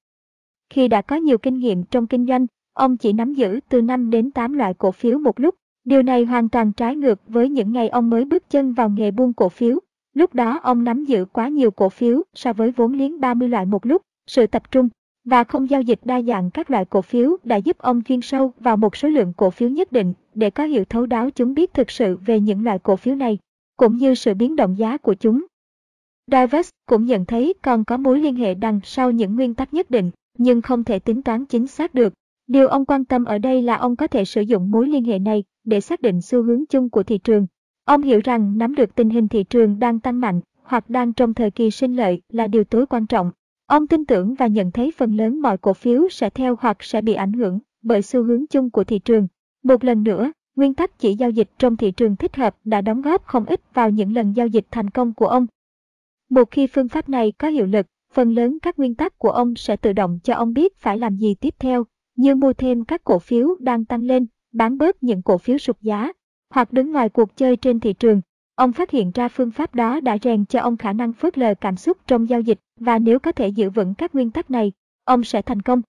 Khi 0.69 0.87
đã 0.87 1.01
có 1.01 1.15
nhiều 1.15 1.37
kinh 1.37 1.57
nghiệm 1.57 1.83
trong 1.83 2.07
kinh 2.07 2.25
doanh, 2.25 2.45
ông 2.73 2.97
chỉ 2.97 3.13
nắm 3.13 3.33
giữ 3.33 3.59
từ 3.69 3.81
5 3.81 4.09
đến 4.09 4.31
8 4.31 4.53
loại 4.53 4.73
cổ 4.73 4.91
phiếu 4.91 5.17
một 5.17 5.39
lúc. 5.39 5.55
Điều 5.83 6.03
này 6.03 6.25
hoàn 6.25 6.49
toàn 6.49 6.73
trái 6.73 6.95
ngược 6.95 7.21
với 7.27 7.49
những 7.49 7.71
ngày 7.71 7.89
ông 7.89 8.09
mới 8.09 8.25
bước 8.25 8.49
chân 8.49 8.73
vào 8.73 8.89
nghề 8.89 9.11
buôn 9.11 9.33
cổ 9.33 9.49
phiếu. 9.49 9.79
Lúc 10.13 10.33
đó 10.33 10.59
ông 10.63 10.83
nắm 10.83 11.05
giữ 11.05 11.25
quá 11.25 11.47
nhiều 11.47 11.71
cổ 11.71 11.89
phiếu 11.89 12.23
so 12.33 12.53
với 12.53 12.71
vốn 12.71 12.93
liếng 12.93 13.19
30 13.19 13.49
loại 13.49 13.65
một 13.65 13.85
lúc. 13.85 14.01
Sự 14.27 14.47
tập 14.47 14.71
trung 14.71 14.89
và 15.25 15.43
không 15.43 15.69
giao 15.69 15.81
dịch 15.81 15.99
đa 16.03 16.21
dạng 16.21 16.51
các 16.51 16.71
loại 16.71 16.85
cổ 16.85 17.01
phiếu 17.01 17.37
đã 17.43 17.55
giúp 17.55 17.77
ông 17.77 18.01
chuyên 18.01 18.21
sâu 18.21 18.53
vào 18.59 18.77
một 18.77 18.95
số 18.95 19.07
lượng 19.07 19.33
cổ 19.37 19.49
phiếu 19.49 19.69
nhất 19.69 19.91
định 19.91 20.13
để 20.33 20.49
có 20.49 20.63
hiểu 20.63 20.85
thấu 20.85 21.05
đáo 21.05 21.29
chúng 21.29 21.53
biết 21.53 21.73
thực 21.73 21.91
sự 21.91 22.17
về 22.25 22.39
những 22.39 22.63
loại 22.63 22.79
cổ 22.79 22.95
phiếu 22.95 23.15
này, 23.15 23.37
cũng 23.77 23.97
như 23.97 24.15
sự 24.15 24.33
biến 24.33 24.55
động 24.55 24.77
giá 24.77 24.97
của 24.97 25.13
chúng. 25.13 25.45
Divers 26.31 26.69
cũng 26.85 27.05
nhận 27.05 27.25
thấy 27.25 27.53
còn 27.61 27.85
có 27.85 27.97
mối 27.97 28.19
liên 28.19 28.35
hệ 28.35 28.53
đằng 28.53 28.79
sau 28.83 29.11
những 29.11 29.35
nguyên 29.35 29.53
tắc 29.53 29.73
nhất 29.73 29.91
định, 29.91 30.11
nhưng 30.37 30.61
không 30.61 30.83
thể 30.83 30.99
tính 30.99 31.21
toán 31.21 31.45
chính 31.45 31.67
xác 31.67 31.93
được. 31.93 32.13
Điều 32.47 32.67
ông 32.67 32.85
quan 32.85 33.05
tâm 33.05 33.25
ở 33.25 33.37
đây 33.37 33.61
là 33.61 33.75
ông 33.75 33.95
có 33.95 34.07
thể 34.07 34.25
sử 34.25 34.41
dụng 34.41 34.71
mối 34.71 34.87
liên 34.87 35.03
hệ 35.03 35.19
này 35.19 35.43
để 35.63 35.81
xác 35.81 36.01
định 36.01 36.21
xu 36.21 36.43
hướng 36.43 36.65
chung 36.65 36.89
của 36.89 37.03
thị 37.03 37.17
trường. 37.17 37.47
Ông 37.85 38.01
hiểu 38.01 38.19
rằng 38.23 38.57
nắm 38.57 38.75
được 38.75 38.95
tình 38.95 39.09
hình 39.09 39.27
thị 39.27 39.43
trường 39.43 39.79
đang 39.79 39.99
tăng 39.99 40.21
mạnh 40.21 40.41
hoặc 40.63 40.89
đang 40.89 41.13
trong 41.13 41.33
thời 41.33 41.51
kỳ 41.51 41.71
sinh 41.71 41.95
lợi 41.95 42.21
là 42.29 42.47
điều 42.47 42.63
tối 42.63 42.85
quan 42.85 43.07
trọng 43.07 43.31
Ông 43.71 43.87
tin 43.87 44.05
tưởng 44.05 44.35
và 44.35 44.47
nhận 44.47 44.71
thấy 44.71 44.91
phần 44.97 45.15
lớn 45.15 45.41
mọi 45.41 45.57
cổ 45.57 45.73
phiếu 45.73 46.09
sẽ 46.09 46.29
theo 46.29 46.57
hoặc 46.61 46.77
sẽ 46.79 47.01
bị 47.01 47.13
ảnh 47.13 47.33
hưởng 47.33 47.59
bởi 47.83 48.01
xu 48.01 48.23
hướng 48.23 48.47
chung 48.47 48.69
của 48.69 48.83
thị 48.83 48.99
trường. 48.99 49.27
Một 49.63 49.83
lần 49.83 50.03
nữa, 50.03 50.31
nguyên 50.55 50.73
tắc 50.73 50.99
chỉ 50.99 51.15
giao 51.15 51.29
dịch 51.29 51.49
trong 51.57 51.77
thị 51.77 51.91
trường 51.91 52.15
thích 52.15 52.35
hợp 52.35 52.55
đã 52.63 52.81
đóng 52.81 53.01
góp 53.01 53.25
không 53.25 53.45
ít 53.45 53.61
vào 53.73 53.89
những 53.89 54.13
lần 54.13 54.33
giao 54.33 54.47
dịch 54.47 54.65
thành 54.71 54.89
công 54.89 55.13
của 55.13 55.27
ông. 55.27 55.47
Một 56.29 56.51
khi 56.51 56.67
phương 56.67 56.87
pháp 56.87 57.09
này 57.09 57.31
có 57.31 57.47
hiệu 57.47 57.65
lực, 57.65 57.85
phần 58.13 58.33
lớn 58.33 58.57
các 58.61 58.79
nguyên 58.79 58.95
tắc 58.95 59.17
của 59.17 59.31
ông 59.31 59.55
sẽ 59.55 59.75
tự 59.75 59.93
động 59.93 60.19
cho 60.23 60.33
ông 60.33 60.53
biết 60.53 60.77
phải 60.77 60.97
làm 60.97 61.15
gì 61.15 61.35
tiếp 61.41 61.55
theo. 61.59 61.85
như 62.15 62.35
mua 62.35 62.53
thêm 62.53 62.85
các 62.85 63.03
cổ 63.03 63.19
phiếu 63.19 63.55
đang 63.59 63.85
tăng 63.85 64.03
lên, 64.03 64.25
bán 64.53 64.77
bớt 64.77 65.03
những 65.03 65.21
cổ 65.21 65.37
phiếu 65.37 65.57
sụt 65.57 65.81
giá, 65.81 66.11
hoặc 66.49 66.73
đứng 66.73 66.91
ngoài 66.91 67.09
cuộc 67.09 67.37
chơi 67.37 67.57
trên 67.57 67.79
thị 67.79 67.93
trường. 67.93 68.21
Ông 68.55 68.73
phát 68.73 68.91
hiện 68.91 69.11
ra 69.11 69.27
phương 69.27 69.51
pháp 69.51 69.75
đó 69.75 69.99
đã 69.99 70.17
rèn 70.23 70.45
cho 70.45 70.59
ông 70.59 70.77
khả 70.77 70.93
năng 70.93 71.13
phớt 71.13 71.37
lờ 71.37 71.53
cảm 71.55 71.75
xúc 71.75 71.97
trong 72.07 72.29
giao 72.29 72.41
dịch 72.41 72.59
và 72.79 72.99
nếu 72.99 73.19
có 73.19 73.31
thể 73.31 73.47
giữ 73.47 73.69
vững 73.69 73.93
các 73.93 74.15
nguyên 74.15 74.31
tắc 74.31 74.51
này, 74.51 74.71
ông 75.03 75.23
sẽ 75.23 75.41
thành 75.41 75.61
công. 75.61 75.81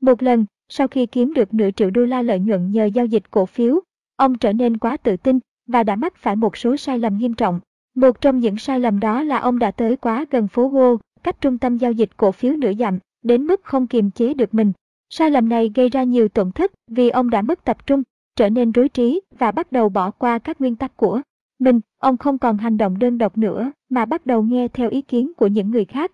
Một 0.00 0.22
lần, 0.22 0.46
sau 0.68 0.88
khi 0.88 1.06
kiếm 1.06 1.34
được 1.34 1.54
nửa 1.54 1.70
triệu 1.70 1.90
đô 1.90 2.04
la 2.04 2.22
lợi 2.22 2.38
nhuận 2.38 2.70
nhờ 2.70 2.84
giao 2.84 3.06
dịch 3.06 3.30
cổ 3.30 3.46
phiếu, 3.46 3.80
ông 4.16 4.38
trở 4.38 4.52
nên 4.52 4.78
quá 4.78 4.96
tự 4.96 5.16
tin 5.16 5.38
và 5.66 5.82
đã 5.82 5.96
mắc 5.96 6.16
phải 6.16 6.36
một 6.36 6.56
số 6.56 6.76
sai 6.76 6.98
lầm 6.98 7.18
nghiêm 7.18 7.34
trọng. 7.34 7.60
Một 7.94 8.20
trong 8.20 8.38
những 8.38 8.56
sai 8.56 8.80
lầm 8.80 9.00
đó 9.00 9.22
là 9.22 9.38
ông 9.38 9.58
đã 9.58 9.70
tới 9.70 9.96
quá 9.96 10.24
gần 10.30 10.48
phố 10.48 10.70
Wall, 10.70 10.96
cách 11.22 11.40
trung 11.40 11.58
tâm 11.58 11.76
giao 11.76 11.92
dịch 11.92 12.16
cổ 12.16 12.32
phiếu 12.32 12.52
nửa 12.56 12.72
dặm, 12.74 12.98
đến 13.22 13.46
mức 13.46 13.60
không 13.64 13.86
kiềm 13.86 14.10
chế 14.10 14.34
được 14.34 14.54
mình. 14.54 14.72
Sai 15.10 15.30
lầm 15.30 15.48
này 15.48 15.70
gây 15.74 15.88
ra 15.88 16.02
nhiều 16.02 16.28
tổn 16.28 16.52
thất 16.52 16.72
vì 16.90 17.08
ông 17.08 17.30
đã 17.30 17.42
mất 17.42 17.64
tập 17.64 17.86
trung, 17.86 18.02
trở 18.36 18.50
nên 18.50 18.72
rối 18.72 18.88
trí 18.88 19.20
và 19.38 19.50
bắt 19.50 19.72
đầu 19.72 19.88
bỏ 19.88 20.10
qua 20.10 20.38
các 20.38 20.60
nguyên 20.60 20.76
tắc 20.76 20.96
của 20.96 21.20
mình. 21.58 21.80
Ông 21.98 22.16
không 22.16 22.38
còn 22.38 22.58
hành 22.58 22.76
động 22.76 22.98
đơn 22.98 23.18
độc 23.18 23.38
nữa 23.38 23.72
mà 23.88 24.04
bắt 24.04 24.26
đầu 24.26 24.42
nghe 24.42 24.68
theo 24.68 24.90
ý 24.90 25.02
kiến 25.02 25.32
của 25.36 25.46
những 25.46 25.70
người 25.70 25.84
khác. 25.84 26.12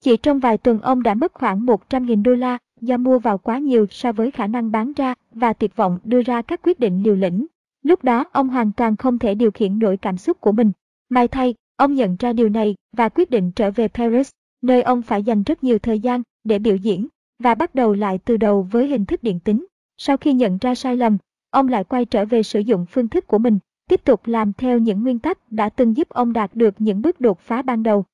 Chỉ 0.00 0.16
trong 0.16 0.38
vài 0.38 0.58
tuần 0.58 0.80
ông 0.80 1.02
đã 1.02 1.14
mất 1.14 1.34
khoảng 1.34 1.66
100.000 1.66 2.22
đô 2.22 2.34
la 2.34 2.58
do 2.80 2.96
mua 2.96 3.18
vào 3.18 3.38
quá 3.38 3.58
nhiều 3.58 3.86
so 3.90 4.12
với 4.12 4.30
khả 4.30 4.46
năng 4.46 4.70
bán 4.70 4.92
ra 4.92 5.14
và 5.32 5.52
tuyệt 5.52 5.76
vọng 5.76 5.98
đưa 6.04 6.22
ra 6.22 6.42
các 6.42 6.60
quyết 6.62 6.80
định 6.80 7.02
liều 7.02 7.14
lĩnh. 7.14 7.46
Lúc 7.82 8.04
đó 8.04 8.24
ông 8.32 8.48
hoàn 8.48 8.72
toàn 8.72 8.96
không 8.96 9.18
thể 9.18 9.34
điều 9.34 9.50
khiển 9.50 9.78
nổi 9.78 9.96
cảm 9.96 10.16
xúc 10.16 10.40
của 10.40 10.52
mình. 10.52 10.72
May 11.08 11.28
thay, 11.28 11.54
ông 11.76 11.94
nhận 11.94 12.16
ra 12.18 12.32
điều 12.32 12.48
này 12.48 12.74
và 12.96 13.08
quyết 13.08 13.30
định 13.30 13.52
trở 13.56 13.70
về 13.70 13.88
Paris, 13.88 14.30
nơi 14.62 14.82
ông 14.82 15.02
phải 15.02 15.22
dành 15.22 15.42
rất 15.42 15.64
nhiều 15.64 15.78
thời 15.78 16.00
gian 16.00 16.22
để 16.44 16.58
biểu 16.58 16.76
diễn 16.76 17.06
và 17.38 17.54
bắt 17.54 17.74
đầu 17.74 17.92
lại 17.92 18.18
từ 18.18 18.36
đầu 18.36 18.62
với 18.62 18.88
hình 18.88 19.06
thức 19.06 19.22
điện 19.22 19.40
tính. 19.40 19.66
Sau 19.96 20.16
khi 20.16 20.32
nhận 20.32 20.58
ra 20.58 20.74
sai 20.74 20.96
lầm, 20.96 21.18
ông 21.50 21.68
lại 21.68 21.84
quay 21.84 22.04
trở 22.04 22.24
về 22.24 22.42
sử 22.42 22.60
dụng 22.60 22.86
phương 22.90 23.08
thức 23.08 23.26
của 23.26 23.38
mình, 23.38 23.58
tiếp 23.90 24.04
tục 24.04 24.26
làm 24.26 24.52
theo 24.52 24.78
những 24.78 25.02
nguyên 25.02 25.18
tắc 25.18 25.52
đã 25.52 25.68
từng 25.68 25.96
giúp 25.96 26.08
ông 26.08 26.32
đạt 26.32 26.50
được 26.54 26.74
những 26.78 27.02
bước 27.02 27.20
đột 27.20 27.40
phá 27.40 27.62
ban 27.62 27.82
đầu. 27.82 28.04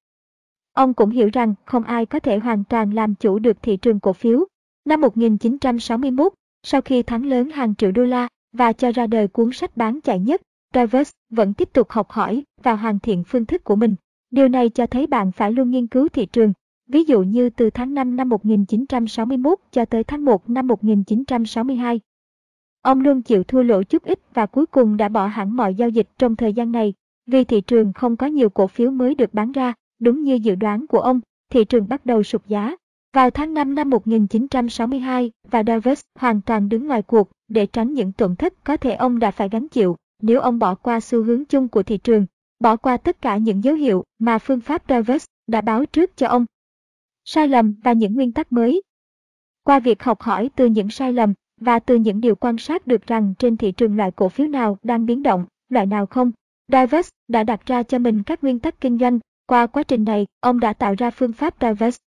Ông 0.73 0.95
cũng 0.95 1.11
hiểu 1.11 1.29
rằng 1.33 1.55
không 1.65 1.85
ai 1.85 2.07
có 2.07 2.21
thể 2.21 2.39
hoàn 2.39 2.65
toàn 2.65 2.95
làm 2.95 3.15
chủ 3.15 3.39
được 3.39 3.63
thị 3.63 3.77
trường 3.77 4.01
cổ 4.01 4.13
phiếu. 4.13 4.45
Năm 4.85 5.01
1961, 5.01 6.33
sau 6.63 6.81
khi 6.81 7.03
thắng 7.03 7.27
lớn 7.27 7.51
hàng 7.51 7.75
triệu 7.75 7.93
đô 7.93 8.05
la 8.05 8.29
và 8.53 8.73
cho 8.73 8.93
ra 8.93 9.07
đời 9.07 9.29
cuốn 9.29 9.53
sách 9.53 9.77
bán 9.77 10.01
chạy 10.01 10.19
nhất, 10.19 10.43
Travers 10.75 11.11
vẫn 11.31 11.55
tiếp 11.55 11.69
tục 11.73 11.91
học 11.91 12.11
hỏi 12.11 12.45
và 12.63 12.75
hoàn 12.77 12.99
thiện 12.99 13.25
phương 13.25 13.47
thức 13.47 13.65
của 13.65 13.77
mình. 13.77 13.95
Điều 14.31 14.49
này 14.49 14.69
cho 14.69 14.87
thấy 14.87 15.07
bạn 15.07 15.33
phải 15.33 15.53
luôn 15.53 15.71
nghiên 15.71 15.87
cứu 15.87 16.09
thị 16.09 16.27
trường. 16.27 16.53
Ví 16.89 17.05
dụ 17.05 17.23
như 17.23 17.51
từ 17.51 17.71
tháng 17.71 17.95
5 17.95 18.17
năm 18.17 18.29
1961 18.29 19.59
cho 19.71 19.85
tới 19.85 20.05
tháng 20.05 20.25
1 20.25 20.51
năm 20.51 20.67
1962. 20.67 22.01
Ông 22.87 23.01
luôn 23.01 23.23
chịu 23.23 23.45
thua 23.45 23.63
lỗ 23.63 23.83
chút 23.83 24.05
ít 24.05 24.19
và 24.35 24.47
cuối 24.47 24.67
cùng 24.67 24.97
đã 24.97 25.09
bỏ 25.09 25.27
hẳn 25.27 25.57
mọi 25.57 25.75
giao 25.75 25.89
dịch 25.89 26.09
trong 26.19 26.37
thời 26.37 26.53
gian 26.53 26.73
này, 26.73 26.95
vì 27.27 27.45
thị 27.45 27.61
trường 27.61 27.93
không 27.93 28.17
có 28.17 28.27
nhiều 28.27 28.51
cổ 28.51 28.67
phiếu 28.67 28.91
mới 28.91 29.15
được 29.15 29.35
bán 29.35 29.53
ra, 29.53 29.75
đúng 29.99 30.23
như 30.23 30.35
dự 30.35 30.55
đoán 30.55 30.87
của 30.87 30.99
ông, 30.99 31.21
thị 31.51 31.65
trường 31.65 31.89
bắt 31.89 32.07
đầu 32.07 32.23
sụt 32.23 32.47
giá. 32.47 32.77
Vào 33.13 33.31
tháng 33.31 33.55
5 33.55 33.75
năm 33.75 33.91
1962, 33.91 35.31
và 35.51 35.63
Davis 35.67 36.01
hoàn 36.19 36.41
toàn 36.41 36.69
đứng 36.69 36.87
ngoài 36.87 37.03
cuộc 37.03 37.31
để 37.49 37.67
tránh 37.67 37.93
những 37.93 38.13
tổn 38.13 38.37
thất 38.37 38.65
có 38.65 38.77
thể 38.77 38.95
ông 38.95 39.19
đã 39.19 39.31
phải 39.31 39.49
gánh 39.49 39.69
chịu 39.69 39.97
nếu 40.23 40.41
ông 40.41 40.59
bỏ 40.59 40.75
qua 40.75 41.01
xu 41.01 41.23
hướng 41.23 41.45
chung 41.45 41.69
của 41.69 41.83
thị 41.83 41.99
trường, 41.99 42.27
bỏ 42.61 42.77
qua 42.77 42.97
tất 42.97 43.23
cả 43.23 43.37
những 43.37 43.65
dấu 43.65 43.75
hiệu 43.75 44.05
mà 44.19 44.39
phương 44.39 44.61
pháp 44.61 44.83
Davis 44.89 45.25
đã 45.47 45.61
báo 45.61 45.87
trước 45.87 46.17
cho 46.17 46.29
ông. 46.29 46.47
Sai 47.25 47.49
lầm 47.49 47.75
và 47.85 47.93
những 47.93 48.15
nguyên 48.15 48.33
tắc 48.33 48.53
mới 48.53 48.83
Qua 49.65 49.81
việc 49.81 50.03
học 50.03 50.21
hỏi 50.21 50.51
từ 50.57 50.67
những 50.67 50.91
sai 50.91 51.13
lầm 51.13 51.35
và 51.61 51.79
từ 51.79 51.95
những 51.95 52.21
điều 52.21 52.35
quan 52.35 52.59
sát 52.59 52.87
được 52.87 53.07
rằng 53.07 53.35
trên 53.39 53.57
thị 53.57 53.73
trường 53.73 53.97
loại 53.97 54.11
cổ 54.11 54.29
phiếu 54.29 54.49
nào 54.49 54.79
đang 54.83 55.07
biến 55.07 55.23
động, 55.23 55.45
loại 55.69 55.87
nào 55.87 56.07
không, 56.07 56.33
Divest 56.73 57.09
đã 57.29 57.45
đặt 57.45 57.67
ra 57.67 57.83
cho 57.83 57.99
mình 57.99 58.23
các 58.23 58.43
nguyên 58.43 58.59
tắc 58.59 58.81
kinh 58.81 58.99
doanh. 58.99 59.19
Qua 59.47 59.67
quá 59.67 59.83
trình 59.83 60.05
này, 60.05 60.27
ông 60.41 60.61
đã 60.61 60.73
tạo 60.73 60.95
ra 60.99 61.11
phương 61.11 61.33
pháp 61.33 61.55
Divest. 61.61 62.01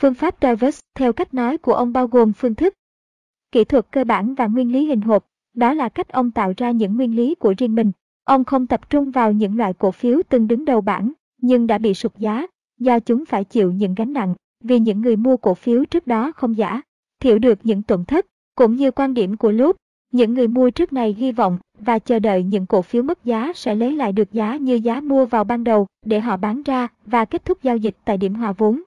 Phương 0.00 0.14
pháp 0.14 0.34
Divest 0.42 0.80
theo 0.94 1.12
cách 1.12 1.34
nói 1.34 1.58
của 1.58 1.74
ông 1.74 1.92
bao 1.92 2.06
gồm 2.06 2.32
phương 2.32 2.54
thức, 2.54 2.74
kỹ 3.52 3.64
thuật 3.64 3.86
cơ 3.90 4.04
bản 4.04 4.34
và 4.34 4.46
nguyên 4.46 4.72
lý 4.72 4.86
hình 4.86 5.00
hộp, 5.00 5.26
đó 5.54 5.74
là 5.74 5.88
cách 5.88 6.08
ông 6.08 6.30
tạo 6.30 6.52
ra 6.56 6.70
những 6.70 6.96
nguyên 6.96 7.16
lý 7.16 7.34
của 7.34 7.54
riêng 7.58 7.74
mình. 7.74 7.92
Ông 8.24 8.44
không 8.44 8.66
tập 8.66 8.90
trung 8.90 9.10
vào 9.10 9.32
những 9.32 9.56
loại 9.56 9.74
cổ 9.74 9.90
phiếu 9.90 10.22
từng 10.28 10.48
đứng 10.48 10.64
đầu 10.64 10.80
bảng, 10.80 11.12
nhưng 11.42 11.66
đã 11.66 11.78
bị 11.78 11.94
sụt 11.94 12.16
giá, 12.16 12.46
do 12.78 13.00
chúng 13.00 13.24
phải 13.24 13.44
chịu 13.44 13.72
những 13.72 13.94
gánh 13.94 14.12
nặng, 14.12 14.34
vì 14.64 14.78
những 14.78 15.00
người 15.00 15.16
mua 15.16 15.36
cổ 15.36 15.54
phiếu 15.54 15.84
trước 15.84 16.06
đó 16.06 16.32
không 16.32 16.56
giả, 16.56 16.80
thiểu 17.20 17.38
được 17.38 17.58
những 17.62 17.82
tổn 17.82 18.04
thất, 18.04 18.26
cũng 18.60 18.76
như 18.76 18.90
quan 18.90 19.14
điểm 19.14 19.36
của 19.36 19.50
Loop. 19.50 19.76
Những 20.12 20.34
người 20.34 20.48
mua 20.48 20.70
trước 20.70 20.92
này 20.92 21.16
hy 21.18 21.32
vọng 21.32 21.58
và 21.78 21.98
chờ 21.98 22.18
đợi 22.18 22.42
những 22.42 22.66
cổ 22.66 22.82
phiếu 22.82 23.02
mất 23.02 23.24
giá 23.24 23.52
sẽ 23.54 23.74
lấy 23.74 23.96
lại 23.96 24.12
được 24.12 24.32
giá 24.32 24.56
như 24.56 24.74
giá 24.74 25.00
mua 25.00 25.26
vào 25.26 25.44
ban 25.44 25.64
đầu 25.64 25.86
để 26.06 26.20
họ 26.20 26.36
bán 26.36 26.62
ra 26.62 26.88
và 27.06 27.24
kết 27.24 27.44
thúc 27.44 27.62
giao 27.62 27.76
dịch 27.76 27.96
tại 28.04 28.16
điểm 28.16 28.34
hòa 28.34 28.52
vốn. 28.52 28.82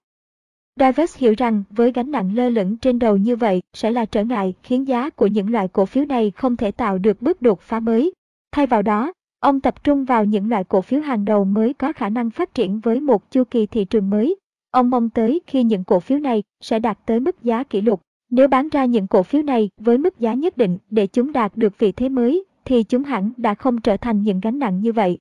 Davis 0.79 1.17
hiểu 1.17 1.33
rằng 1.37 1.63
với 1.69 1.91
gánh 1.91 2.11
nặng 2.11 2.35
lơ 2.35 2.49
lửng 2.49 2.77
trên 2.77 2.99
đầu 2.99 3.17
như 3.17 3.35
vậy 3.35 3.61
sẽ 3.73 3.91
là 3.91 4.05
trở 4.05 4.23
ngại 4.23 4.53
khiến 4.63 4.87
giá 4.87 5.09
của 5.09 5.27
những 5.27 5.51
loại 5.51 5.67
cổ 5.67 5.85
phiếu 5.85 6.05
này 6.05 6.31
không 6.35 6.57
thể 6.57 6.71
tạo 6.71 6.97
được 6.97 7.21
bước 7.21 7.41
đột 7.41 7.61
phá 7.61 7.79
mới. 7.79 8.13
Thay 8.51 8.67
vào 8.67 8.81
đó, 8.81 9.13
ông 9.39 9.61
tập 9.61 9.83
trung 9.83 10.05
vào 10.05 10.25
những 10.25 10.49
loại 10.49 10.63
cổ 10.63 10.81
phiếu 10.81 11.01
hàng 11.01 11.25
đầu 11.25 11.45
mới 11.45 11.73
có 11.73 11.93
khả 11.93 12.09
năng 12.09 12.29
phát 12.29 12.53
triển 12.53 12.79
với 12.79 12.99
một 12.99 13.31
chu 13.31 13.43
kỳ 13.43 13.65
thị 13.65 13.85
trường 13.85 14.09
mới. 14.09 14.35
Ông 14.71 14.89
mong 14.89 15.09
tới 15.09 15.41
khi 15.47 15.63
những 15.63 15.83
cổ 15.83 15.99
phiếu 15.99 16.19
này 16.19 16.43
sẽ 16.61 16.79
đạt 16.79 16.97
tới 17.05 17.19
mức 17.19 17.43
giá 17.43 17.63
kỷ 17.63 17.81
lục. 17.81 18.01
Nếu 18.35 18.47
bán 18.47 18.69
ra 18.69 18.85
những 18.85 19.07
cổ 19.07 19.23
phiếu 19.23 19.41
này 19.41 19.69
với 19.77 19.97
mức 19.97 20.19
giá 20.19 20.33
nhất 20.33 20.57
định 20.57 20.77
để 20.89 21.07
chúng 21.07 21.31
đạt 21.31 21.57
được 21.57 21.79
vị 21.79 21.91
thế 21.91 22.09
mới, 22.09 22.45
thì 22.65 22.83
chúng 22.83 23.03
hẳn 23.03 23.31
đã 23.37 23.53
không 23.53 23.81
trở 23.81 23.97
thành 23.97 24.21
những 24.21 24.39
gánh 24.39 24.59
nặng 24.59 24.79
như 24.81 24.91
vậy. 24.91 25.17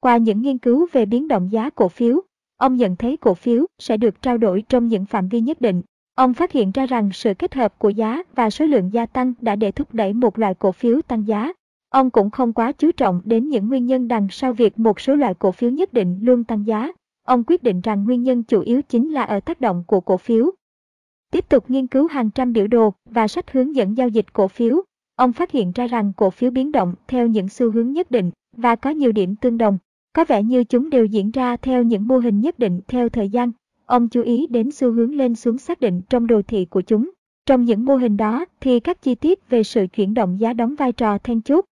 Qua 0.00 0.16
những 0.16 0.42
nghiên 0.42 0.58
cứu 0.58 0.86
về 0.92 1.06
biến 1.06 1.28
động 1.28 1.52
giá 1.52 1.70
cổ 1.70 1.88
phiếu, 1.88 2.20
ông 2.56 2.76
nhận 2.76 2.96
thấy 2.96 3.16
cổ 3.16 3.34
phiếu 3.34 3.66
sẽ 3.78 3.96
được 3.96 4.22
trao 4.22 4.38
đổi 4.38 4.62
trong 4.68 4.88
những 4.88 5.06
phạm 5.06 5.28
vi 5.28 5.40
nhất 5.40 5.60
định. 5.60 5.82
Ông 6.14 6.34
phát 6.34 6.52
hiện 6.52 6.70
ra 6.74 6.86
rằng 6.86 7.10
sự 7.12 7.34
kết 7.34 7.54
hợp 7.54 7.78
của 7.78 7.90
giá 7.90 8.22
và 8.34 8.50
số 8.50 8.66
lượng 8.66 8.90
gia 8.92 9.06
tăng 9.06 9.32
đã 9.40 9.56
để 9.56 9.72
thúc 9.72 9.94
đẩy 9.94 10.12
một 10.12 10.38
loại 10.38 10.54
cổ 10.54 10.72
phiếu 10.72 11.02
tăng 11.02 11.26
giá. 11.26 11.52
Ông 11.90 12.10
cũng 12.10 12.30
không 12.30 12.52
quá 12.52 12.72
chú 12.72 12.92
trọng 12.92 13.20
đến 13.24 13.48
những 13.48 13.68
nguyên 13.68 13.86
nhân 13.86 14.08
đằng 14.08 14.28
sau 14.30 14.52
việc 14.52 14.78
một 14.78 15.00
số 15.00 15.14
loại 15.14 15.34
cổ 15.34 15.52
phiếu 15.52 15.70
nhất 15.70 15.92
định 15.92 16.18
luôn 16.22 16.44
tăng 16.44 16.66
giá. 16.66 16.92
Ông 17.24 17.44
quyết 17.46 17.62
định 17.62 17.80
rằng 17.80 18.04
nguyên 18.04 18.22
nhân 18.22 18.42
chủ 18.42 18.60
yếu 18.60 18.82
chính 18.82 19.12
là 19.12 19.22
ở 19.22 19.40
tác 19.40 19.60
động 19.60 19.84
của 19.86 20.00
cổ 20.00 20.16
phiếu. 20.16 20.50
Tiếp 21.36 21.48
tục 21.48 21.70
nghiên 21.70 21.86
cứu 21.86 22.06
hàng 22.06 22.30
trăm 22.30 22.52
biểu 22.52 22.66
đồ 22.66 22.94
và 23.04 23.28
sách 23.28 23.52
hướng 23.52 23.76
dẫn 23.76 23.96
giao 23.96 24.08
dịch 24.08 24.32
cổ 24.32 24.48
phiếu, 24.48 24.82
ông 25.16 25.32
phát 25.32 25.50
hiện 25.50 25.72
ra 25.74 25.86
rằng 25.86 26.12
cổ 26.16 26.30
phiếu 26.30 26.50
biến 26.50 26.72
động 26.72 26.94
theo 27.08 27.26
những 27.26 27.48
xu 27.48 27.70
hướng 27.70 27.92
nhất 27.92 28.10
định 28.10 28.30
và 28.56 28.76
có 28.76 28.90
nhiều 28.90 29.12
điểm 29.12 29.36
tương 29.36 29.58
đồng. 29.58 29.78
Có 30.12 30.24
vẻ 30.24 30.42
như 30.42 30.64
chúng 30.64 30.90
đều 30.90 31.04
diễn 31.04 31.30
ra 31.30 31.56
theo 31.56 31.82
những 31.82 32.08
mô 32.08 32.18
hình 32.18 32.40
nhất 32.40 32.58
định 32.58 32.80
theo 32.88 33.08
thời 33.08 33.28
gian. 33.28 33.50
Ông 33.86 34.08
chú 34.08 34.22
ý 34.22 34.46
đến 34.46 34.70
xu 34.70 34.92
hướng 34.92 35.14
lên 35.14 35.34
xuống 35.34 35.58
xác 35.58 35.80
định 35.80 36.00
trong 36.08 36.26
đồ 36.26 36.42
thị 36.42 36.64
của 36.64 36.80
chúng. 36.80 37.10
Trong 37.46 37.64
những 37.64 37.84
mô 37.84 37.96
hình 37.96 38.16
đó 38.16 38.44
thì 38.60 38.80
các 38.80 39.02
chi 39.02 39.14
tiết 39.14 39.48
về 39.48 39.62
sự 39.62 39.86
chuyển 39.92 40.14
động 40.14 40.40
giá 40.40 40.52
đóng 40.52 40.74
vai 40.74 40.92
trò 40.92 41.18
then 41.18 41.42
chốt. 41.42 41.64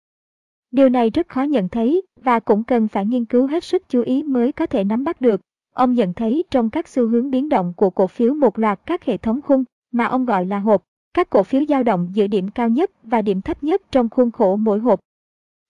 Điều 0.71 0.89
này 0.89 1.11
rất 1.11 1.29
khó 1.29 1.43
nhận 1.43 1.69
thấy 1.69 2.03
và 2.23 2.41
cũng 2.41 2.65
cần 2.65 2.89
phải 2.89 3.07
nghiên 3.07 3.25
cứu 3.25 3.47
hết 3.47 3.65
sức 3.65 3.89
chú 3.89 4.03
ý 4.03 4.23
mới 4.23 4.53
có 4.53 4.67
thể 4.67 4.85
nắm 4.85 5.05
bắt 5.05 5.21
được. 5.21 5.41
Ông 5.75 5.95
nhận 5.95 6.15
thấy 6.15 6.45
trong 6.51 6.71
các 6.71 6.89
xu 6.89 7.09
hướng 7.09 7.31
biến 7.31 7.49
động 7.49 7.73
của 7.77 7.91
cổ 7.91 8.07
phiếu 8.07 8.35
một 8.35 8.59
loạt 8.59 8.81
các 8.87 9.05
hệ 9.05 9.17
thống 9.17 9.43
khung 9.43 9.65
mà 9.93 10.05
ông 10.05 10.25
gọi 10.25 10.47
là 10.47 10.59
hộp. 10.59 10.83
Các 11.15 11.31
cổ 11.31 11.43
phiếu 11.43 11.65
dao 11.69 11.83
động 11.83 12.09
giữa 12.13 12.27
điểm 12.27 12.49
cao 12.49 12.69
nhất 12.69 12.91
và 13.03 13.23
điểm 13.23 13.41
thấp 13.41 13.63
nhất 13.63 13.83
trong 13.91 14.09
khuôn 14.09 14.31
khổ 14.31 14.57
mỗi 14.57 14.79
hộp. 14.79 15.01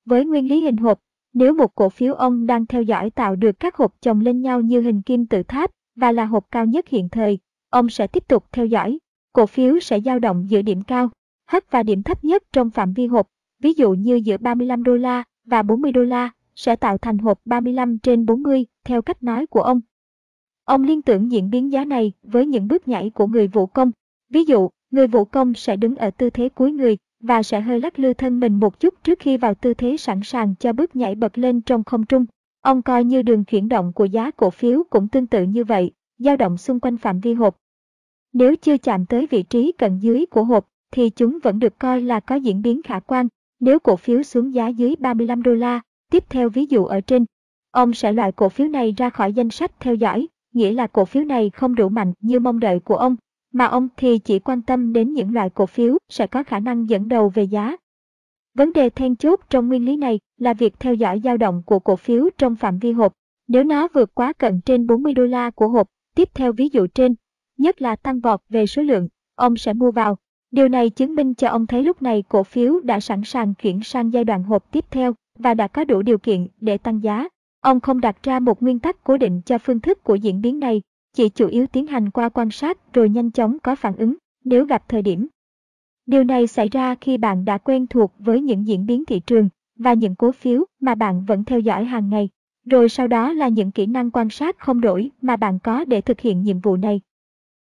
Với 0.07 0.25
nguyên 0.25 0.49
lý 0.49 0.61
hình 0.61 0.77
hộp, 0.77 0.99
nếu 1.33 1.55
một 1.55 1.75
cổ 1.75 1.89
phiếu 1.89 2.15
ông 2.15 2.47
đang 2.47 2.67
theo 2.67 2.83
dõi 2.83 3.11
tạo 3.11 3.37
được 3.37 3.61
các 3.61 3.77
hộp 3.77 3.95
chồng 4.01 4.21
lên 4.21 4.41
nhau 4.41 4.61
như 4.61 4.81
hình 4.81 5.03
kim 5.03 5.27
tự 5.27 5.43
tháp 5.43 5.71
và 5.97 6.13
là 6.13 6.25
hộp 6.25 6.47
cao 6.51 6.67
nhất 6.67 6.89
hiện 6.89 7.09
thời, 7.09 7.39
ông 7.71 7.89
sẽ 7.89 8.07
tiếp 8.07 8.29
tục 8.29 8.45
theo 8.53 8.67
dõi. 8.67 8.99
Cổ 9.33 9.47
phiếu 9.47 9.81
sẽ 9.81 10.01
dao 10.01 10.19
động 10.19 10.47
giữa 10.49 10.63
điểm 10.63 10.83
cao, 10.83 11.11
hất 11.51 11.71
và 11.71 11.83
điểm 11.83 12.03
thấp 12.03 12.25
nhất 12.25 12.43
trong 12.53 12.71
phạm 12.71 12.93
vi 12.93 13.07
hộp, 13.07 13.27
ví 13.63 13.73
dụ 13.73 13.93
như 13.93 14.15
giữa 14.15 14.37
35 14.37 14.83
đô 14.83 14.97
la 14.97 15.25
và 15.45 15.63
40 15.63 15.93
đô 15.93 16.03
la, 16.03 16.31
sẽ 16.55 16.77
tạo 16.77 16.99
thành 16.99 17.19
hộp 17.19 17.41
35 17.45 17.99
trên 17.99 18.27
40 18.27 18.67
theo 18.85 19.03
cách 19.03 19.23
nói 19.23 19.47
của 19.47 19.61
ông. 19.61 19.81
Ông 20.65 20.83
liên 20.83 21.03
tưởng 21.03 21.33
diễn 21.33 21.51
biến 21.51 21.73
giá 21.73 21.85
này 21.85 22.13
với 22.23 22.47
những 22.47 22.69
bước 22.69 22.89
nhảy 22.89 23.11
của 23.11 23.27
người 23.27 23.47
vũ 23.47 23.67
công. 23.67 23.91
Ví 24.31 24.45
dụ, 24.45 24.71
người 24.91 25.07
vũ 25.07 25.25
công 25.25 25.55
sẽ 25.55 25.77
đứng 25.77 25.97
ở 25.97 26.11
tư 26.11 26.31
thế 26.31 26.49
cuối 26.49 26.73
người 26.73 26.97
và 27.21 27.43
sẽ 27.43 27.61
hơi 27.61 27.81
lắc 27.81 27.99
lư 27.99 28.15
thân 28.15 28.41
mình 28.41 28.61
một 28.61 28.81
chút 28.81 28.95
trước 29.05 29.19
khi 29.19 29.37
vào 29.37 29.55
tư 29.55 29.75
thế 29.75 29.97
sẵn 29.97 30.21
sàng 30.25 30.55
cho 30.61 30.73
bước 30.73 30.97
nhảy 30.97 31.15
bật 31.15 31.39
lên 31.39 31.61
trong 31.61 31.85
không 31.85 32.07
trung. 32.07 32.27
Ông 32.61 32.83
coi 32.83 33.05
như 33.05 33.23
đường 33.23 33.45
chuyển 33.45 33.69
động 33.69 33.93
của 33.93 34.05
giá 34.05 34.31
cổ 34.31 34.51
phiếu 34.51 34.83
cũng 34.91 35.09
tương 35.09 35.27
tự 35.27 35.43
như 35.43 35.65
vậy, 35.65 35.91
dao 36.19 36.37
động 36.37 36.57
xung 36.57 36.81
quanh 36.81 36.97
phạm 36.97 37.21
vi 37.21 37.35
hộp. 37.35 37.57
Nếu 38.33 38.57
chưa 38.57 38.79
chạm 38.79 39.07
tới 39.07 39.27
vị 39.31 39.43
trí 39.43 39.73
cận 39.73 39.99
dưới 39.99 40.27
của 40.27 40.45
hộp, 40.45 40.69
thì 40.91 41.11
chúng 41.11 41.39
vẫn 41.43 41.59
được 41.59 41.79
coi 41.79 42.01
là 42.01 42.21
có 42.21 42.35
diễn 42.35 42.63
biến 42.63 42.83
khả 42.83 43.01
quan. 43.01 43.29
Nếu 43.61 43.79
cổ 43.79 43.97
phiếu 43.97 44.23
xuống 44.23 44.55
giá 44.55 44.69
dưới 44.69 44.97
35 44.99 45.43
đô 45.43 45.55
la, 45.55 45.81
tiếp 46.11 46.25
theo 46.29 46.49
ví 46.49 46.67
dụ 46.67 46.85
ở 46.85 47.01
trên, 47.01 47.25
ông 47.71 47.95
sẽ 47.95 48.13
loại 48.13 48.33
cổ 48.33 48.49
phiếu 48.49 48.69
này 48.69 48.95
ra 48.97 49.11
khỏi 49.11 49.33
danh 49.33 49.51
sách 49.51 49.81
theo 49.81 49.95
dõi, 49.95 50.29
nghĩa 50.55 50.73
là 50.73 50.87
cổ 50.87 51.05
phiếu 51.05 51.25
này 51.25 51.51
không 51.51 51.75
đủ 51.75 51.89
mạnh 51.89 52.13
như 52.21 52.41
mong 52.41 52.61
đợi 52.61 52.81
của 52.81 52.97
ông 52.97 53.17
mà 53.55 53.65
ông 53.65 53.89
thì 53.97 54.19
chỉ 54.19 54.39
quan 54.39 54.63
tâm 54.63 54.93
đến 54.93 55.13
những 55.13 55.35
loại 55.35 55.51
cổ 55.51 55.67
phiếu 55.67 55.99
sẽ 56.09 56.27
có 56.27 56.43
khả 56.43 56.61
năng 56.61 56.89
dẫn 56.89 57.09
đầu 57.09 57.29
về 57.29 57.43
giá. 57.43 57.77
Vấn 58.55 58.73
đề 58.73 58.91
then 58.91 59.17
chốt 59.17 59.41
trong 59.51 59.69
nguyên 59.69 59.85
lý 59.85 59.97
này 59.97 60.21
là 60.39 60.55
việc 60.55 60.81
theo 60.81 60.95
dõi 60.95 61.21
dao 61.25 61.37
động 61.37 61.63
của 61.67 61.79
cổ 61.79 61.97
phiếu 61.97 62.29
trong 62.39 62.57
phạm 62.57 62.79
vi 62.79 62.93
hộp. 62.93 63.13
Nếu 63.49 63.65
nó 63.65 63.89
vượt 63.95 64.15
quá 64.15 64.33
cận 64.33 64.61
trên 64.61 64.87
40 64.87 65.15
đô 65.15 65.25
la 65.25 65.51
của 65.51 65.69
hộp, 65.69 65.87
tiếp 66.17 66.29
theo 66.35 66.53
ví 66.53 66.69
dụ 66.73 66.87
trên, 66.87 67.15
nhất 67.59 67.83
là 67.83 67.97
tăng 67.97 68.21
vọt 68.21 68.41
về 68.49 68.67
số 68.67 68.83
lượng, 68.83 69.09
ông 69.35 69.57
sẽ 69.57 69.73
mua 69.73 69.91
vào. 69.91 70.19
Điều 70.51 70.69
này 70.69 70.91
chứng 70.91 71.15
minh 71.15 71.35
cho 71.35 71.49
ông 71.49 71.67
thấy 71.67 71.83
lúc 71.83 72.03
này 72.03 72.25
cổ 72.29 72.43
phiếu 72.43 72.81
đã 72.81 73.01
sẵn 73.01 73.21
sàng 73.25 73.55
chuyển 73.55 73.81
sang 73.83 74.13
giai 74.13 74.25
đoạn 74.25 74.43
hộp 74.43 74.73
tiếp 74.73 74.85
theo 74.91 75.15
và 75.39 75.55
đã 75.55 75.69
có 75.69 75.85
đủ 75.85 76.03
điều 76.03 76.19
kiện 76.19 76.47
để 76.61 76.79
tăng 76.79 77.03
giá. 77.03 77.29
Ông 77.65 77.81
không 77.81 78.01
đặt 78.01 78.23
ra 78.23 78.41
một 78.41 78.63
nguyên 78.63 78.79
tắc 78.79 79.05
cố 79.05 79.17
định 79.17 79.41
cho 79.47 79.59
phương 79.59 79.81
thức 79.81 80.05
của 80.05 80.15
diễn 80.15 80.41
biến 80.41 80.59
này, 80.59 80.83
chỉ 81.13 81.29
chủ 81.29 81.47
yếu 81.49 81.67
tiến 81.67 81.87
hành 81.87 82.11
qua 82.11 82.29
quan 82.29 82.51
sát 82.51 82.93
rồi 82.93 83.09
nhanh 83.09 83.31
chóng 83.31 83.59
có 83.63 83.77
phản 83.77 83.97
ứng 83.97 84.17
nếu 84.45 84.65
gặp 84.65 84.89
thời 84.89 85.03
điểm. 85.03 85.29
Điều 86.07 86.25
này 86.25 86.47
xảy 86.47 86.69
ra 86.69 86.95
khi 86.95 87.19
bạn 87.19 87.45
đã 87.45 87.59
quen 87.59 87.87
thuộc 87.87 88.13
với 88.19 88.41
những 88.41 88.67
diễn 88.67 88.87
biến 88.87 89.05
thị 89.05 89.21
trường 89.21 89.49
và 89.79 89.95
những 89.95 90.15
cổ 90.15 90.33
phiếu 90.33 90.65
mà 90.81 90.95
bạn 90.95 91.25
vẫn 91.25 91.45
theo 91.45 91.61
dõi 91.61 91.85
hàng 91.85 92.11
ngày. 92.11 92.29
Rồi 92.71 92.89
sau 92.89 93.09
đó 93.09 93.33
là 93.33 93.49
những 93.49 93.71
kỹ 93.71 93.87
năng 93.87 94.11
quan 94.11 94.31
sát 94.31 94.59
không 94.59 94.81
đổi 94.81 95.11
mà 95.21 95.37
bạn 95.37 95.59
có 95.59 95.85
để 95.85 96.01
thực 96.01 96.21
hiện 96.21 96.43
nhiệm 96.43 96.61
vụ 96.61 96.77
này. 96.77 97.01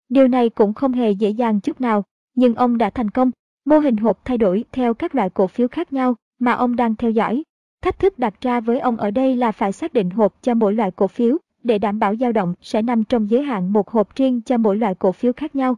Điều 0.10 0.27
này 0.27 0.49
cũng 0.49 0.73
không 0.73 0.91
hề 0.91 1.12
dễ 1.12 1.29
dàng 1.29 1.60
chút 1.60 1.81
nào, 1.81 2.03
nhưng 2.36 2.55
ông 2.55 2.77
đã 2.77 2.89
thành 2.89 3.12
công. 3.12 3.31
Mô 3.65 3.79
hình 3.79 3.97
hộp 3.97 4.25
thay 4.25 4.38
đổi 4.38 4.63
theo 4.71 4.93
các 4.93 5.15
loại 5.15 5.29
cổ 5.29 5.47
phiếu 5.47 5.67
khác 5.67 5.93
nhau 5.93 6.15
mà 6.39 6.51
ông 6.51 6.75
đang 6.75 6.95
theo 6.95 7.12
dõi. 7.12 7.43
Thách 7.86 8.00
thức 8.00 8.19
đặt 8.19 8.41
ra 8.41 8.60
với 8.60 8.80
ông 8.80 8.98
ở 8.98 9.12
đây 9.12 9.36
là 9.36 9.52
phải 9.52 9.71
xác 9.71 9.93
định 9.93 10.10
hộp 10.10 10.36
cho 10.41 10.54
mỗi 10.54 10.74
loại 10.74 10.91
cổ 10.91 11.08
phiếu 11.08 11.38
để 11.63 11.78
đảm 11.78 12.00
bảo 12.00 12.15
dao 12.15 12.32
động 12.32 12.54
sẽ 12.62 12.82
nằm 12.82 13.04
trong 13.04 13.30
giới 13.30 13.43
hạn 13.43 13.74
một 13.74 13.89
hộp 13.89 14.15
riêng 14.15 14.41
cho 14.41 14.58
mỗi 14.58 14.78
loại 14.78 14.95
cổ 14.95 15.12
phiếu 15.12 15.34
khác 15.34 15.56
nhau. 15.56 15.78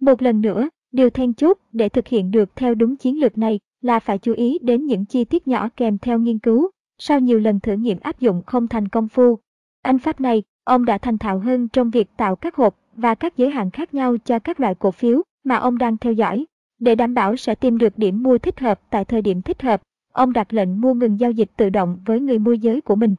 Một 0.00 0.22
lần 0.22 0.40
nữa, 0.40 0.68
điều 0.92 1.10
then 1.10 1.34
chốt 1.34 1.58
để 1.72 1.88
thực 1.88 2.08
hiện 2.08 2.30
được 2.30 2.56
theo 2.56 2.74
đúng 2.74 2.96
chiến 2.96 3.20
lược 3.20 3.38
này 3.38 3.60
là 3.82 4.00
phải 4.00 4.18
chú 4.18 4.32
ý 4.32 4.58
đến 4.62 4.86
những 4.86 5.04
chi 5.04 5.24
tiết 5.24 5.48
nhỏ 5.48 5.68
kèm 5.76 5.98
theo 5.98 6.18
nghiên 6.18 6.38
cứu. 6.38 6.70
Sau 6.98 7.20
nhiều 7.20 7.38
lần 7.38 7.60
thử 7.60 7.72
nghiệm 7.72 7.98
áp 8.00 8.20
dụng 8.20 8.42
không 8.46 8.68
thành 8.68 8.88
công 8.88 9.08
phu, 9.08 9.38
anh 9.82 9.98
pháp 9.98 10.20
này, 10.20 10.42
ông 10.64 10.84
đã 10.84 10.98
thành 10.98 11.18
thạo 11.18 11.38
hơn 11.38 11.68
trong 11.68 11.90
việc 11.90 12.08
tạo 12.16 12.36
các 12.36 12.56
hộp 12.56 12.76
và 12.96 13.14
các 13.14 13.36
giới 13.36 13.50
hạn 13.50 13.70
khác 13.70 13.94
nhau 13.94 14.16
cho 14.24 14.38
các 14.38 14.60
loại 14.60 14.74
cổ 14.74 14.90
phiếu 14.90 15.22
mà 15.44 15.56
ông 15.56 15.78
đang 15.78 15.96
theo 15.96 16.12
dõi. 16.12 16.46
Để 16.78 16.94
đảm 16.94 17.14
bảo 17.14 17.36
sẽ 17.36 17.54
tìm 17.54 17.78
được 17.78 17.98
điểm 17.98 18.22
mua 18.22 18.38
thích 18.38 18.60
hợp 18.60 18.80
tại 18.90 19.04
thời 19.04 19.22
điểm 19.22 19.42
thích 19.42 19.62
hợp, 19.62 19.82
ông 20.14 20.32
đặt 20.32 20.54
lệnh 20.54 20.80
mua 20.80 20.94
ngừng 20.94 21.20
giao 21.20 21.30
dịch 21.30 21.50
tự 21.56 21.70
động 21.70 21.98
với 22.06 22.20
người 22.20 22.38
môi 22.38 22.58
giới 22.58 22.80
của 22.80 22.96
mình. 22.96 23.14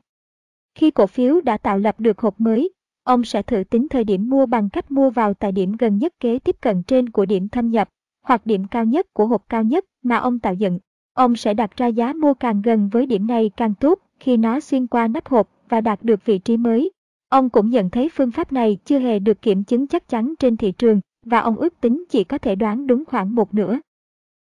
Khi 0.76 0.92
cổ 0.92 1.08
phiếu 1.08 1.42
đã 1.42 1.58
tạo 1.58 1.80
lập 1.80 2.00
được 2.00 2.20
hộp 2.20 2.42
mới, 2.42 2.74
ông 3.04 3.24
sẽ 3.24 3.42
thử 3.42 3.64
tính 3.70 3.88
thời 3.90 4.04
điểm 4.04 4.30
mua 4.30 4.46
bằng 4.46 4.70
cách 4.70 4.92
mua 4.92 5.10
vào 5.10 5.34
tại 5.34 5.52
điểm 5.52 5.76
gần 5.80 5.98
nhất 5.98 6.14
kế 6.20 6.40
tiếp 6.40 6.56
cận 6.62 6.84
trên 6.84 7.10
của 7.10 7.26
điểm 7.26 7.50
thâm 7.50 7.72
nhập, 7.72 7.90
hoặc 8.24 8.46
điểm 8.46 8.68
cao 8.68 8.86
nhất 8.86 9.14
của 9.14 9.28
hộp 9.28 9.46
cao 9.50 9.64
nhất 9.64 9.86
mà 10.04 10.16
ông 10.18 10.40
tạo 10.40 10.54
dựng. 10.54 10.80
Ông 11.14 11.36
sẽ 11.36 11.54
đặt 11.54 11.78
ra 11.78 11.88
giá 11.88 12.14
mua 12.14 12.34
càng 12.34 12.62
gần 12.62 12.90
với 12.90 13.06
điểm 13.06 13.28
này 13.28 13.52
càng 13.58 13.74
tốt 13.80 14.00
khi 14.20 14.38
nó 14.38 14.60
xuyên 14.60 14.88
qua 14.88 15.08
nắp 15.08 15.28
hộp 15.28 15.50
và 15.70 15.82
đạt 15.82 16.04
được 16.04 16.26
vị 16.26 16.40
trí 16.40 16.58
mới. 16.58 16.92
Ông 17.30 17.50
cũng 17.50 17.70
nhận 17.70 17.90
thấy 17.90 18.10
phương 18.14 18.32
pháp 18.32 18.54
này 18.54 18.78
chưa 18.86 19.00
hề 19.00 19.20
được 19.20 19.42
kiểm 19.42 19.64
chứng 19.64 19.88
chắc 19.88 20.10
chắn 20.10 20.34
trên 20.40 20.58
thị 20.58 20.72
trường 20.72 21.02
và 21.26 21.40
ông 21.40 21.56
ước 21.56 21.82
tính 21.82 22.04
chỉ 22.10 22.24
có 22.24 22.38
thể 22.38 22.56
đoán 22.56 22.88
đúng 22.88 23.06
khoảng 23.06 23.36
một 23.36 23.54
nửa. 23.54 23.80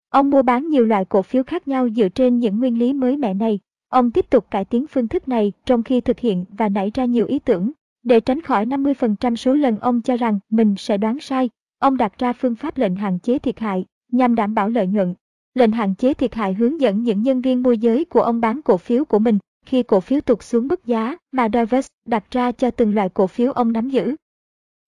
Ông 0.10 0.30
mua 0.30 0.42
bán 0.42 0.70
nhiều 0.70 0.86
loại 0.86 1.06
cổ 1.06 1.22
phiếu 1.22 1.44
khác 1.44 1.68
nhau 1.68 1.90
dựa 1.90 2.10
trên 2.10 2.40
những 2.40 2.60
nguyên 2.60 2.80
lý 2.80 2.94
mới 2.94 3.18
mẻ 3.18 3.34
này. 3.34 3.60
Ông 3.90 4.12
tiếp 4.12 4.30
tục 4.30 4.52
cải 4.52 4.66
tiến 4.66 4.88
phương 4.88 5.08
thức 5.08 5.28
này 5.28 5.52
trong 5.66 5.84
khi 5.84 6.02
thực 6.02 6.20
hiện 6.20 6.46
và 6.58 6.70
nảy 6.70 6.92
ra 6.94 7.06
nhiều 7.06 7.26
ý 7.26 7.40
tưởng. 7.40 7.72
Để 8.04 8.20
tránh 8.20 8.42
khỏi 8.42 8.66
50% 8.66 9.36
số 9.36 9.54
lần 9.54 9.80
ông 9.80 10.02
cho 10.02 10.18
rằng 10.18 10.40
mình 10.50 10.76
sẽ 10.78 10.98
đoán 10.98 11.20
sai, 11.20 11.50
ông 11.80 11.98
đặt 11.98 12.20
ra 12.20 12.34
phương 12.34 12.56
pháp 12.56 12.78
lệnh 12.78 12.96
hạn 12.96 13.20
chế 13.20 13.40
thiệt 13.40 13.60
hại 13.60 13.86
nhằm 14.12 14.36
đảm 14.36 14.54
bảo 14.54 14.70
lợi 14.70 14.88
nhuận. 14.88 15.14
Lệnh 15.54 15.72
hạn 15.72 15.96
chế 15.96 16.14
thiệt 16.14 16.36
hại 16.36 16.54
hướng 16.54 16.82
dẫn 16.82 17.04
những 17.04 17.24
nhân 17.24 17.42
viên 17.42 17.64
môi 17.64 17.78
giới 17.78 18.06
của 18.06 18.22
ông 18.22 18.42
bán 18.42 18.62
cổ 18.62 18.78
phiếu 18.78 19.06
của 19.06 19.20
mình 19.20 19.40
khi 19.66 19.84
cổ 19.84 20.00
phiếu 20.00 20.22
tụt 20.22 20.44
xuống 20.44 20.68
mức 20.68 20.86
giá 20.86 21.16
mà 21.32 21.48
Divers 21.54 21.88
đặt 22.06 22.32
ra 22.32 22.52
cho 22.52 22.72
từng 22.72 22.96
loại 22.96 23.10
cổ 23.10 23.28
phiếu 23.28 23.52
ông 23.52 23.72
nắm 23.72 23.90
giữ. 23.90 24.16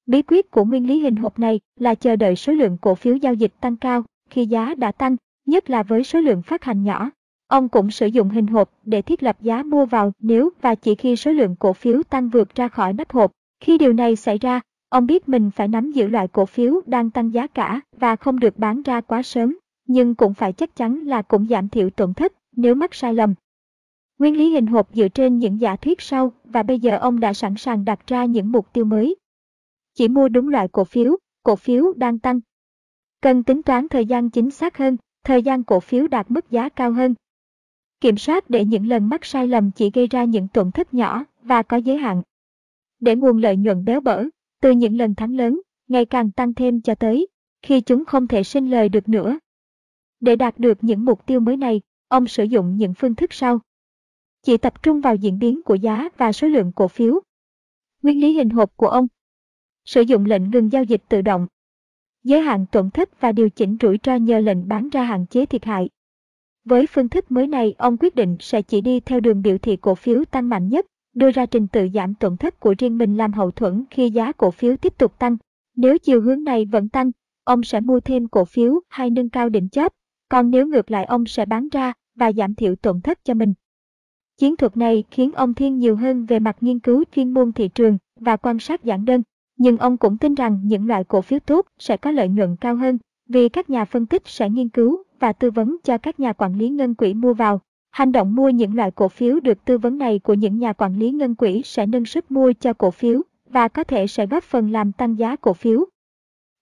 Bí 0.06 0.22
quyết 0.22 0.52
của 0.52 0.66
nguyên 0.66 0.88
lý 0.88 1.00
hình 1.00 1.16
hộp 1.16 1.40
này 1.40 1.60
là 1.80 1.96
chờ 1.96 2.16
đợi 2.16 2.36
số 2.36 2.54
lượng 2.54 2.78
cổ 2.82 2.96
phiếu 2.96 3.16
giao 3.16 3.34
dịch 3.34 3.54
tăng 3.62 3.76
cao 3.76 4.04
khi 4.30 4.46
giá 4.46 4.76
đã 4.76 4.92
tăng, 4.92 5.16
nhất 5.46 5.70
là 5.70 5.84
với 5.84 6.04
số 6.04 6.20
lượng 6.20 6.42
phát 6.42 6.64
hành 6.64 6.84
nhỏ. 6.84 7.10
Ông 7.48 7.70
cũng 7.70 7.92
sử 7.92 8.08
dụng 8.08 8.30
hình 8.30 8.48
hộp 8.48 8.72
để 8.84 9.02
thiết 9.02 9.24
lập 9.24 9.38
giá 9.42 9.64
mua 9.64 9.86
vào 9.86 10.12
nếu 10.20 10.50
và 10.62 10.76
chỉ 10.76 10.96
khi 10.96 11.16
số 11.16 11.32
lượng 11.32 11.56
cổ 11.60 11.74
phiếu 11.74 12.04
tăng 12.04 12.30
vượt 12.30 12.56
ra 12.56 12.68
khỏi 12.68 12.94
nắp 12.94 13.12
hộp. 13.12 13.32
Khi 13.60 13.78
điều 13.78 13.94
này 13.94 14.16
xảy 14.16 14.38
ra, 14.38 14.62
ông 14.90 15.06
biết 15.06 15.30
mình 15.30 15.52
phải 15.52 15.68
nắm 15.68 15.92
giữ 15.92 16.08
loại 16.08 16.28
cổ 16.28 16.46
phiếu 16.46 16.82
đang 16.86 17.10
tăng 17.10 17.34
giá 17.34 17.48
cả 17.48 17.82
và 17.98 18.16
không 18.16 18.40
được 18.40 18.58
bán 18.58 18.82
ra 18.82 19.02
quá 19.02 19.22
sớm, 19.24 19.58
nhưng 19.88 20.16
cũng 20.16 20.34
phải 20.34 20.54
chắc 20.54 20.76
chắn 20.76 21.00
là 21.00 21.22
cũng 21.22 21.48
giảm 21.48 21.70
thiểu 21.70 21.90
tổn 21.90 22.14
thất 22.14 22.34
nếu 22.56 22.76
mắc 22.76 22.94
sai 22.94 23.14
lầm. 23.14 23.34
Nguyên 24.20 24.38
lý 24.38 24.50
hình 24.50 24.68
hộp 24.68 24.90
dựa 24.94 25.08
trên 25.08 25.38
những 25.38 25.62
giả 25.62 25.76
thuyết 25.76 26.02
sau 26.02 26.32
và 26.44 26.64
bây 26.64 26.80
giờ 26.80 26.98
ông 26.98 27.20
đã 27.20 27.34
sẵn 27.34 27.54
sàng 27.58 27.86
đặt 27.86 28.08
ra 28.08 28.26
những 28.26 28.52
mục 28.52 28.74
tiêu 28.74 28.86
mới. 28.86 29.16
Chỉ 29.94 30.08
mua 30.08 30.30
đúng 30.30 30.50
loại 30.50 30.68
cổ 30.68 30.84
phiếu, 30.84 31.18
cổ 31.44 31.56
phiếu 31.56 31.94
đang 31.94 32.20
tăng. 32.20 32.40
Cần 33.22 33.44
tính 33.44 33.64
toán 33.64 33.88
thời 33.88 34.06
gian 34.06 34.30
chính 34.30 34.52
xác 34.52 34.78
hơn, 34.78 34.98
thời 35.24 35.44
gian 35.44 35.64
cổ 35.64 35.80
phiếu 35.80 36.08
đạt 36.08 36.32
mức 36.32 36.52
giá 36.52 36.70
cao 36.70 36.92
hơn. 36.92 37.16
Kiểm 38.02 38.18
soát 38.18 38.50
để 38.50 38.66
những 38.66 38.88
lần 38.88 39.10
mắc 39.10 39.26
sai 39.26 39.48
lầm 39.48 39.72
chỉ 39.72 39.92
gây 39.94 40.08
ra 40.08 40.24
những 40.24 40.48
tổn 40.48 40.72
thất 40.72 40.94
nhỏ 40.94 41.26
và 41.42 41.64
có 41.64 41.78
giới 41.78 41.98
hạn. 41.98 42.22
Để 43.00 43.16
nguồn 43.16 43.38
lợi 43.38 43.58
nhuận 43.58 43.86
béo 43.86 44.02
bở, 44.02 44.24
từ 44.62 44.72
những 44.72 44.98
lần 44.98 45.16
thắng 45.16 45.36
lớn, 45.36 45.62
ngày 45.88 46.06
càng 46.06 46.32
tăng 46.32 46.54
thêm 46.54 46.82
cho 46.82 46.96
tới 46.96 47.28
khi 47.62 47.82
chúng 47.82 48.06
không 48.06 48.28
thể 48.28 48.44
sinh 48.44 48.70
lời 48.70 48.90
được 48.90 49.10
nữa. 49.10 49.40
Để 50.20 50.36
đạt 50.36 50.60
được 50.60 50.78
những 50.82 51.06
mục 51.06 51.26
tiêu 51.26 51.40
mới 51.40 51.58
này, 51.58 51.82
ông 52.08 52.28
sử 52.28 52.44
dụng 52.44 52.76
những 52.76 52.94
phương 52.94 53.16
thức 53.16 53.34
sau. 53.34 53.60
Chỉ 54.42 54.58
tập 54.58 54.84
trung 54.84 55.02
vào 55.02 55.16
diễn 55.16 55.40
biến 55.40 55.62
của 55.66 55.76
giá 55.76 56.10
và 56.18 56.32
số 56.32 56.48
lượng 56.48 56.72
cổ 56.76 56.88
phiếu. 56.88 57.20
Nguyên 58.02 58.22
lý 58.22 58.34
hình 58.34 58.50
hộp 58.50 58.78
của 58.78 58.88
ông 58.88 59.08
Sử 59.86 60.02
dụng 60.02 60.26
lệnh 60.26 60.52
ngừng 60.52 60.72
giao 60.72 60.84
dịch 60.84 61.02
tự 61.10 61.22
động. 61.22 61.48
Giới 62.24 62.42
hạn 62.42 62.66
tổn 62.72 62.90
thất 62.90 63.22
và 63.22 63.32
điều 63.32 63.50
chỉnh 63.50 63.78
rủi 63.82 64.00
ro 64.04 64.16
nhờ 64.16 64.40
lệnh 64.40 64.68
bán 64.68 64.90
ra 64.90 65.04
hạn 65.04 65.26
chế 65.26 65.46
thiệt 65.46 65.66
hại. 65.66 65.90
Với 66.66 66.88
phương 66.88 67.10
thức 67.10 67.32
mới 67.32 67.48
này, 67.48 67.76
ông 67.78 67.98
quyết 67.98 68.16
định 68.16 68.38
sẽ 68.40 68.62
chỉ 68.62 68.82
đi 68.82 69.00
theo 69.00 69.20
đường 69.20 69.42
biểu 69.42 69.58
thị 69.58 69.76
cổ 69.76 69.96
phiếu 69.96 70.26
tăng 70.26 70.50
mạnh 70.50 70.70
nhất, 70.70 70.86
đưa 71.16 71.32
ra 71.32 71.46
trình 71.46 71.68
tự 71.68 71.88
giảm 71.94 72.16
tổn 72.16 72.38
thất 72.38 72.60
của 72.60 72.76
riêng 72.78 72.98
mình 72.98 73.18
làm 73.18 73.34
hậu 73.34 73.52
thuẫn 73.52 73.86
khi 73.90 74.10
giá 74.10 74.32
cổ 74.32 74.52
phiếu 74.52 74.78
tiếp 74.78 74.98
tục 74.98 75.20
tăng. 75.20 75.38
Nếu 75.76 75.98
chiều 75.98 76.22
hướng 76.22 76.44
này 76.44 76.66
vẫn 76.66 76.90
tăng, 76.90 77.12
ông 77.44 77.64
sẽ 77.64 77.80
mua 77.80 78.00
thêm 78.00 78.28
cổ 78.28 78.46
phiếu 78.46 78.80
hay 78.90 79.10
nâng 79.10 79.30
cao 79.30 79.50
đỉnh 79.50 79.70
chóp, 79.70 79.94
còn 80.30 80.52
nếu 80.52 80.68
ngược 80.68 80.92
lại 80.92 81.06
ông 81.06 81.26
sẽ 81.26 81.46
bán 81.46 81.70
ra 81.70 81.94
và 82.16 82.32
giảm 82.32 82.56
thiểu 82.56 82.76
tổn 82.76 83.02
thất 83.02 83.26
cho 83.26 83.34
mình. 83.34 83.54
Chiến 84.38 84.56
thuật 84.56 84.78
này 84.78 85.04
khiến 85.12 85.32
ông 85.32 85.54
thiên 85.54 85.78
nhiều 85.78 85.96
hơn 85.96 86.26
về 86.26 86.40
mặt 86.40 86.58
nghiên 86.62 86.80
cứu 86.80 87.04
chuyên 87.16 87.34
môn 87.34 87.52
thị 87.52 87.68
trường 87.68 87.98
và 88.20 88.38
quan 88.38 88.60
sát 88.60 88.84
giản 88.84 89.06
đơn, 89.06 89.24
nhưng 89.60 89.78
ông 89.78 89.98
cũng 89.98 90.18
tin 90.18 90.36
rằng 90.36 90.62
những 90.64 90.88
loại 90.88 91.04
cổ 91.04 91.22
phiếu 91.22 91.40
tốt 91.40 91.66
sẽ 91.80 91.98
có 91.98 92.12
lợi 92.12 92.30
nhuận 92.30 92.56
cao 92.56 92.76
hơn 92.76 92.98
vì 93.28 93.50
các 93.50 93.70
nhà 93.70 93.86
phân 93.86 94.06
tích 94.06 94.22
sẽ 94.26 94.50
nghiên 94.50 94.70
cứu 94.70 95.04
và 95.20 95.34
tư 95.34 95.52
vấn 95.52 95.78
cho 95.84 95.98
các 95.98 96.20
nhà 96.20 96.34
quản 96.34 96.56
lý 96.58 96.70
ngân 96.70 96.96
quỹ 96.96 97.14
mua 97.14 97.34
vào. 97.34 97.62
Hành 97.92 98.12
động 98.12 98.36
mua 98.36 98.50
những 98.50 98.76
loại 98.76 98.92
cổ 98.92 99.08
phiếu 99.08 99.40
được 99.40 99.66
tư 99.66 99.78
vấn 99.78 99.98
này 99.98 100.20
của 100.20 100.34
những 100.34 100.60
nhà 100.60 100.74
quản 100.74 100.96
lý 100.96 101.12
ngân 101.12 101.36
quỹ 101.36 101.62
sẽ 101.66 101.86
nâng 101.86 102.06
sức 102.06 102.32
mua 102.32 102.54
cho 102.60 102.74
cổ 102.74 102.92
phiếu 102.92 103.22
và 103.50 103.68
có 103.68 103.84
thể 103.84 104.08
sẽ 104.08 104.26
góp 104.26 104.44
phần 104.44 104.72
làm 104.72 104.92
tăng 104.92 105.20
giá 105.20 105.36
cổ 105.36 105.54
phiếu. 105.54 105.86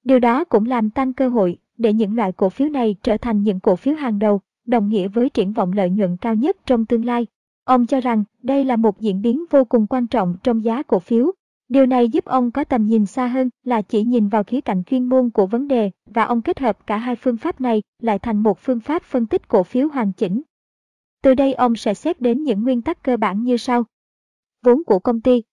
Điều 0.04 0.20
đó 0.20 0.44
cũng 0.44 0.66
làm 0.66 0.90
tăng 0.90 1.14
cơ 1.14 1.30
hội 1.30 1.58
để 1.78 1.94
những 1.94 2.16
loại 2.16 2.32
cổ 2.32 2.50
phiếu 2.50 2.70
này 2.70 2.96
trở 3.04 3.18
thành 3.18 3.44
những 3.44 3.60
cổ 3.60 3.76
phiếu 3.76 3.96
hàng 3.96 4.20
đầu, 4.20 4.42
đồng 4.66 4.90
nghĩa 4.90 5.08
với 5.08 5.30
triển 5.30 5.54
vọng 5.54 5.74
lợi 5.74 5.90
nhuận 5.90 6.18
cao 6.18 6.36
nhất 6.36 6.58
trong 6.66 6.86
tương 6.86 7.06
lai. 7.06 7.28
Ông 7.64 7.86
cho 7.86 8.02
rằng 8.02 8.24
đây 8.44 8.64
là 8.64 8.76
một 8.76 9.00
diễn 9.00 9.22
biến 9.22 9.46
vô 9.50 9.64
cùng 9.64 9.88
quan 9.88 10.08
trọng 10.08 10.36
trong 10.44 10.64
giá 10.64 10.84
cổ 10.84 11.00
phiếu. 11.00 11.32
Điều 11.69 11.86
này 11.86 12.10
giúp 12.10 12.25
ông 12.25 12.51
có 12.51 12.63
tầm 12.63 12.86
nhìn 12.86 13.06
xa 13.06 13.27
hơn 13.27 13.49
là 13.63 13.82
chỉ 13.82 14.03
nhìn 14.03 14.27
vào 14.30 14.43
khía 14.43 14.62
cạnh 14.62 14.84
chuyên 14.84 15.09
môn 15.09 15.30
của 15.30 15.47
vấn 15.47 15.68
đề, 15.68 15.91
và 16.05 16.24
ông 16.24 16.41
kết 16.41 16.59
hợp 16.59 16.88
cả 16.88 16.97
hai 16.97 17.15
phương 17.15 17.38
pháp 17.38 17.61
này 17.61 17.84
lại 17.99 18.20
thành 18.20 18.43
một 18.43 18.59
phương 18.59 18.80
pháp 18.80 19.03
phân 19.03 19.26
tích 19.26 19.47
cổ 19.47 19.63
phiếu 19.63 19.88
hoàn 19.88 20.13
chỉnh. 20.13 20.41
Từ 21.22 21.34
đây 21.34 21.53
ông 21.53 21.76
sẽ 21.76 21.93
xét 21.93 22.22
đến 22.22 22.43
những 22.43 22.63
nguyên 22.63 22.82
tắc 22.82 23.03
cơ 23.03 23.18
bản 23.18 23.43
như 23.43 23.57
sau. 23.57 23.86
Vốn 24.63 24.84
của 24.84 24.99
công 24.99 25.22
ty. 25.22 25.43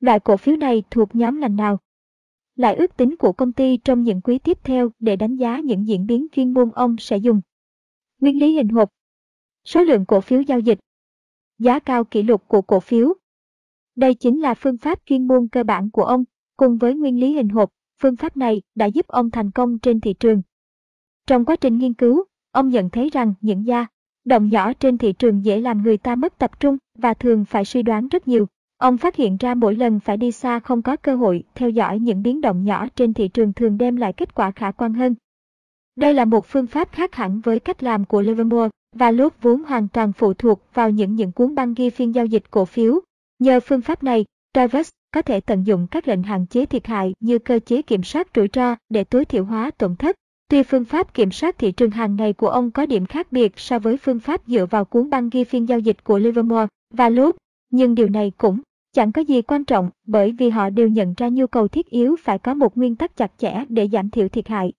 Loại 0.00 0.20
cổ 0.20 0.36
phiếu 0.36 0.56
này 0.56 0.82
thuộc 0.90 1.14
nhóm 1.14 1.40
ngành 1.40 1.56
nào? 1.56 1.78
Lại 2.56 2.74
ước 2.74 2.96
tính 2.96 3.16
của 3.16 3.32
công 3.32 3.52
ty 3.52 3.76
trong 3.76 4.02
những 4.02 4.20
quý 4.20 4.38
tiếp 4.38 4.58
theo 4.64 4.90
để 4.98 5.16
đánh 5.16 5.36
giá 5.36 5.60
những 5.60 5.86
diễn 5.86 6.06
biến 6.06 6.26
chuyên 6.32 6.54
môn 6.54 6.70
ông 6.70 6.96
sẽ 6.98 7.16
dùng. 7.16 7.40
Nguyên 8.20 8.38
lý 8.38 8.54
hình 8.54 8.68
hộp. 8.68 8.90
Số 9.64 9.82
lượng 9.82 10.04
cổ 10.04 10.20
phiếu 10.20 10.40
giao 10.40 10.60
dịch. 10.60 10.78
Giá 11.58 11.78
cao 11.78 12.04
kỷ 12.04 12.22
lục 12.22 12.48
của 12.48 12.62
cổ 12.62 12.80
phiếu. 12.80 13.14
Đây 13.96 14.14
chính 14.14 14.40
là 14.40 14.54
phương 14.54 14.78
pháp 14.78 14.98
chuyên 15.06 15.26
môn 15.26 15.48
cơ 15.48 15.64
bản 15.64 15.90
của 15.90 16.04
ông, 16.04 16.24
cùng 16.56 16.78
với 16.78 16.94
nguyên 16.94 17.20
lý 17.20 17.32
hình 17.32 17.48
hộp, 17.48 17.70
phương 18.02 18.16
pháp 18.16 18.36
này 18.36 18.62
đã 18.74 18.86
giúp 18.86 19.06
ông 19.06 19.30
thành 19.30 19.50
công 19.50 19.78
trên 19.78 20.00
thị 20.00 20.12
trường. 20.12 20.42
Trong 21.26 21.44
quá 21.44 21.56
trình 21.56 21.78
nghiên 21.78 21.94
cứu, 21.94 22.24
ông 22.52 22.68
nhận 22.68 22.90
thấy 22.90 23.10
rằng 23.12 23.34
những 23.40 23.66
gia 23.66 23.86
động 24.24 24.48
nhỏ 24.48 24.72
trên 24.72 24.98
thị 24.98 25.12
trường 25.12 25.44
dễ 25.44 25.60
làm 25.60 25.82
người 25.82 25.96
ta 25.96 26.14
mất 26.14 26.38
tập 26.38 26.60
trung 26.60 26.78
và 26.98 27.14
thường 27.14 27.44
phải 27.44 27.64
suy 27.64 27.82
đoán 27.82 28.08
rất 28.08 28.28
nhiều. 28.28 28.46
Ông 28.78 28.98
phát 28.98 29.16
hiện 29.16 29.36
ra 29.36 29.54
mỗi 29.54 29.74
lần 29.74 30.00
phải 30.00 30.16
đi 30.16 30.32
xa 30.32 30.60
không 30.60 30.82
có 30.82 30.96
cơ 30.96 31.16
hội 31.16 31.44
theo 31.54 31.70
dõi 31.70 31.98
những 31.98 32.22
biến 32.22 32.40
động 32.40 32.64
nhỏ 32.64 32.86
trên 32.96 33.14
thị 33.14 33.28
trường 33.28 33.52
thường 33.52 33.78
đem 33.78 33.96
lại 33.96 34.12
kết 34.12 34.34
quả 34.34 34.50
khả 34.50 34.70
quan 34.70 34.94
hơn. 34.94 35.14
Đây 35.96 36.14
là 36.14 36.24
một 36.24 36.46
phương 36.46 36.66
pháp 36.66 36.92
khác 36.92 37.14
hẳn 37.14 37.40
với 37.40 37.60
cách 37.60 37.82
làm 37.82 38.04
của 38.04 38.22
Livermore 38.22 38.68
và 38.94 39.10
lốt 39.10 39.32
vốn 39.42 39.62
hoàn 39.62 39.88
toàn 39.88 40.12
phụ 40.12 40.34
thuộc 40.34 40.62
vào 40.74 40.90
những 40.90 41.14
những 41.14 41.32
cuốn 41.32 41.54
băng 41.54 41.74
ghi 41.74 41.90
phiên 41.90 42.14
giao 42.14 42.26
dịch 42.26 42.50
cổ 42.50 42.64
phiếu. 42.64 43.00
Nhờ 43.38 43.60
phương 43.60 43.80
pháp 43.80 44.02
này, 44.02 44.24
Travis 44.54 44.88
có 45.12 45.22
thể 45.22 45.40
tận 45.40 45.66
dụng 45.66 45.86
các 45.90 46.08
lệnh 46.08 46.22
hạn 46.22 46.46
chế 46.46 46.66
thiệt 46.66 46.86
hại 46.86 47.14
như 47.20 47.38
cơ 47.38 47.58
chế 47.66 47.82
kiểm 47.82 48.02
soát 48.02 48.28
rủi 48.34 48.48
ro 48.52 48.76
để 48.88 49.04
tối 49.04 49.24
thiểu 49.24 49.44
hóa 49.44 49.70
tổn 49.70 49.96
thất. 49.96 50.16
Tuy 50.48 50.62
phương 50.62 50.84
pháp 50.84 51.14
kiểm 51.14 51.30
soát 51.30 51.58
thị 51.58 51.72
trường 51.72 51.90
hàng 51.90 52.16
ngày 52.16 52.32
của 52.32 52.48
ông 52.48 52.70
có 52.70 52.86
điểm 52.86 53.06
khác 53.06 53.32
biệt 53.32 53.52
so 53.56 53.78
với 53.78 53.96
phương 53.96 54.20
pháp 54.20 54.40
dựa 54.46 54.66
vào 54.66 54.84
cuốn 54.84 55.10
băng 55.10 55.30
ghi 55.30 55.44
phiên 55.44 55.68
giao 55.68 55.78
dịch 55.78 56.04
của 56.04 56.18
Livermore 56.18 56.66
và 56.94 57.08
Loop, 57.08 57.36
nhưng 57.70 57.94
điều 57.94 58.08
này 58.08 58.32
cũng 58.36 58.60
chẳng 58.92 59.12
có 59.12 59.22
gì 59.22 59.42
quan 59.42 59.64
trọng 59.64 59.90
bởi 60.06 60.32
vì 60.32 60.50
họ 60.50 60.70
đều 60.70 60.88
nhận 60.88 61.14
ra 61.16 61.28
nhu 61.28 61.46
cầu 61.46 61.68
thiết 61.68 61.90
yếu 61.90 62.16
phải 62.22 62.38
có 62.38 62.54
một 62.54 62.76
nguyên 62.76 62.96
tắc 62.96 63.16
chặt 63.16 63.32
chẽ 63.38 63.64
để 63.68 63.88
giảm 63.92 64.10
thiểu 64.10 64.28
thiệt 64.28 64.48
hại. 64.48 64.72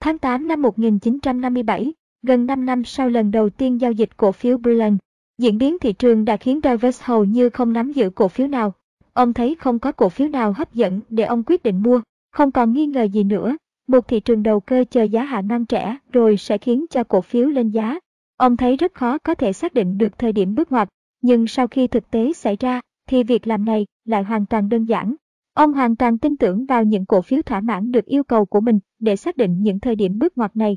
Tháng 0.00 0.18
8 0.18 0.48
năm 0.48 0.62
1957, 0.62 1.92
gần 2.22 2.46
5 2.46 2.66
năm 2.66 2.84
sau 2.84 3.08
lần 3.08 3.30
đầu 3.30 3.50
tiên 3.50 3.80
giao 3.80 3.92
dịch 3.92 4.16
cổ 4.16 4.32
phiếu 4.32 4.58
Brilliant, 4.58 4.98
diễn 5.38 5.58
biến 5.58 5.78
thị 5.78 5.92
trường 5.92 6.24
đã 6.24 6.36
khiến 6.36 6.60
Davis 6.62 7.02
hầu 7.02 7.24
như 7.24 7.50
không 7.50 7.72
nắm 7.72 7.92
giữ 7.92 8.10
cổ 8.10 8.28
phiếu 8.28 8.46
nào. 8.46 8.74
Ông 9.12 9.32
thấy 9.32 9.56
không 9.58 9.78
có 9.78 9.92
cổ 9.92 10.08
phiếu 10.08 10.28
nào 10.28 10.52
hấp 10.52 10.74
dẫn 10.74 11.00
để 11.08 11.24
ông 11.24 11.42
quyết 11.46 11.62
định 11.62 11.82
mua, 11.82 12.00
không 12.32 12.50
còn 12.50 12.72
nghi 12.72 12.86
ngờ 12.86 13.02
gì 13.02 13.24
nữa. 13.24 13.56
Một 13.86 14.08
thị 14.08 14.20
trường 14.20 14.42
đầu 14.42 14.60
cơ 14.60 14.84
chờ 14.90 15.02
giá 15.02 15.24
hạ 15.24 15.42
năng 15.42 15.66
trẻ 15.66 15.96
rồi 16.12 16.36
sẽ 16.36 16.58
khiến 16.58 16.84
cho 16.90 17.04
cổ 17.04 17.20
phiếu 17.20 17.46
lên 17.48 17.70
giá. 17.70 17.98
Ông 18.36 18.56
thấy 18.56 18.76
rất 18.76 18.94
khó 18.94 19.18
có 19.18 19.34
thể 19.34 19.52
xác 19.52 19.74
định 19.74 19.98
được 19.98 20.18
thời 20.18 20.32
điểm 20.32 20.54
bước 20.54 20.72
ngoặt, 20.72 20.88
nhưng 21.22 21.46
sau 21.46 21.66
khi 21.66 21.86
thực 21.86 22.10
tế 22.10 22.32
xảy 22.32 22.56
ra, 22.60 22.80
thì 23.08 23.22
việc 23.22 23.46
làm 23.46 23.64
này 23.64 23.86
lại 24.04 24.22
hoàn 24.22 24.46
toàn 24.46 24.68
đơn 24.68 24.84
giản. 24.84 25.14
Ông 25.54 25.72
hoàn 25.72 25.96
toàn 25.96 26.18
tin 26.18 26.36
tưởng 26.36 26.66
vào 26.66 26.84
những 26.84 27.06
cổ 27.06 27.22
phiếu 27.22 27.42
thỏa 27.42 27.60
mãn 27.60 27.92
được 27.92 28.04
yêu 28.04 28.24
cầu 28.24 28.44
của 28.44 28.60
mình 28.60 28.78
để 28.98 29.16
xác 29.16 29.36
định 29.36 29.62
những 29.62 29.80
thời 29.80 29.96
điểm 29.96 30.18
bước 30.18 30.38
ngoặt 30.38 30.56
này. 30.56 30.76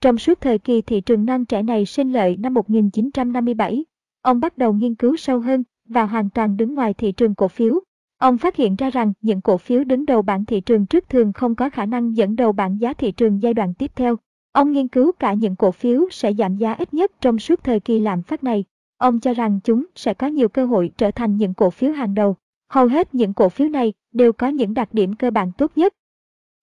Trong 0.00 0.18
suốt 0.18 0.40
thời 0.40 0.58
kỳ 0.58 0.82
thị 0.82 1.00
trường 1.00 1.24
nan 1.24 1.44
trẻ 1.44 1.62
này 1.62 1.86
sinh 1.86 2.12
lợi 2.12 2.36
năm 2.36 2.54
1957, 2.54 3.84
ông 4.22 4.40
bắt 4.40 4.58
đầu 4.58 4.72
nghiên 4.72 4.94
cứu 4.94 5.16
sâu 5.16 5.40
hơn 5.40 5.64
và 5.88 6.06
hoàn 6.06 6.30
toàn 6.30 6.56
đứng 6.56 6.74
ngoài 6.74 6.94
thị 6.94 7.12
trường 7.12 7.34
cổ 7.34 7.48
phiếu. 7.48 7.80
Ông 8.18 8.38
phát 8.38 8.56
hiện 8.56 8.76
ra 8.76 8.90
rằng 8.90 9.12
những 9.20 9.40
cổ 9.40 9.56
phiếu 9.56 9.84
đứng 9.84 10.06
đầu 10.06 10.22
bảng 10.22 10.44
thị 10.44 10.60
trường 10.60 10.86
trước 10.86 11.08
thường 11.08 11.32
không 11.32 11.54
có 11.54 11.70
khả 11.70 11.86
năng 11.86 12.16
dẫn 12.16 12.36
đầu 12.36 12.52
bảng 12.52 12.80
giá 12.80 12.92
thị 12.92 13.12
trường 13.12 13.42
giai 13.42 13.54
đoạn 13.54 13.74
tiếp 13.74 13.90
theo. 13.96 14.16
Ông 14.52 14.72
nghiên 14.72 14.88
cứu 14.88 15.12
cả 15.12 15.32
những 15.32 15.56
cổ 15.56 15.70
phiếu 15.70 16.08
sẽ 16.10 16.34
giảm 16.34 16.56
giá 16.56 16.72
ít 16.72 16.94
nhất 16.94 17.12
trong 17.20 17.38
suốt 17.38 17.64
thời 17.64 17.80
kỳ 17.80 18.00
lạm 18.00 18.22
phát 18.22 18.44
này. 18.44 18.64
Ông 18.98 19.20
cho 19.20 19.34
rằng 19.34 19.60
chúng 19.64 19.86
sẽ 19.94 20.14
có 20.14 20.26
nhiều 20.26 20.48
cơ 20.48 20.66
hội 20.66 20.90
trở 20.96 21.10
thành 21.10 21.36
những 21.36 21.54
cổ 21.54 21.70
phiếu 21.70 21.92
hàng 21.92 22.14
đầu. 22.14 22.36
Hầu 22.70 22.86
hết 22.86 23.14
những 23.14 23.34
cổ 23.34 23.48
phiếu 23.48 23.68
này 23.68 23.92
đều 24.12 24.32
có 24.32 24.48
những 24.48 24.74
đặc 24.74 24.88
điểm 24.94 25.14
cơ 25.14 25.30
bản 25.30 25.52
tốt 25.58 25.72
nhất. 25.76 25.94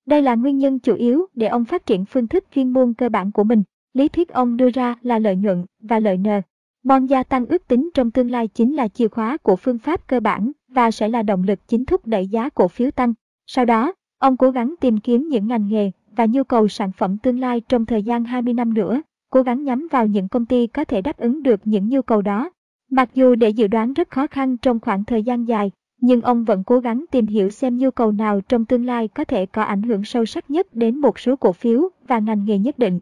Đây 0.06 0.22
là 0.22 0.36
nguyên 0.36 0.58
nhân 0.58 0.80
chủ 0.80 0.96
yếu 0.96 1.26
để 1.34 1.48
ông 1.48 1.66
phát 1.66 1.86
triển 1.86 2.06
phương 2.06 2.28
thức 2.28 2.46
chuyên 2.56 2.70
môn 2.70 2.94
cơ 2.94 3.10
bản 3.10 3.32
của 3.32 3.44
mình. 3.44 3.64
Lý 3.94 4.08
thuyết 4.08 4.30
ông 4.30 4.58
đưa 4.58 4.70
ra 4.70 4.96
là 5.02 5.20
lợi 5.20 5.36
nhuận 5.36 5.66
và 5.80 6.00
lợi 6.00 6.18
nờ. 6.18 6.42
Bon 6.84 7.06
gia 7.06 7.24
tăng 7.24 7.46
ước 7.46 7.68
tính 7.68 7.90
trong 7.94 8.12
tương 8.12 8.32
lai 8.32 8.48
chính 8.48 8.76
là 8.76 8.88
chìa 8.88 9.08
khóa 9.08 9.38
của 9.38 9.56
phương 9.56 9.80
pháp 9.80 10.08
cơ 10.08 10.20
bản 10.20 10.52
và 10.68 10.92
sẽ 10.92 11.08
là 11.08 11.24
động 11.24 11.44
lực 11.44 11.60
chính 11.68 11.86
thúc 11.86 12.08
đẩy 12.08 12.28
giá 12.28 12.50
cổ 12.50 12.68
phiếu 12.68 12.92
tăng. 12.92 13.14
Sau 13.48 13.66
đó, 13.66 13.94
ông 14.20 14.38
cố 14.38 14.52
gắng 14.52 14.76
tìm 14.82 14.98
kiếm 14.98 15.28
những 15.30 15.48
ngành 15.48 15.68
nghề 15.68 15.92
và 16.16 16.26
nhu 16.26 16.44
cầu 16.44 16.68
sản 16.68 16.92
phẩm 16.92 17.18
tương 17.18 17.40
lai 17.40 17.62
trong 17.70 17.86
thời 17.86 18.04
gian 18.04 18.26
20 18.26 18.54
năm 18.54 18.74
nữa 18.74 19.02
cố 19.36 19.42
gắng 19.42 19.64
nhắm 19.64 19.88
vào 19.92 20.08
những 20.08 20.28
công 20.28 20.46
ty 20.46 20.68
có 20.68 20.86
thể 20.86 21.02
đáp 21.02 21.18
ứng 21.18 21.44
được 21.44 21.62
những 21.64 21.90
nhu 21.90 22.02
cầu 22.02 22.22
đó. 22.22 22.50
Mặc 22.92 23.10
dù 23.14 23.36
để 23.36 23.50
dự 23.50 23.68
đoán 23.68 23.94
rất 23.94 24.10
khó 24.10 24.28
khăn 24.28 24.58
trong 24.58 24.80
khoảng 24.80 25.06
thời 25.06 25.24
gian 25.24 25.48
dài, 25.48 25.72
nhưng 26.02 26.22
ông 26.22 26.44
vẫn 26.44 26.64
cố 26.64 26.80
gắng 26.80 27.06
tìm 27.12 27.28
hiểu 27.28 27.50
xem 27.50 27.78
nhu 27.78 27.92
cầu 27.92 28.12
nào 28.12 28.42
trong 28.42 28.66
tương 28.66 28.86
lai 28.86 29.08
có 29.08 29.24
thể 29.24 29.46
có 29.46 29.62
ảnh 29.62 29.82
hưởng 29.82 30.04
sâu 30.04 30.26
sắc 30.26 30.50
nhất 30.50 30.76
đến 30.76 30.98
một 30.98 31.20
số 31.20 31.36
cổ 31.36 31.54
phiếu 31.54 31.90
và 32.08 32.20
ngành 32.20 32.46
nghề 32.46 32.58
nhất 32.58 32.80
định. 32.80 33.00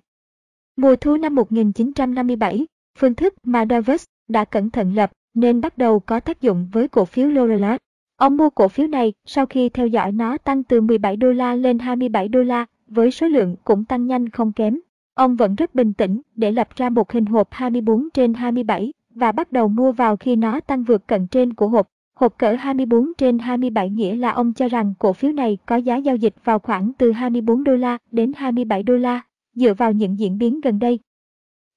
Mùa 0.76 0.96
thu 0.96 1.18
năm 1.18 1.36
1957, 1.36 2.66
phương 3.00 3.16
thức 3.16 3.34
mà 3.44 3.66
Davis 3.70 4.04
đã 4.28 4.46
cẩn 4.46 4.70
thận 4.70 4.94
lập 4.96 5.12
nên 5.34 5.62
bắt 5.62 5.78
đầu 5.78 6.00
có 6.00 6.20
tác 6.20 6.42
dụng 6.42 6.68
với 6.72 6.88
cổ 6.88 7.06
phiếu 7.06 7.28
Lorillard. 7.28 7.78
Ông 8.18 8.38
mua 8.38 8.50
cổ 8.50 8.68
phiếu 8.68 8.88
này 8.88 9.14
sau 9.26 9.46
khi 9.46 9.70
theo 9.70 9.88
dõi 9.88 10.12
nó 10.12 10.38
tăng 10.38 10.64
từ 10.64 10.82
17 10.82 11.16
đô 11.16 11.32
la 11.32 11.56
lên 11.56 11.80
27 11.80 12.28
đô 12.28 12.44
la 12.44 12.66
với 12.88 13.12
số 13.12 13.28
lượng 13.28 13.56
cũng 13.64 13.86
tăng 13.86 14.08
nhanh 14.08 14.30
không 14.30 14.52
kém. 14.52 14.80
Ông 15.14 15.36
vẫn 15.36 15.56
rất 15.56 15.76
bình 15.76 15.94
tĩnh 15.94 16.22
để 16.36 16.52
lập 16.52 16.70
ra 16.76 16.90
một 16.90 17.12
hình 17.12 17.26
hộp 17.26 17.48
24 17.52 18.10
trên 18.14 18.34
27 18.34 18.94
và 19.10 19.32
bắt 19.32 19.52
đầu 19.52 19.68
mua 19.68 19.92
vào 19.92 20.18
khi 20.18 20.36
nó 20.36 20.60
tăng 20.60 20.84
vượt 20.84 21.08
cận 21.08 21.28
trên 21.28 21.54
của 21.54 21.68
hộp. 21.68 21.88
Hộp 22.24 22.38
cỡ 22.38 22.54
24 22.54 23.12
trên 23.18 23.40
27 23.40 23.90
nghĩa 23.90 24.16
là 24.16 24.32
ông 24.32 24.54
cho 24.54 24.68
rằng 24.68 24.94
cổ 25.00 25.14
phiếu 25.14 25.32
này 25.32 25.58
có 25.66 25.76
giá 25.76 25.96
giao 25.96 26.16
dịch 26.16 26.36
vào 26.44 26.60
khoảng 26.60 26.92
từ 26.98 27.12
24 27.12 27.64
đô 27.64 27.76
la 27.76 27.98
đến 28.12 28.34
27 28.34 28.84
đô 28.84 28.98
la, 28.98 29.22
dựa 29.56 29.74
vào 29.74 29.92
những 29.92 30.20
diễn 30.20 30.38
biến 30.38 30.62
gần 30.62 30.80
đây. 30.80 31.00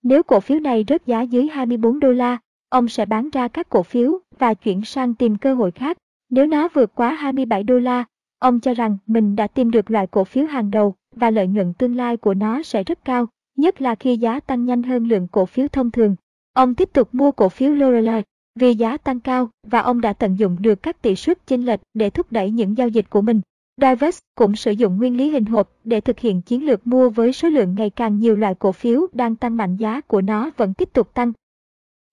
Nếu 0.03 0.23
cổ 0.23 0.41
phiếu 0.41 0.61
này 0.61 0.85
rớt 0.89 1.07
giá 1.07 1.23
dưới 1.23 1.49
24 1.49 2.01
đô 2.01 2.13
la, 2.13 2.39
ông 2.69 2.89
sẽ 2.89 3.07
bán 3.07 3.31
ra 3.31 3.49
các 3.49 3.69
cổ 3.69 3.83
phiếu 3.83 4.19
và 4.39 4.55
chuyển 4.55 4.85
sang 4.85 5.15
tìm 5.15 5.37
cơ 5.37 5.55
hội 5.55 5.71
khác. 5.71 5.99
Nếu 6.31 6.47
nó 6.47 6.69
vượt 6.69 6.95
quá 6.95 7.15
27 7.15 7.63
đô 7.63 7.79
la, 7.79 8.05
ông 8.39 8.61
cho 8.61 8.75
rằng 8.75 8.97
mình 9.07 9.37
đã 9.37 9.47
tìm 9.47 9.71
được 9.71 9.91
loại 9.91 10.07
cổ 10.07 10.25
phiếu 10.25 10.47
hàng 10.47 10.71
đầu 10.71 10.95
và 11.15 11.31
lợi 11.31 11.47
nhuận 11.47 11.73
tương 11.75 11.97
lai 11.97 12.17
của 12.17 12.35
nó 12.35 12.63
sẽ 12.63 12.85
rất 12.85 13.05
cao, 13.05 13.27
nhất 13.57 13.81
là 13.81 13.95
khi 13.95 14.17
giá 14.17 14.41
tăng 14.41 14.65
nhanh 14.65 14.83
hơn 14.83 15.09
lượng 15.09 15.29
cổ 15.29 15.47
phiếu 15.47 15.69
thông 15.69 15.91
thường. 15.91 16.17
Ông 16.53 16.75
tiếp 16.75 16.89
tục 16.93 17.09
mua 17.13 17.33
cổ 17.33 17.49
phiếu 17.49 17.71
Lorelei 17.71 18.23
vì 18.57 18.75
giá 18.75 18.97
tăng 18.97 19.21
cao 19.21 19.49
và 19.67 19.81
ông 19.81 20.01
đã 20.01 20.13
tận 20.13 20.39
dụng 20.39 20.57
được 20.61 20.83
các 20.83 21.03
tỷ 21.03 21.17
suất 21.17 21.47
chênh 21.47 21.67
lệch 21.67 21.81
để 21.95 22.11
thúc 22.11 22.33
đẩy 22.33 22.51
những 22.51 22.77
giao 22.77 22.89
dịch 22.89 23.11
của 23.11 23.21
mình. 23.21 23.41
Divest 23.81 24.19
cũng 24.35 24.57
sử 24.57 24.71
dụng 24.71 24.97
nguyên 24.97 25.17
lý 25.17 25.31
hình 25.31 25.45
hộp 25.45 25.71
để 25.85 26.01
thực 26.01 26.19
hiện 26.19 26.43
chiến 26.43 26.67
lược 26.67 26.87
mua 26.87 27.11
với 27.11 27.33
số 27.33 27.49
lượng 27.49 27.75
ngày 27.79 27.91
càng 27.91 28.19
nhiều 28.19 28.37
loại 28.37 28.55
cổ 28.55 28.73
phiếu 28.73 29.07
đang 29.13 29.37
tăng 29.37 29.57
mạnh 29.57 29.77
giá 29.77 30.01
của 30.01 30.21
nó 30.21 30.51
vẫn 30.57 30.75
tiếp 30.75 30.89
tục 30.93 31.15
tăng. 31.15 31.33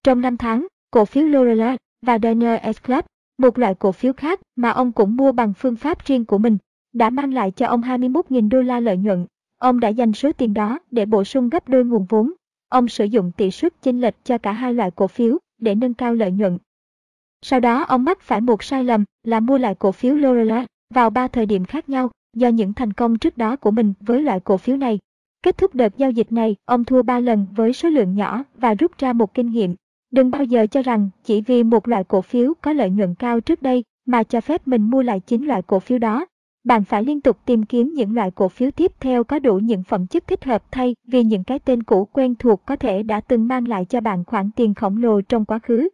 Trong 0.04 0.22
năm 0.22 0.38
tháng, 0.38 0.68
cổ 0.92 1.06
phiếu 1.06 1.24
Lorillard 1.24 1.78
và 2.06 2.20
Daniel 2.24 2.74
S. 2.74 2.84
Club, 2.84 3.06
một 3.38 3.60
loại 3.60 3.76
cổ 3.76 3.92
phiếu 3.92 4.14
khác 4.14 4.40
mà 4.56 4.70
ông 4.70 4.92
cũng 4.92 5.16
mua 5.16 5.32
bằng 5.32 5.54
phương 5.58 5.76
pháp 5.76 6.06
riêng 6.06 6.26
của 6.26 6.38
mình, 6.38 6.58
đã 6.94 7.10
mang 7.10 7.34
lại 7.34 7.52
cho 7.52 7.68
ông 7.68 7.82
21.000 7.82 8.50
đô 8.50 8.62
la 8.62 8.80
lợi 8.80 8.98
nhuận. 8.98 9.26
Ông 9.58 9.80
đã 9.80 9.90
dành 9.90 10.14
số 10.14 10.32
tiền 10.32 10.54
đó 10.54 10.80
để 10.92 11.06
bổ 11.06 11.24
sung 11.24 11.50
gấp 11.50 11.70
đôi 11.70 11.86
nguồn 11.86 12.06
vốn. 12.10 12.34
Ông 12.70 12.88
sử 12.88 13.06
dụng 13.06 13.32
tỷ 13.38 13.52
suất 13.52 13.82
chênh 13.82 14.02
lệch 14.02 14.16
cho 14.24 14.38
cả 14.38 14.52
hai 14.52 14.74
loại 14.74 14.92
cổ 14.92 15.08
phiếu 15.08 15.38
để 15.64 15.76
nâng 15.76 15.94
cao 15.94 16.14
lợi 16.14 16.32
nhuận. 16.32 16.58
Sau 17.42 17.60
đó 17.60 17.84
ông 17.84 18.04
mắc 18.04 18.22
phải 18.22 18.42
một 18.42 18.64
sai 18.64 18.84
lầm 18.84 19.04
là 19.24 19.40
mua 19.40 19.58
lại 19.58 19.76
cổ 19.80 19.92
phiếu 19.92 20.16
Lorillard 20.16 20.66
vào 20.94 21.10
ba 21.10 21.28
thời 21.28 21.46
điểm 21.46 21.66
khác 21.66 21.90
nhau 21.90 22.10
do 22.36 22.48
những 22.48 22.74
thành 22.74 22.94
công 22.94 23.18
trước 23.18 23.38
đó 23.38 23.56
của 23.56 23.72
mình 23.72 23.94
với 24.00 24.22
loại 24.22 24.40
cổ 24.40 24.58
phiếu 24.58 24.78
này. 24.78 25.00
Kết 25.44 25.58
thúc 25.58 25.76
đợt 25.76 25.98
giao 25.98 26.12
dịch 26.12 26.32
này, 26.32 26.56
ông 26.66 26.84
thua 26.84 27.02
3 27.02 27.20
lần 27.20 27.46
với 27.56 27.74
số 27.74 27.90
lượng 27.90 28.16
nhỏ 28.16 28.44
và 28.56 28.74
rút 28.74 28.98
ra 28.98 29.14
một 29.14 29.34
kinh 29.34 29.50
nghiệm. 29.50 29.76
Đừng 30.12 30.32
bao 30.32 30.44
giờ 30.44 30.68
cho 30.68 30.82
rằng 30.82 31.10
chỉ 31.24 31.42
vì 31.42 31.64
một 31.64 31.88
loại 31.88 32.04
cổ 32.04 32.22
phiếu 32.22 32.54
có 32.62 32.74
lợi 32.74 32.90
nhuận 32.90 33.16
cao 33.16 33.42
trước 33.42 33.62
đây 33.62 33.84
mà 34.06 34.24
cho 34.24 34.42
phép 34.42 34.68
mình 34.68 34.82
mua 34.82 35.02
lại 35.02 35.20
chính 35.20 35.48
loại 35.48 35.62
cổ 35.62 35.80
phiếu 35.80 36.00
đó 36.00 36.26
bạn 36.64 36.84
phải 36.84 37.04
liên 37.04 37.22
tục 37.22 37.38
tìm 37.46 37.64
kiếm 37.64 37.94
những 37.94 38.16
loại 38.16 38.32
cổ 38.32 38.50
phiếu 38.50 38.72
tiếp 38.72 38.92
theo 39.00 39.24
có 39.24 39.40
đủ 39.40 39.58
những 39.58 39.84
phẩm 39.84 40.08
chất 40.08 40.28
thích 40.28 40.44
hợp 40.44 40.64
thay 40.72 40.96
vì 41.08 41.24
những 41.24 41.44
cái 41.44 41.60
tên 41.60 41.84
cũ 41.84 42.06
quen 42.06 42.36
thuộc 42.36 42.66
có 42.66 42.76
thể 42.76 43.04
đã 43.04 43.22
từng 43.22 43.48
mang 43.48 43.68
lại 43.68 43.86
cho 43.86 44.02
bạn 44.02 44.24
khoản 44.24 44.50
tiền 44.56 44.74
khổng 44.74 44.98
lồ 44.98 45.22
trong 45.22 45.46
quá 45.46 45.60
khứ. 45.60 45.90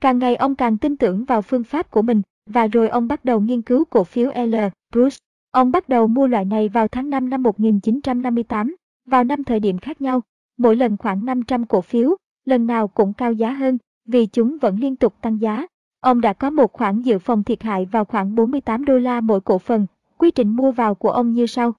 Càng 0.00 0.18
ngày 0.18 0.36
ông 0.36 0.54
càng 0.54 0.78
tin 0.78 0.96
tưởng 0.96 1.24
vào 1.24 1.42
phương 1.42 1.64
pháp 1.64 1.90
của 1.90 2.02
mình, 2.02 2.22
và 2.46 2.66
rồi 2.66 2.88
ông 2.88 3.08
bắt 3.08 3.24
đầu 3.24 3.40
nghiên 3.40 3.62
cứu 3.62 3.84
cổ 3.84 4.04
phiếu 4.04 4.30
L. 4.46 4.54
Bruce. 4.92 5.16
Ông 5.50 5.70
bắt 5.70 5.88
đầu 5.88 6.06
mua 6.06 6.26
loại 6.26 6.44
này 6.44 6.68
vào 6.68 6.88
tháng 6.88 7.10
5 7.10 7.30
năm 7.30 7.42
1958, 7.42 8.76
vào 9.06 9.24
năm 9.24 9.44
thời 9.44 9.60
điểm 9.60 9.78
khác 9.78 10.00
nhau, 10.00 10.20
mỗi 10.58 10.76
lần 10.76 10.96
khoảng 10.96 11.24
500 11.24 11.64
cổ 11.64 11.80
phiếu, 11.80 12.16
lần 12.44 12.66
nào 12.66 12.88
cũng 12.88 13.12
cao 13.12 13.32
giá 13.32 13.50
hơn, 13.50 13.78
vì 14.08 14.26
chúng 14.26 14.58
vẫn 14.58 14.76
liên 14.76 14.96
tục 14.96 15.14
tăng 15.20 15.40
giá. 15.40 15.66
Ông 16.06 16.20
đã 16.20 16.32
có 16.32 16.50
một 16.50 16.72
khoản 16.72 17.02
dự 17.02 17.18
phòng 17.18 17.44
thiệt 17.44 17.62
hại 17.62 17.86
vào 17.86 18.04
khoảng 18.04 18.34
48 18.34 18.84
đô 18.84 18.98
la 18.98 19.20
mỗi 19.20 19.40
cổ 19.40 19.58
phần. 19.58 19.86
Quy 20.18 20.30
trình 20.30 20.56
mua 20.56 20.72
vào 20.72 20.94
của 20.94 21.10
ông 21.10 21.32
như 21.32 21.46
sau. 21.46 21.74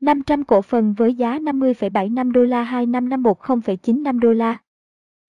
500 0.00 0.44
cổ 0.44 0.62
phần 0.62 0.94
với 0.94 1.14
giá 1.14 1.38
50,75 1.38 2.32
đô 2.32 2.42
la 2.42 2.62
2551,095 2.62 4.20
đô 4.20 4.32
la. 4.32 4.58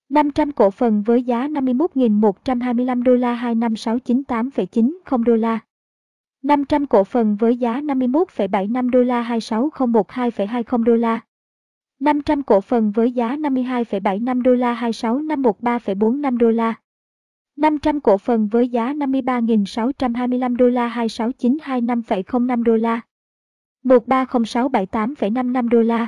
500 0.09 0.51
cổ 0.51 0.71
phần 0.71 1.01
với 1.01 1.23
giá 1.23 1.47
51.125 1.47 3.03
đô 3.03 3.15
la 3.15 3.53
25698,90 3.53 5.23
đô 5.23 5.35
la. 5.35 5.59
500 6.43 6.85
cổ 6.85 7.03
phần 7.03 7.35
với 7.35 7.57
giá 7.57 7.81
51,75 7.81 8.89
đô 8.89 9.03
la 9.03 9.23
26012,20 9.23 10.83
đô 10.83 10.95
la. 10.95 11.19
500 11.99 12.43
cổ 12.43 12.61
phần 12.61 12.91
với 12.91 13.11
giá 13.11 13.35
52,75 13.35 14.41
đô 14.41 14.53
la 14.53 14.73
26513,45 14.81 16.37
đô 16.37 16.49
la. 16.49 16.82
500 17.57 17.99
cổ 17.99 18.17
phần 18.17 18.47
với 18.47 18.69
giá 18.69 18.93
53.625 18.93 20.55
đô 20.55 20.67
la 20.67 20.89
26925,05 21.07 22.63
đô 22.63 22.75
la. 22.75 23.01
130678,55 23.83 25.69
đô 25.69 25.81
la. 25.81 26.07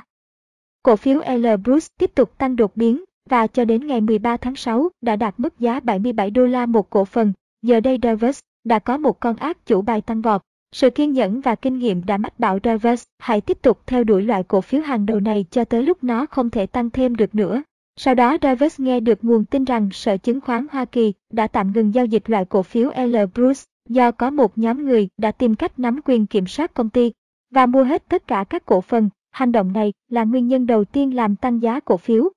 Cổ 0.83 0.95
phiếu 0.95 1.21
L 1.37 1.45
Bruce 1.63 1.87
tiếp 1.99 2.11
tục 2.15 2.37
tăng 2.37 2.55
đột 2.55 2.77
biến 2.77 3.03
và 3.29 3.47
cho 3.47 3.65
đến 3.65 3.87
ngày 3.87 4.01
13 4.01 4.37
tháng 4.37 4.55
6 4.55 4.89
đã 5.01 5.15
đạt 5.15 5.33
mức 5.37 5.59
giá 5.59 5.79
77 5.79 6.31
đô 6.31 6.45
la 6.45 6.65
một 6.65 6.89
cổ 6.89 7.05
phần, 7.05 7.33
giờ 7.61 7.79
đây 7.79 7.99
Davis 8.03 8.39
đã 8.63 8.79
có 8.79 8.97
một 8.97 9.19
con 9.19 9.35
ác 9.35 9.65
chủ 9.65 9.81
bài 9.81 10.01
tăng 10.01 10.21
vọt. 10.21 10.41
Sự 10.71 10.89
kiên 10.89 11.13
nhẫn 11.13 11.41
và 11.41 11.55
kinh 11.55 11.79
nghiệm 11.79 12.05
đã 12.05 12.17
mách 12.17 12.39
bảo 12.39 12.59
Davis 12.63 13.03
hãy 13.19 13.41
tiếp 13.41 13.61
tục 13.61 13.79
theo 13.87 14.03
đuổi 14.03 14.23
loại 14.23 14.43
cổ 14.43 14.61
phiếu 14.61 14.81
hàng 14.81 15.05
đầu 15.05 15.19
này 15.19 15.45
cho 15.51 15.65
tới 15.65 15.83
lúc 15.83 16.03
nó 16.03 16.25
không 16.25 16.49
thể 16.49 16.65
tăng 16.65 16.89
thêm 16.89 17.15
được 17.15 17.35
nữa. 17.35 17.61
Sau 17.97 18.15
đó 18.15 18.37
Davis 18.41 18.79
nghe 18.79 18.99
được 18.99 19.23
nguồn 19.23 19.45
tin 19.45 19.63
rằng 19.63 19.89
Sở 19.91 20.17
Chứng 20.17 20.41
khoán 20.41 20.67
Hoa 20.71 20.85
Kỳ 20.85 21.13
đã 21.31 21.47
tạm 21.47 21.71
ngừng 21.71 21.93
giao 21.93 22.05
dịch 22.05 22.29
loại 22.29 22.45
cổ 22.45 22.63
phiếu 22.63 22.91
L. 23.05 23.15
Bruce 23.33 23.61
do 23.89 24.11
có 24.11 24.29
một 24.29 24.57
nhóm 24.57 24.85
người 24.85 25.09
đã 25.17 25.31
tìm 25.31 25.55
cách 25.55 25.79
nắm 25.79 25.99
quyền 26.05 26.25
kiểm 26.25 26.47
soát 26.47 26.73
công 26.73 26.89
ty 26.89 27.11
và 27.51 27.65
mua 27.65 27.83
hết 27.83 28.09
tất 28.09 28.27
cả 28.27 28.45
các 28.49 28.65
cổ 28.65 28.81
phần. 28.81 29.09
Hành 29.31 29.51
động 29.51 29.73
này 29.73 29.93
là 30.09 30.23
nguyên 30.23 30.47
nhân 30.47 30.65
đầu 30.65 30.85
tiên 30.85 31.15
làm 31.15 31.35
tăng 31.35 31.61
giá 31.61 31.79
cổ 31.79 31.97
phiếu. 31.97 32.29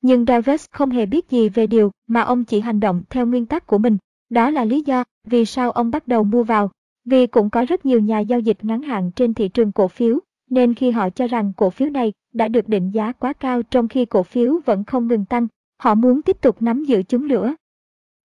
Nhưng 0.00 0.24
Davis 0.24 0.66
không 0.70 0.90
hề 0.90 1.06
biết 1.06 1.30
gì 1.30 1.48
về 1.48 1.66
điều 1.66 1.90
mà 2.06 2.20
ông 2.20 2.44
chỉ 2.44 2.60
hành 2.60 2.80
động 2.80 3.02
theo 3.10 3.26
nguyên 3.26 3.46
tắc 3.46 3.66
của 3.66 3.78
mình. 3.78 3.96
Đó 4.30 4.50
là 4.50 4.64
lý 4.64 4.82
do 4.86 5.04
vì 5.24 5.44
sao 5.44 5.70
ông 5.70 5.90
bắt 5.90 6.08
đầu 6.08 6.24
mua 6.24 6.42
vào. 6.42 6.70
Vì 7.04 7.26
cũng 7.26 7.50
có 7.50 7.64
rất 7.68 7.86
nhiều 7.86 8.00
nhà 8.00 8.18
giao 8.20 8.40
dịch 8.40 8.64
ngắn 8.64 8.82
hạn 8.82 9.10
trên 9.16 9.34
thị 9.34 9.48
trường 9.48 9.72
cổ 9.72 9.88
phiếu, 9.88 10.18
nên 10.52 10.74
khi 10.74 10.90
họ 10.90 11.10
cho 11.10 11.26
rằng 11.26 11.52
cổ 11.56 11.70
phiếu 11.70 11.90
này 11.90 12.12
đã 12.32 12.48
được 12.48 12.68
định 12.68 12.90
giá 12.90 13.12
quá 13.12 13.32
cao 13.32 13.62
trong 13.62 13.88
khi 13.88 14.04
cổ 14.04 14.22
phiếu 14.22 14.60
vẫn 14.64 14.84
không 14.84 15.08
ngừng 15.08 15.24
tăng, 15.24 15.46
họ 15.78 15.94
muốn 15.94 16.22
tiếp 16.22 16.36
tục 16.40 16.62
nắm 16.62 16.84
giữ 16.84 17.02
chúng 17.02 17.28
nữa. 17.28 17.54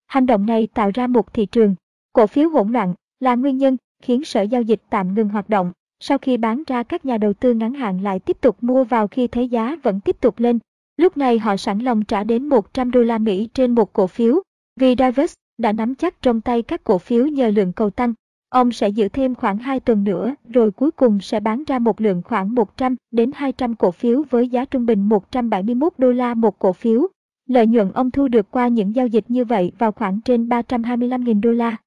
Hành 0.08 0.26
động 0.26 0.46
này 0.46 0.68
tạo 0.74 0.92
ra 0.94 1.08
một 1.08 1.34
thị 1.34 1.46
trường 1.46 1.76
cổ 2.14 2.28
phiếu 2.28 2.50
hỗn 2.50 2.72
loạn 2.72 2.94
là 3.20 3.36
nguyên 3.36 3.58
nhân 3.58 3.78
khiến 4.04 4.24
sở 4.24 4.42
giao 4.42 4.62
dịch 4.62 4.82
tạm 4.90 5.14
ngừng 5.14 5.30
hoạt 5.30 5.50
động. 5.50 5.72
Sau 6.00 6.18
khi 6.18 6.38
bán 6.38 6.64
ra 6.68 6.84
các 6.84 7.06
nhà 7.06 7.18
đầu 7.18 7.34
tư 7.34 7.54
ngắn 7.54 7.74
hạn 7.74 8.04
lại 8.04 8.20
tiếp 8.20 8.38
tục 8.42 8.58
mua 8.62 8.84
vào 8.84 9.08
khi 9.08 9.28
thấy 9.28 9.50
giá 9.50 9.76
vẫn 9.84 10.00
tiếp 10.00 10.22
tục 10.22 10.40
lên. 10.40 10.60
Lúc 10.98 11.18
này 11.18 11.40
họ 11.40 11.58
sẵn 11.58 11.80
lòng 11.80 12.04
trả 12.04 12.24
đến 12.24 12.48
100 12.50 12.92
đô 12.92 13.02
la 13.02 13.18
Mỹ 13.18 13.50
trên 13.54 13.76
một 13.76 13.94
cổ 13.94 14.08
phiếu, 14.08 14.42
vì 14.80 14.96
Divers 15.00 15.34
đã 15.58 15.72
nắm 15.72 15.96
chắc 15.96 16.22
trong 16.22 16.42
tay 16.42 16.62
các 16.62 16.84
cổ 16.84 16.98
phiếu 16.98 17.28
nhờ 17.28 17.50
lượng 17.50 17.74
cầu 17.74 17.90
tăng. 17.90 18.14
Ông 18.56 18.72
sẽ 18.72 18.90
giữ 18.90 19.08
thêm 19.08 19.36
khoảng 19.36 19.58
2 19.58 19.80
tuần 19.80 20.04
nữa 20.04 20.36
rồi 20.50 20.72
cuối 20.72 20.92
cùng 20.92 21.20
sẽ 21.22 21.40
bán 21.40 21.64
ra 21.68 21.80
một 21.80 22.02
lượng 22.02 22.22
khoảng 22.26 22.56
100 22.56 22.96
đến 23.12 23.32
200 23.36 23.76
cổ 23.76 23.92
phiếu 23.92 24.24
với 24.30 24.50
giá 24.50 24.66
trung 24.66 24.86
bình 24.86 25.10
171 25.10 25.94
đô 25.98 26.12
la 26.12 26.34
một 26.34 26.60
cổ 26.60 26.74
phiếu. 26.74 27.08
Lợi 27.50 27.68
nhuận 27.68 27.92
ông 27.92 28.12
thu 28.12 28.28
được 28.28 28.52
qua 28.52 28.68
những 28.68 28.96
giao 28.96 29.08
dịch 29.08 29.26
như 29.28 29.46
vậy 29.46 29.72
vào 29.78 29.92
khoảng 29.92 30.22
trên 30.22 30.50
325.000 30.50 31.42
đô 31.42 31.52
la. 31.52 31.78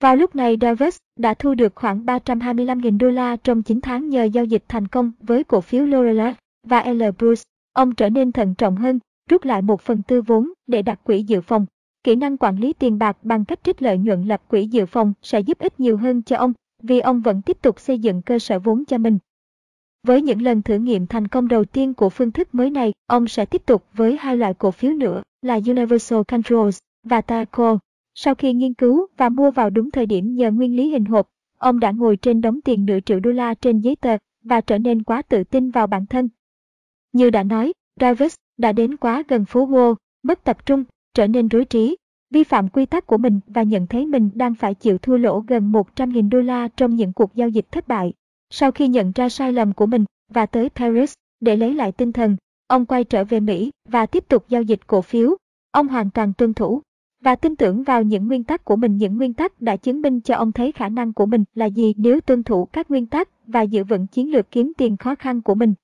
Vào 0.00 0.16
lúc 0.16 0.36
này 0.36 0.56
Davis 0.60 0.96
đã 1.18 1.34
thu 1.34 1.54
được 1.54 1.74
khoảng 1.74 2.06
325.000 2.06 2.98
đô 2.98 3.08
la 3.08 3.36
trong 3.36 3.62
9 3.62 3.80
tháng 3.80 4.08
nhờ 4.08 4.24
giao 4.24 4.44
dịch 4.44 4.64
thành 4.68 4.88
công 4.88 5.12
với 5.20 5.44
cổ 5.44 5.60
phiếu 5.60 5.86
Lorelei 5.86 6.34
và 6.66 6.84
L. 6.92 7.02
Bruce. 7.18 7.42
Ông 7.72 7.94
trở 7.94 8.08
nên 8.08 8.32
thận 8.32 8.54
trọng 8.54 8.76
hơn, 8.76 8.98
rút 9.30 9.44
lại 9.44 9.62
một 9.62 9.80
phần 9.80 10.02
tư 10.02 10.22
vốn 10.22 10.52
để 10.66 10.82
đặt 10.82 11.04
quỹ 11.04 11.22
dự 11.22 11.40
phòng. 11.40 11.66
Kỹ 12.06 12.16
năng 12.16 12.36
quản 12.36 12.56
lý 12.56 12.72
tiền 12.72 12.98
bạc 12.98 13.16
bằng 13.22 13.44
cách 13.44 13.60
trích 13.62 13.82
lợi 13.82 13.98
nhuận 13.98 14.22
lập 14.22 14.42
quỹ 14.48 14.66
dự 14.66 14.86
phòng 14.86 15.12
sẽ 15.22 15.40
giúp 15.40 15.58
ích 15.58 15.80
nhiều 15.80 15.96
hơn 15.96 16.22
cho 16.22 16.36
ông, 16.36 16.52
vì 16.82 17.00
ông 17.00 17.20
vẫn 17.20 17.42
tiếp 17.42 17.62
tục 17.62 17.80
xây 17.80 17.98
dựng 17.98 18.22
cơ 18.22 18.38
sở 18.38 18.58
vốn 18.58 18.84
cho 18.84 18.98
mình. 18.98 19.18
Với 20.06 20.22
những 20.22 20.42
lần 20.42 20.62
thử 20.62 20.78
nghiệm 20.78 21.06
thành 21.06 21.28
công 21.28 21.48
đầu 21.48 21.64
tiên 21.64 21.94
của 21.94 22.10
phương 22.10 22.30
thức 22.30 22.54
mới 22.54 22.70
này, 22.70 22.92
ông 23.06 23.28
sẽ 23.28 23.46
tiếp 23.46 23.62
tục 23.66 23.84
với 23.92 24.16
hai 24.16 24.36
loại 24.36 24.54
cổ 24.54 24.70
phiếu 24.70 24.92
nữa 24.92 25.22
là 25.42 25.60
Universal 25.66 26.20
Controls 26.28 26.78
và 27.04 27.20
Taco. 27.20 27.78
Sau 28.14 28.34
khi 28.34 28.52
nghiên 28.52 28.74
cứu 28.74 29.06
và 29.16 29.28
mua 29.28 29.50
vào 29.50 29.70
đúng 29.70 29.90
thời 29.90 30.06
điểm 30.06 30.34
nhờ 30.34 30.50
nguyên 30.50 30.76
lý 30.76 30.90
hình 30.90 31.04
hộp, 31.04 31.28
ông 31.58 31.80
đã 31.80 31.90
ngồi 31.90 32.16
trên 32.16 32.40
đống 32.40 32.60
tiền 32.60 32.86
nửa 32.86 32.98
triệu 33.00 33.20
đô 33.20 33.30
la 33.30 33.54
trên 33.54 33.80
giấy 33.80 33.96
tờ 33.96 34.16
và 34.44 34.60
trở 34.60 34.78
nên 34.78 35.02
quá 35.02 35.22
tự 35.22 35.44
tin 35.44 35.70
vào 35.70 35.86
bản 35.86 36.06
thân. 36.06 36.28
Như 37.12 37.30
đã 37.30 37.42
nói, 37.42 37.72
Davis 38.00 38.34
đã 38.56 38.72
đến 38.72 38.96
quá 38.96 39.22
gần 39.28 39.44
phố 39.44 39.66
Wall, 39.66 39.94
mất 40.22 40.44
tập 40.44 40.66
trung, 40.66 40.84
trở 41.16 41.26
nên 41.26 41.48
rối 41.48 41.64
trí, 41.64 41.96
vi 42.30 42.44
phạm 42.44 42.68
quy 42.68 42.86
tắc 42.86 43.06
của 43.06 43.18
mình 43.18 43.40
và 43.46 43.62
nhận 43.62 43.86
thấy 43.86 44.06
mình 44.06 44.30
đang 44.34 44.54
phải 44.54 44.74
chịu 44.74 44.98
thua 44.98 45.16
lỗ 45.16 45.40
gần 45.40 45.72
100.000 45.72 46.30
đô 46.30 46.40
la 46.40 46.68
trong 46.68 46.96
những 46.96 47.12
cuộc 47.12 47.34
giao 47.34 47.48
dịch 47.48 47.72
thất 47.72 47.88
bại. 47.88 48.12
Sau 48.50 48.72
khi 48.72 48.88
nhận 48.88 49.12
ra 49.14 49.28
sai 49.28 49.52
lầm 49.52 49.72
của 49.72 49.86
mình 49.86 50.04
và 50.32 50.46
tới 50.46 50.68
Paris 50.68 51.14
để 51.40 51.56
lấy 51.56 51.74
lại 51.74 51.92
tinh 51.92 52.12
thần, 52.12 52.36
ông 52.66 52.86
quay 52.86 53.04
trở 53.04 53.24
về 53.24 53.40
Mỹ 53.40 53.70
và 53.88 54.06
tiếp 54.06 54.28
tục 54.28 54.44
giao 54.48 54.62
dịch 54.62 54.86
cổ 54.86 55.02
phiếu. 55.02 55.36
Ông 55.70 55.88
hoàn 55.88 56.10
toàn 56.10 56.32
tuân 56.32 56.54
thủ 56.54 56.82
và 57.22 57.36
tin 57.36 57.56
tưởng 57.56 57.82
vào 57.82 58.02
những 58.02 58.28
nguyên 58.28 58.44
tắc 58.44 58.64
của 58.64 58.76
mình 58.76 58.96
những 58.96 59.16
nguyên 59.16 59.34
tắc 59.34 59.60
đã 59.60 59.76
chứng 59.76 60.02
minh 60.02 60.20
cho 60.20 60.36
ông 60.36 60.52
thấy 60.52 60.72
khả 60.72 60.88
năng 60.88 61.12
của 61.12 61.26
mình 61.26 61.44
là 61.54 61.66
gì 61.66 61.94
nếu 61.96 62.20
tuân 62.20 62.42
thủ 62.42 62.64
các 62.64 62.90
nguyên 62.90 63.06
tắc 63.06 63.28
và 63.46 63.62
giữ 63.62 63.84
vững 63.84 64.06
chiến 64.06 64.32
lược 64.32 64.50
kiếm 64.50 64.72
tiền 64.78 64.96
khó 64.96 65.14
khăn 65.14 65.42
của 65.42 65.54
mình. 65.54 65.74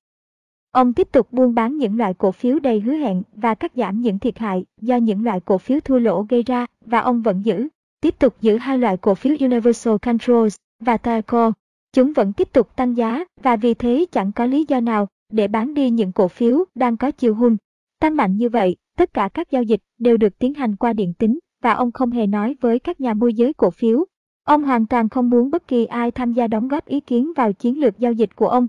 Ông 0.73 0.93
tiếp 0.93 1.09
tục 1.13 1.33
buôn 1.33 1.55
bán 1.55 1.77
những 1.77 1.99
loại 1.99 2.15
cổ 2.15 2.33
phiếu 2.33 2.59
đầy 2.59 2.81
hứa 2.81 2.93
hẹn 2.93 3.23
và 3.35 3.55
cắt 3.55 3.73
giảm 3.77 4.01
những 4.01 4.19
thiệt 4.19 4.39
hại 4.39 4.65
do 4.81 4.97
những 4.97 5.25
loại 5.25 5.41
cổ 5.41 5.59
phiếu 5.59 5.81
thua 5.81 5.99
lỗ 5.99 6.27
gây 6.29 6.43
ra 6.43 6.67
và 6.87 6.99
ông 6.99 7.23
vẫn 7.23 7.45
giữ, 7.45 7.69
tiếp 8.01 8.19
tục 8.19 8.35
giữ 8.41 8.59
hai 8.59 8.79
loại 8.79 8.97
cổ 8.97 9.15
phiếu 9.15 9.37
Universal 9.41 9.97
Controls 10.03 10.57
và 10.81 10.97
Tyco. 10.97 11.53
Chúng 11.93 12.13
vẫn 12.13 12.33
tiếp 12.33 12.53
tục 12.53 12.77
tăng 12.77 12.97
giá 12.97 13.25
và 13.43 13.57
vì 13.57 13.75
thế 13.75 14.07
chẳng 14.13 14.33
có 14.33 14.47
lý 14.47 14.65
do 14.69 14.81
nào 14.81 15.09
để 15.33 15.49
bán 15.49 15.75
đi 15.75 15.91
những 15.91 16.13
cổ 16.13 16.29
phiếu 16.29 16.65
đang 16.75 16.97
có 16.97 17.11
chiều 17.11 17.35
hung. 17.35 17.57
Tăng 18.01 18.17
mạnh 18.17 18.37
như 18.37 18.49
vậy 18.49 18.77
Tất 18.97 19.15
cả 19.15 19.29
các 19.35 19.51
giao 19.51 19.63
dịch 19.63 19.81
đều 19.99 20.17
được 20.17 20.39
tiến 20.39 20.55
hành 20.55 20.77
qua 20.77 20.93
điện 20.93 21.13
tính 21.15 21.39
và 21.63 21.73
ông 21.73 21.93
không 21.93 22.11
hề 22.11 22.27
nói 22.27 22.57
với 22.61 22.79
các 22.79 23.01
nhà 23.01 23.15
môi 23.15 23.35
giới 23.35 23.53
cổ 23.53 23.71
phiếu. 23.71 24.05
Ông 24.45 24.65
hoàn 24.65 24.87
toàn 24.87 25.09
không 25.09 25.31
muốn 25.31 25.51
bất 25.51 25.69
kỳ 25.69 25.85
ai 25.85 26.11
tham 26.11 26.33
gia 26.33 26.47
đóng 26.47 26.69
góp 26.69 26.87
ý 26.87 27.01
kiến 27.01 27.33
vào 27.37 27.53
chiến 27.53 27.81
lược 27.81 27.99
giao 27.99 28.13
dịch 28.13 28.37
của 28.37 28.49
ông. 28.49 28.67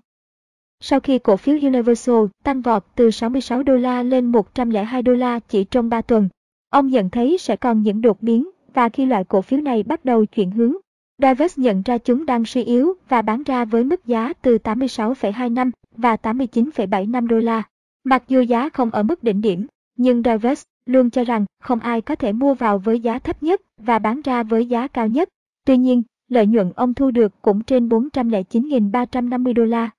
Sau 0.86 1.00
khi 1.00 1.20
cổ 1.20 1.38
phiếu 1.38 1.56
Universal 1.62 2.26
tăng 2.44 2.62
vọt 2.62 2.84
từ 2.96 3.12
66 3.12 3.64
đô 3.64 3.76
la 3.76 4.04
lên 4.04 4.26
102 4.26 5.02
đô 5.02 5.14
la 5.14 5.40
chỉ 5.40 5.64
trong 5.64 5.90
3 5.90 6.02
tuần, 6.02 6.30
ông 6.70 6.88
nhận 6.88 7.10
thấy 7.10 7.38
sẽ 7.38 7.56
còn 7.56 7.82
những 7.82 8.02
đột 8.02 8.22
biến 8.22 8.50
và 8.74 8.90
khi 8.90 9.06
loại 9.06 9.24
cổ 9.24 9.42
phiếu 9.42 9.62
này 9.62 9.84
bắt 9.84 10.06
đầu 10.06 10.26
chuyển 10.26 10.52
hướng, 10.52 10.74
Davis 11.18 11.60
nhận 11.60 11.82
ra 11.82 11.98
chúng 11.98 12.26
đang 12.26 12.46
suy 12.46 12.64
yếu 12.64 12.94
và 13.10 13.22
bán 13.22 13.44
ra 13.44 13.66
với 13.66 13.84
mức 13.84 14.06
giá 14.06 14.34
từ 14.42 14.58
86,25 14.64 15.72
và 15.98 16.16
89,75 16.16 17.28
đô 17.28 17.40
la. 17.40 17.64
Mặc 18.04 18.24
dù 18.28 18.42
giá 18.42 18.70
không 18.70 18.90
ở 18.90 19.04
mức 19.04 19.24
đỉnh 19.24 19.42
điểm, 19.42 19.68
nhưng 19.98 20.24
Davis 20.24 20.64
luôn 20.86 21.10
cho 21.10 21.24
rằng 21.24 21.46
không 21.62 21.80
ai 21.80 22.02
có 22.02 22.16
thể 22.16 22.32
mua 22.34 22.54
vào 22.54 22.78
với 22.78 23.00
giá 23.00 23.20
thấp 23.20 23.44
nhất 23.44 23.62
và 23.78 24.00
bán 24.00 24.22
ra 24.22 24.44
với 24.44 24.66
giá 24.66 24.88
cao 24.88 25.08
nhất. 25.08 25.30
Tuy 25.66 25.78
nhiên, 25.78 26.04
lợi 26.30 26.48
nhuận 26.48 26.72
ông 26.76 26.94
thu 26.94 27.12
được 27.12 27.42
cũng 27.42 27.64
trên 27.64 27.88
409.350 27.88 29.54
đô 29.54 29.64
la. 29.64 29.90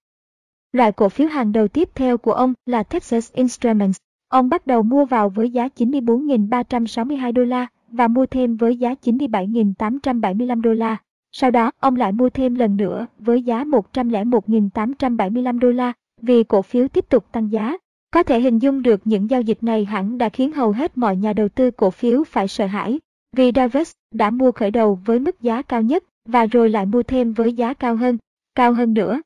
Loại 0.74 0.92
cổ 0.92 1.08
phiếu 1.08 1.28
hàng 1.28 1.52
đầu 1.52 1.68
tiếp 1.68 1.88
theo 1.94 2.18
của 2.18 2.32
ông 2.32 2.54
là 2.66 2.82
Texas 2.82 3.32
Instruments. 3.32 3.96
Ông 4.28 4.48
bắt 4.48 4.66
đầu 4.66 4.82
mua 4.82 5.04
vào 5.04 5.28
với 5.28 5.50
giá 5.50 5.68
94.362 5.76 7.32
đô 7.32 7.44
la 7.44 7.66
và 7.88 8.08
mua 8.08 8.26
thêm 8.26 8.56
với 8.56 8.76
giá 8.76 8.94
97.875 9.02 10.60
đô 10.60 10.72
la. 10.72 10.96
Sau 11.32 11.50
đó, 11.50 11.70
ông 11.80 11.96
lại 11.96 12.12
mua 12.12 12.30
thêm 12.30 12.54
lần 12.54 12.76
nữa 12.76 13.06
với 13.18 13.42
giá 13.42 13.64
101.875 13.64 15.58
đô 15.58 15.70
la 15.70 15.92
vì 16.20 16.44
cổ 16.44 16.62
phiếu 16.62 16.88
tiếp 16.88 17.08
tục 17.08 17.24
tăng 17.32 17.52
giá. 17.52 17.76
Có 18.10 18.22
thể 18.22 18.40
hình 18.40 18.58
dung 18.58 18.82
được 18.82 19.00
những 19.04 19.30
giao 19.30 19.40
dịch 19.40 19.62
này 19.62 19.84
hẳn 19.84 20.18
đã 20.18 20.28
khiến 20.28 20.52
hầu 20.52 20.72
hết 20.72 20.98
mọi 20.98 21.16
nhà 21.16 21.32
đầu 21.32 21.48
tư 21.48 21.70
cổ 21.70 21.90
phiếu 21.90 22.24
phải 22.24 22.48
sợ 22.48 22.66
hãi, 22.66 23.00
vì 23.36 23.52
Davis 23.54 23.92
đã 24.14 24.30
mua 24.30 24.52
khởi 24.52 24.70
đầu 24.70 24.98
với 25.04 25.18
mức 25.18 25.40
giá 25.40 25.62
cao 25.62 25.82
nhất 25.82 26.04
và 26.28 26.46
rồi 26.46 26.70
lại 26.70 26.86
mua 26.86 27.02
thêm 27.02 27.32
với 27.32 27.52
giá 27.52 27.74
cao 27.74 27.96
hơn, 27.96 28.18
cao 28.54 28.72
hơn 28.72 28.94
nữa. 28.94 29.20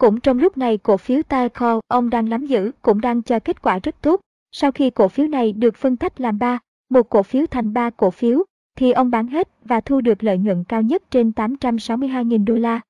Cũng 0.00 0.20
trong 0.20 0.38
lúc 0.38 0.58
này 0.58 0.78
cổ 0.78 0.96
phiếu 0.96 1.22
Taco 1.22 1.80
ông 1.88 2.10
đang 2.10 2.28
nắm 2.28 2.46
giữ 2.46 2.70
cũng 2.82 3.00
đang 3.00 3.22
cho 3.22 3.38
kết 3.40 3.62
quả 3.62 3.78
rất 3.82 4.02
tốt. 4.02 4.20
Sau 4.52 4.72
khi 4.72 4.90
cổ 4.90 5.08
phiếu 5.08 5.26
này 5.26 5.52
được 5.52 5.76
phân 5.76 5.96
tách 5.96 6.20
làm 6.20 6.38
ba, 6.38 6.58
một 6.90 7.08
cổ 7.10 7.22
phiếu 7.22 7.46
thành 7.46 7.72
ba 7.72 7.90
cổ 7.90 8.10
phiếu, 8.10 8.44
thì 8.76 8.92
ông 8.92 9.10
bán 9.10 9.26
hết 9.26 9.48
và 9.64 9.80
thu 9.80 10.00
được 10.00 10.24
lợi 10.24 10.38
nhuận 10.38 10.64
cao 10.64 10.82
nhất 10.82 11.02
trên 11.10 11.30
862.000 11.30 12.44
đô 12.44 12.54
la. 12.54 12.80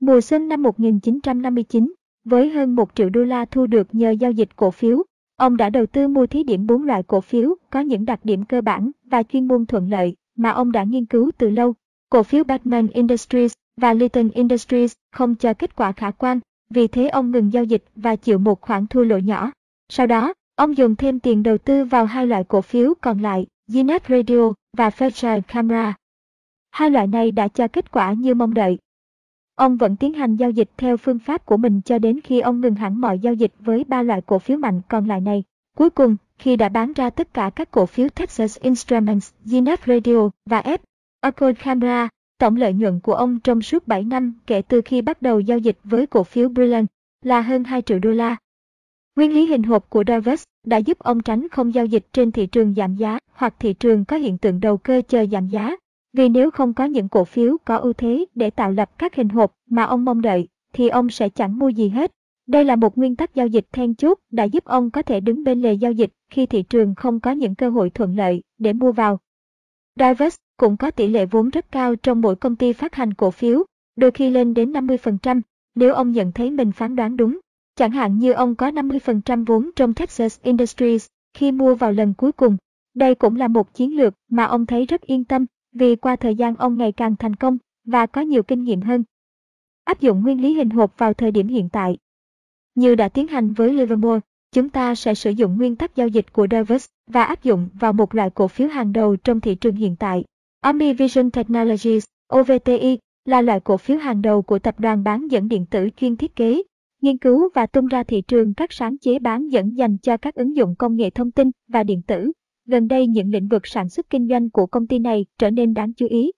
Mùa 0.00 0.20
xuân 0.20 0.48
năm 0.48 0.62
1959, 0.62 1.92
với 2.24 2.50
hơn 2.50 2.74
1 2.74 2.94
triệu 2.94 3.10
đô 3.10 3.24
la 3.24 3.44
thu 3.44 3.66
được 3.66 3.94
nhờ 3.94 4.10
giao 4.10 4.30
dịch 4.30 4.56
cổ 4.56 4.70
phiếu, 4.70 5.02
ông 5.36 5.56
đã 5.56 5.70
đầu 5.70 5.86
tư 5.86 6.08
mua 6.08 6.26
thí 6.26 6.42
điểm 6.42 6.66
4 6.66 6.84
loại 6.84 7.02
cổ 7.02 7.20
phiếu 7.20 7.54
có 7.70 7.80
những 7.80 8.04
đặc 8.04 8.20
điểm 8.24 8.44
cơ 8.44 8.60
bản 8.60 8.90
và 9.04 9.22
chuyên 9.22 9.48
môn 9.48 9.66
thuận 9.66 9.90
lợi 9.90 10.14
mà 10.36 10.50
ông 10.50 10.72
đã 10.72 10.84
nghiên 10.84 11.06
cứu 11.06 11.30
từ 11.38 11.50
lâu. 11.50 11.74
Cổ 12.10 12.22
phiếu 12.22 12.44
Batman 12.44 12.88
Industries 12.88 13.52
và 13.80 13.94
Litton 13.94 14.28
Industries 14.30 14.92
không 15.12 15.34
cho 15.34 15.54
kết 15.54 15.76
quả 15.76 15.92
khả 15.92 16.10
quan, 16.10 16.40
vì 16.70 16.86
thế 16.88 17.08
ông 17.08 17.30
ngừng 17.30 17.52
giao 17.52 17.64
dịch 17.64 17.84
và 17.96 18.16
chịu 18.16 18.38
một 18.38 18.60
khoản 18.60 18.86
thua 18.86 19.02
lỗ 19.02 19.18
nhỏ. 19.18 19.50
Sau 19.88 20.06
đó, 20.06 20.34
ông 20.56 20.76
dùng 20.76 20.96
thêm 20.96 21.20
tiền 21.20 21.42
đầu 21.42 21.58
tư 21.58 21.84
vào 21.84 22.04
hai 22.04 22.26
loại 22.26 22.44
cổ 22.44 22.60
phiếu 22.60 22.94
còn 23.00 23.22
lại, 23.22 23.46
Zenith 23.68 24.00
Radio 24.08 24.52
và 24.76 24.88
Fairchild 24.88 25.40
Camera. 25.48 25.94
Hai 26.70 26.90
loại 26.90 27.06
này 27.06 27.30
đã 27.30 27.48
cho 27.48 27.68
kết 27.68 27.90
quả 27.90 28.12
như 28.12 28.34
mong 28.34 28.54
đợi, 28.54 28.78
Ông 29.58 29.76
vẫn 29.76 29.96
tiến 29.96 30.14
hành 30.14 30.36
giao 30.36 30.50
dịch 30.50 30.70
theo 30.76 30.96
phương 30.96 31.18
pháp 31.18 31.46
của 31.46 31.56
mình 31.56 31.80
cho 31.84 31.98
đến 31.98 32.20
khi 32.20 32.40
ông 32.40 32.60
ngừng 32.60 32.74
hẳn 32.74 33.00
mọi 33.00 33.18
giao 33.18 33.34
dịch 33.34 33.52
với 33.58 33.84
ba 33.84 34.02
loại 34.02 34.22
cổ 34.26 34.38
phiếu 34.38 34.56
mạnh 34.56 34.80
còn 34.88 35.06
lại 35.06 35.20
này. 35.20 35.44
Cuối 35.76 35.90
cùng, 35.90 36.16
khi 36.38 36.56
đã 36.56 36.68
bán 36.68 36.92
ra 36.92 37.10
tất 37.10 37.34
cả 37.34 37.50
các 37.56 37.70
cổ 37.70 37.86
phiếu 37.86 38.08
Texas 38.08 38.58
Instruments, 38.58 39.32
Zenith 39.44 39.76
Radio 39.86 40.30
và 40.46 40.60
F. 40.60 40.78
Accord 41.20 41.58
Camera, 41.58 42.08
tổng 42.38 42.56
lợi 42.56 42.72
nhuận 42.72 43.00
của 43.00 43.14
ông 43.14 43.40
trong 43.40 43.62
suốt 43.62 43.88
7 43.88 44.04
năm 44.04 44.32
kể 44.46 44.62
từ 44.62 44.80
khi 44.84 45.02
bắt 45.02 45.22
đầu 45.22 45.40
giao 45.40 45.58
dịch 45.58 45.78
với 45.84 46.06
cổ 46.06 46.24
phiếu 46.24 46.48
Brilliant 46.48 46.86
là 47.24 47.40
hơn 47.40 47.64
2 47.64 47.82
triệu 47.82 47.98
đô 47.98 48.10
la. 48.10 48.36
Nguyên 49.16 49.32
lý 49.32 49.46
hình 49.46 49.62
hộp 49.62 49.90
của 49.90 50.04
Davis 50.06 50.42
đã 50.66 50.76
giúp 50.76 50.98
ông 50.98 51.22
tránh 51.22 51.48
không 51.48 51.74
giao 51.74 51.86
dịch 51.86 52.06
trên 52.12 52.32
thị 52.32 52.46
trường 52.46 52.74
giảm 52.74 52.94
giá 52.94 53.18
hoặc 53.32 53.54
thị 53.58 53.72
trường 53.72 54.04
có 54.04 54.16
hiện 54.16 54.38
tượng 54.38 54.60
đầu 54.60 54.76
cơ 54.76 55.02
chờ 55.08 55.26
giảm 55.26 55.48
giá. 55.48 55.76
Vì 56.12 56.28
nếu 56.28 56.50
không 56.50 56.74
có 56.74 56.84
những 56.84 57.08
cổ 57.08 57.24
phiếu 57.24 57.56
có 57.64 57.76
ưu 57.76 57.92
thế 57.92 58.24
để 58.34 58.50
tạo 58.50 58.72
lập 58.72 58.98
các 58.98 59.14
hình 59.14 59.28
hộp 59.28 59.52
mà 59.70 59.82
ông 59.82 60.04
mong 60.04 60.22
đợi, 60.22 60.48
thì 60.72 60.88
ông 60.88 61.10
sẽ 61.10 61.28
chẳng 61.28 61.58
mua 61.58 61.68
gì 61.68 61.88
hết. 61.88 62.12
Đây 62.46 62.64
là 62.64 62.76
một 62.76 62.98
nguyên 62.98 63.16
tắc 63.16 63.34
giao 63.34 63.46
dịch 63.46 63.66
then 63.72 63.94
chốt 63.94 64.18
đã 64.30 64.44
giúp 64.44 64.64
ông 64.64 64.90
có 64.90 65.02
thể 65.02 65.20
đứng 65.20 65.44
bên 65.44 65.62
lề 65.62 65.72
giao 65.72 65.92
dịch 65.92 66.10
khi 66.30 66.46
thị 66.46 66.62
trường 66.62 66.94
không 66.94 67.20
có 67.20 67.30
những 67.30 67.54
cơ 67.54 67.70
hội 67.70 67.90
thuận 67.90 68.16
lợi 68.16 68.42
để 68.58 68.72
mua 68.72 68.92
vào. 68.92 69.18
Davis 69.96 70.36
cũng 70.58 70.76
có 70.76 70.90
tỷ 70.90 71.06
lệ 71.06 71.26
vốn 71.26 71.50
rất 71.50 71.72
cao 71.72 71.96
trong 71.96 72.20
mỗi 72.20 72.36
công 72.36 72.56
ty 72.56 72.72
phát 72.72 72.94
hành 72.94 73.14
cổ 73.14 73.30
phiếu, 73.30 73.64
đôi 73.96 74.10
khi 74.10 74.30
lên 74.30 74.54
đến 74.54 74.72
50% 74.72 75.40
nếu 75.74 75.94
ông 75.94 76.12
nhận 76.12 76.32
thấy 76.32 76.50
mình 76.50 76.72
phán 76.72 76.96
đoán 76.96 77.16
đúng. 77.16 77.38
Chẳng 77.76 77.90
hạn 77.90 78.18
như 78.18 78.32
ông 78.32 78.54
có 78.54 78.70
50% 78.70 79.44
vốn 79.44 79.70
trong 79.76 79.94
Texas 79.94 80.40
Industries 80.42 81.06
khi 81.34 81.52
mua 81.52 81.74
vào 81.74 81.92
lần 81.92 82.14
cuối 82.14 82.32
cùng. 82.32 82.56
Đây 82.94 83.14
cũng 83.14 83.36
là 83.36 83.48
một 83.48 83.74
chiến 83.74 83.96
lược 83.96 84.14
mà 84.30 84.44
ông 84.44 84.66
thấy 84.66 84.86
rất 84.86 85.00
yên 85.00 85.24
tâm 85.24 85.46
vì 85.72 85.96
qua 85.96 86.16
thời 86.16 86.34
gian 86.34 86.54
ông 86.54 86.78
ngày 86.78 86.92
càng 86.92 87.16
thành 87.16 87.36
công 87.36 87.58
và 87.84 88.06
có 88.06 88.20
nhiều 88.20 88.42
kinh 88.42 88.64
nghiệm 88.64 88.80
hơn. 88.80 89.04
Áp 89.84 90.00
dụng 90.00 90.22
nguyên 90.22 90.42
lý 90.42 90.54
hình 90.54 90.70
hộp 90.70 90.98
vào 90.98 91.14
thời 91.14 91.30
điểm 91.30 91.48
hiện 91.48 91.68
tại. 91.68 91.98
Như 92.74 92.94
đã 92.94 93.08
tiến 93.08 93.28
hành 93.28 93.52
với 93.52 93.72
Livermore, 93.72 94.20
chúng 94.52 94.68
ta 94.68 94.94
sẽ 94.94 95.14
sử 95.14 95.30
dụng 95.30 95.56
nguyên 95.56 95.76
tắc 95.76 95.96
giao 95.96 96.08
dịch 96.08 96.32
của 96.32 96.46
Davis 96.50 96.86
và 97.06 97.22
áp 97.22 97.42
dụng 97.42 97.68
vào 97.74 97.92
một 97.92 98.14
loại 98.14 98.30
cổ 98.30 98.48
phiếu 98.48 98.68
hàng 98.68 98.92
đầu 98.92 99.16
trong 99.16 99.40
thị 99.40 99.54
trường 99.54 99.76
hiện 99.76 99.96
tại. 99.96 100.24
Ami 100.60 100.92
Vision 100.92 101.30
Technologies, 101.30 102.04
OVTI, 102.34 102.98
là 103.24 103.42
loại 103.42 103.60
cổ 103.60 103.76
phiếu 103.76 103.96
hàng 103.96 104.22
đầu 104.22 104.42
của 104.42 104.58
tập 104.58 104.80
đoàn 104.80 105.04
bán 105.04 105.26
dẫn 105.30 105.48
điện 105.48 105.66
tử 105.66 105.88
chuyên 105.96 106.16
thiết 106.16 106.36
kế, 106.36 106.62
nghiên 107.02 107.18
cứu 107.18 107.48
và 107.54 107.66
tung 107.66 107.86
ra 107.86 108.02
thị 108.02 108.20
trường 108.20 108.54
các 108.54 108.72
sáng 108.72 108.98
chế 108.98 109.18
bán 109.18 109.48
dẫn 109.48 109.76
dành 109.76 109.98
cho 109.98 110.16
các 110.16 110.34
ứng 110.34 110.56
dụng 110.56 110.74
công 110.78 110.96
nghệ 110.96 111.10
thông 111.10 111.30
tin 111.30 111.50
và 111.68 111.82
điện 111.82 112.02
tử. 112.02 112.32
Gần 112.66 112.88
đây 112.88 113.06
những 113.06 113.30
lĩnh 113.30 113.48
vực 113.48 113.66
sản 113.66 113.88
xuất 113.88 114.10
kinh 114.10 114.28
doanh 114.28 114.50
của 114.50 114.66
công 114.66 114.86
ty 114.86 114.98
này 114.98 115.26
trở 115.38 115.50
nên 115.50 115.74
đáng 115.74 115.92
chú 115.92 116.06
ý. 116.06 116.32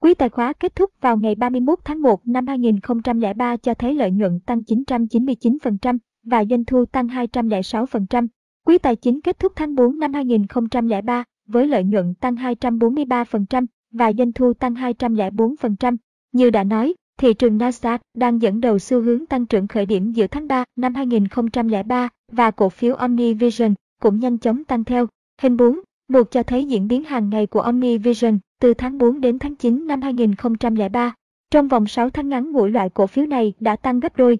Quý 0.00 0.14
tài 0.14 0.28
khóa 0.28 0.52
kết 0.52 0.74
thúc 0.74 0.90
vào 1.00 1.16
ngày 1.16 1.34
31 1.34 1.78
tháng 1.84 2.02
1 2.02 2.28
năm 2.28 2.46
2003 2.46 3.56
cho 3.56 3.74
thấy 3.74 3.94
lợi 3.94 4.10
nhuận 4.10 4.40
tăng 4.46 4.60
999% 4.60 5.98
và 6.24 6.44
doanh 6.44 6.64
thu 6.64 6.84
tăng 6.84 7.06
206%. 7.06 8.26
Quý 8.66 8.78
tài 8.78 8.96
chính 8.96 9.20
kết 9.20 9.38
thúc 9.38 9.52
tháng 9.56 9.74
4 9.74 9.98
năm 9.98 10.12
2003 10.12 11.24
với 11.46 11.68
lợi 11.68 11.84
nhuận 11.84 12.14
tăng 12.14 12.34
243% 12.34 13.66
và 13.90 14.12
doanh 14.12 14.32
thu 14.32 14.52
tăng 14.52 14.74
204%. 14.74 15.96
Như 16.32 16.50
đã 16.50 16.64
nói, 16.64 16.94
thị 17.18 17.34
trường 17.34 17.58
Nasdaq 17.58 17.98
đang 18.14 18.42
dẫn 18.42 18.60
đầu 18.60 18.78
xu 18.78 19.00
hướng 19.00 19.26
tăng 19.26 19.46
trưởng 19.46 19.68
khởi 19.68 19.86
điểm 19.86 20.12
giữa 20.12 20.26
tháng 20.26 20.48
3 20.48 20.64
năm 20.76 20.94
2003 20.94 22.08
và 22.32 22.50
cổ 22.50 22.68
phiếu 22.68 22.94
OmniVision 22.94 23.74
cũng 24.02 24.20
nhanh 24.20 24.38
chóng 24.38 24.64
tăng 24.64 24.84
theo. 24.84 25.06
Hình 25.42 25.56
4, 25.56 25.80
một 26.08 26.30
cho 26.30 26.42
thấy 26.42 26.64
diễn 26.64 26.88
biến 26.88 27.04
hàng 27.04 27.30
ngày 27.30 27.46
của 27.46 27.60
OmniVision 27.60 28.38
từ 28.60 28.74
tháng 28.74 28.98
4 28.98 29.20
đến 29.20 29.38
tháng 29.38 29.56
9 29.56 29.86
năm 29.86 30.02
2003. 30.02 31.14
Trong 31.50 31.68
vòng 31.68 31.86
6 31.86 32.10
tháng 32.10 32.28
ngắn 32.28 32.52
ngủi 32.52 32.70
loại 32.70 32.90
cổ 32.90 33.06
phiếu 33.06 33.26
này 33.26 33.52
đã 33.60 33.76
tăng 33.76 34.00
gấp 34.00 34.16
đôi. 34.16 34.38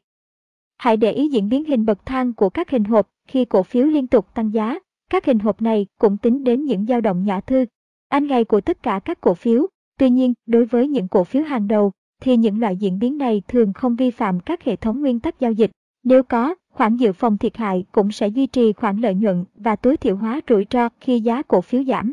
Hãy 0.79 0.97
để 0.97 1.13
ý 1.13 1.29
diễn 1.29 1.49
biến 1.49 1.65
hình 1.65 1.87
bậc 1.87 2.07
thang 2.07 2.33
của 2.33 2.51
các 2.51 2.71
hình 2.71 2.85
hộp 2.85 3.09
khi 3.29 3.45
cổ 3.45 3.63
phiếu 3.63 3.87
liên 3.87 4.07
tục 4.07 4.35
tăng 4.35 4.55
giá. 4.55 4.79
Các 5.11 5.25
hình 5.25 5.39
hộp 5.39 5.63
này 5.63 5.87
cũng 5.99 6.17
tính 6.17 6.45
đến 6.45 6.65
những 6.65 6.87
dao 6.87 7.01
động 7.01 7.25
nhỏ 7.25 7.41
thư. 7.41 7.65
Anh 8.09 8.27
ngày 8.27 8.45
của 8.45 8.61
tất 8.61 8.83
cả 8.83 9.01
các 9.05 9.21
cổ 9.21 9.35
phiếu. 9.35 9.67
Tuy 9.99 10.11
nhiên, 10.11 10.35
đối 10.47 10.65
với 10.65 10.89
những 10.89 11.09
cổ 11.09 11.25
phiếu 11.25 11.43
hàng 11.43 11.69
đầu, 11.69 11.93
thì 12.23 12.37
những 12.37 12.61
loại 12.61 12.77
diễn 12.77 12.99
biến 12.99 13.19
này 13.19 13.43
thường 13.49 13.73
không 13.73 13.97
vi 13.97 14.11
phạm 14.11 14.41
các 14.41 14.65
hệ 14.65 14.77
thống 14.77 15.01
nguyên 15.01 15.21
tắc 15.21 15.41
giao 15.41 15.53
dịch. 15.53 15.71
Nếu 16.05 16.23
có, 16.23 16.55
khoản 16.73 16.97
dự 16.97 17.13
phòng 17.13 17.39
thiệt 17.39 17.57
hại 17.57 17.85
cũng 17.93 18.13
sẽ 18.13 18.29
duy 18.29 18.47
trì 18.47 18.73
khoản 18.73 18.97
lợi 18.97 19.15
nhuận 19.15 19.45
và 19.55 19.77
tối 19.77 19.97
thiểu 19.97 20.17
hóa 20.17 20.41
rủi 20.49 20.67
ro 20.71 20.89
khi 21.01 21.21
giá 21.21 21.43
cổ 21.43 21.61
phiếu 21.61 21.85
giảm. 21.85 22.13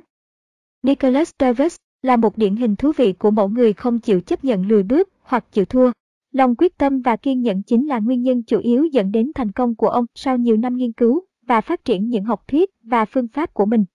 Nicholas 0.83 1.31
Davis 1.39 1.75
là 2.01 2.17
một 2.17 2.37
điển 2.37 2.55
hình 2.55 2.75
thú 2.75 2.91
vị 2.97 3.13
của 3.13 3.31
mẫu 3.31 3.49
người 3.49 3.73
không 3.73 3.99
chịu 3.99 4.21
chấp 4.21 4.43
nhận 4.43 4.67
lùi 4.67 4.83
bước 4.83 5.09
hoặc 5.21 5.45
chịu 5.51 5.65
thua. 5.65 5.91
Lòng 6.31 6.55
quyết 6.55 6.77
tâm 6.77 7.01
và 7.01 7.15
kiên 7.15 7.41
nhẫn 7.41 7.63
chính 7.63 7.87
là 7.87 7.99
nguyên 7.99 8.21
nhân 8.21 8.43
chủ 8.43 8.59
yếu 8.59 8.85
dẫn 8.85 9.11
đến 9.11 9.31
thành 9.35 9.51
công 9.51 9.75
của 9.75 9.89
ông 9.89 10.05
sau 10.15 10.37
nhiều 10.37 10.57
năm 10.57 10.75
nghiên 10.75 10.91
cứu 10.91 11.23
và 11.47 11.61
phát 11.61 11.85
triển 11.85 12.09
những 12.09 12.23
học 12.23 12.47
thuyết 12.47 12.69
và 12.83 13.05
phương 13.05 13.27
pháp 13.27 13.53
của 13.53 13.65
mình. 13.65 13.85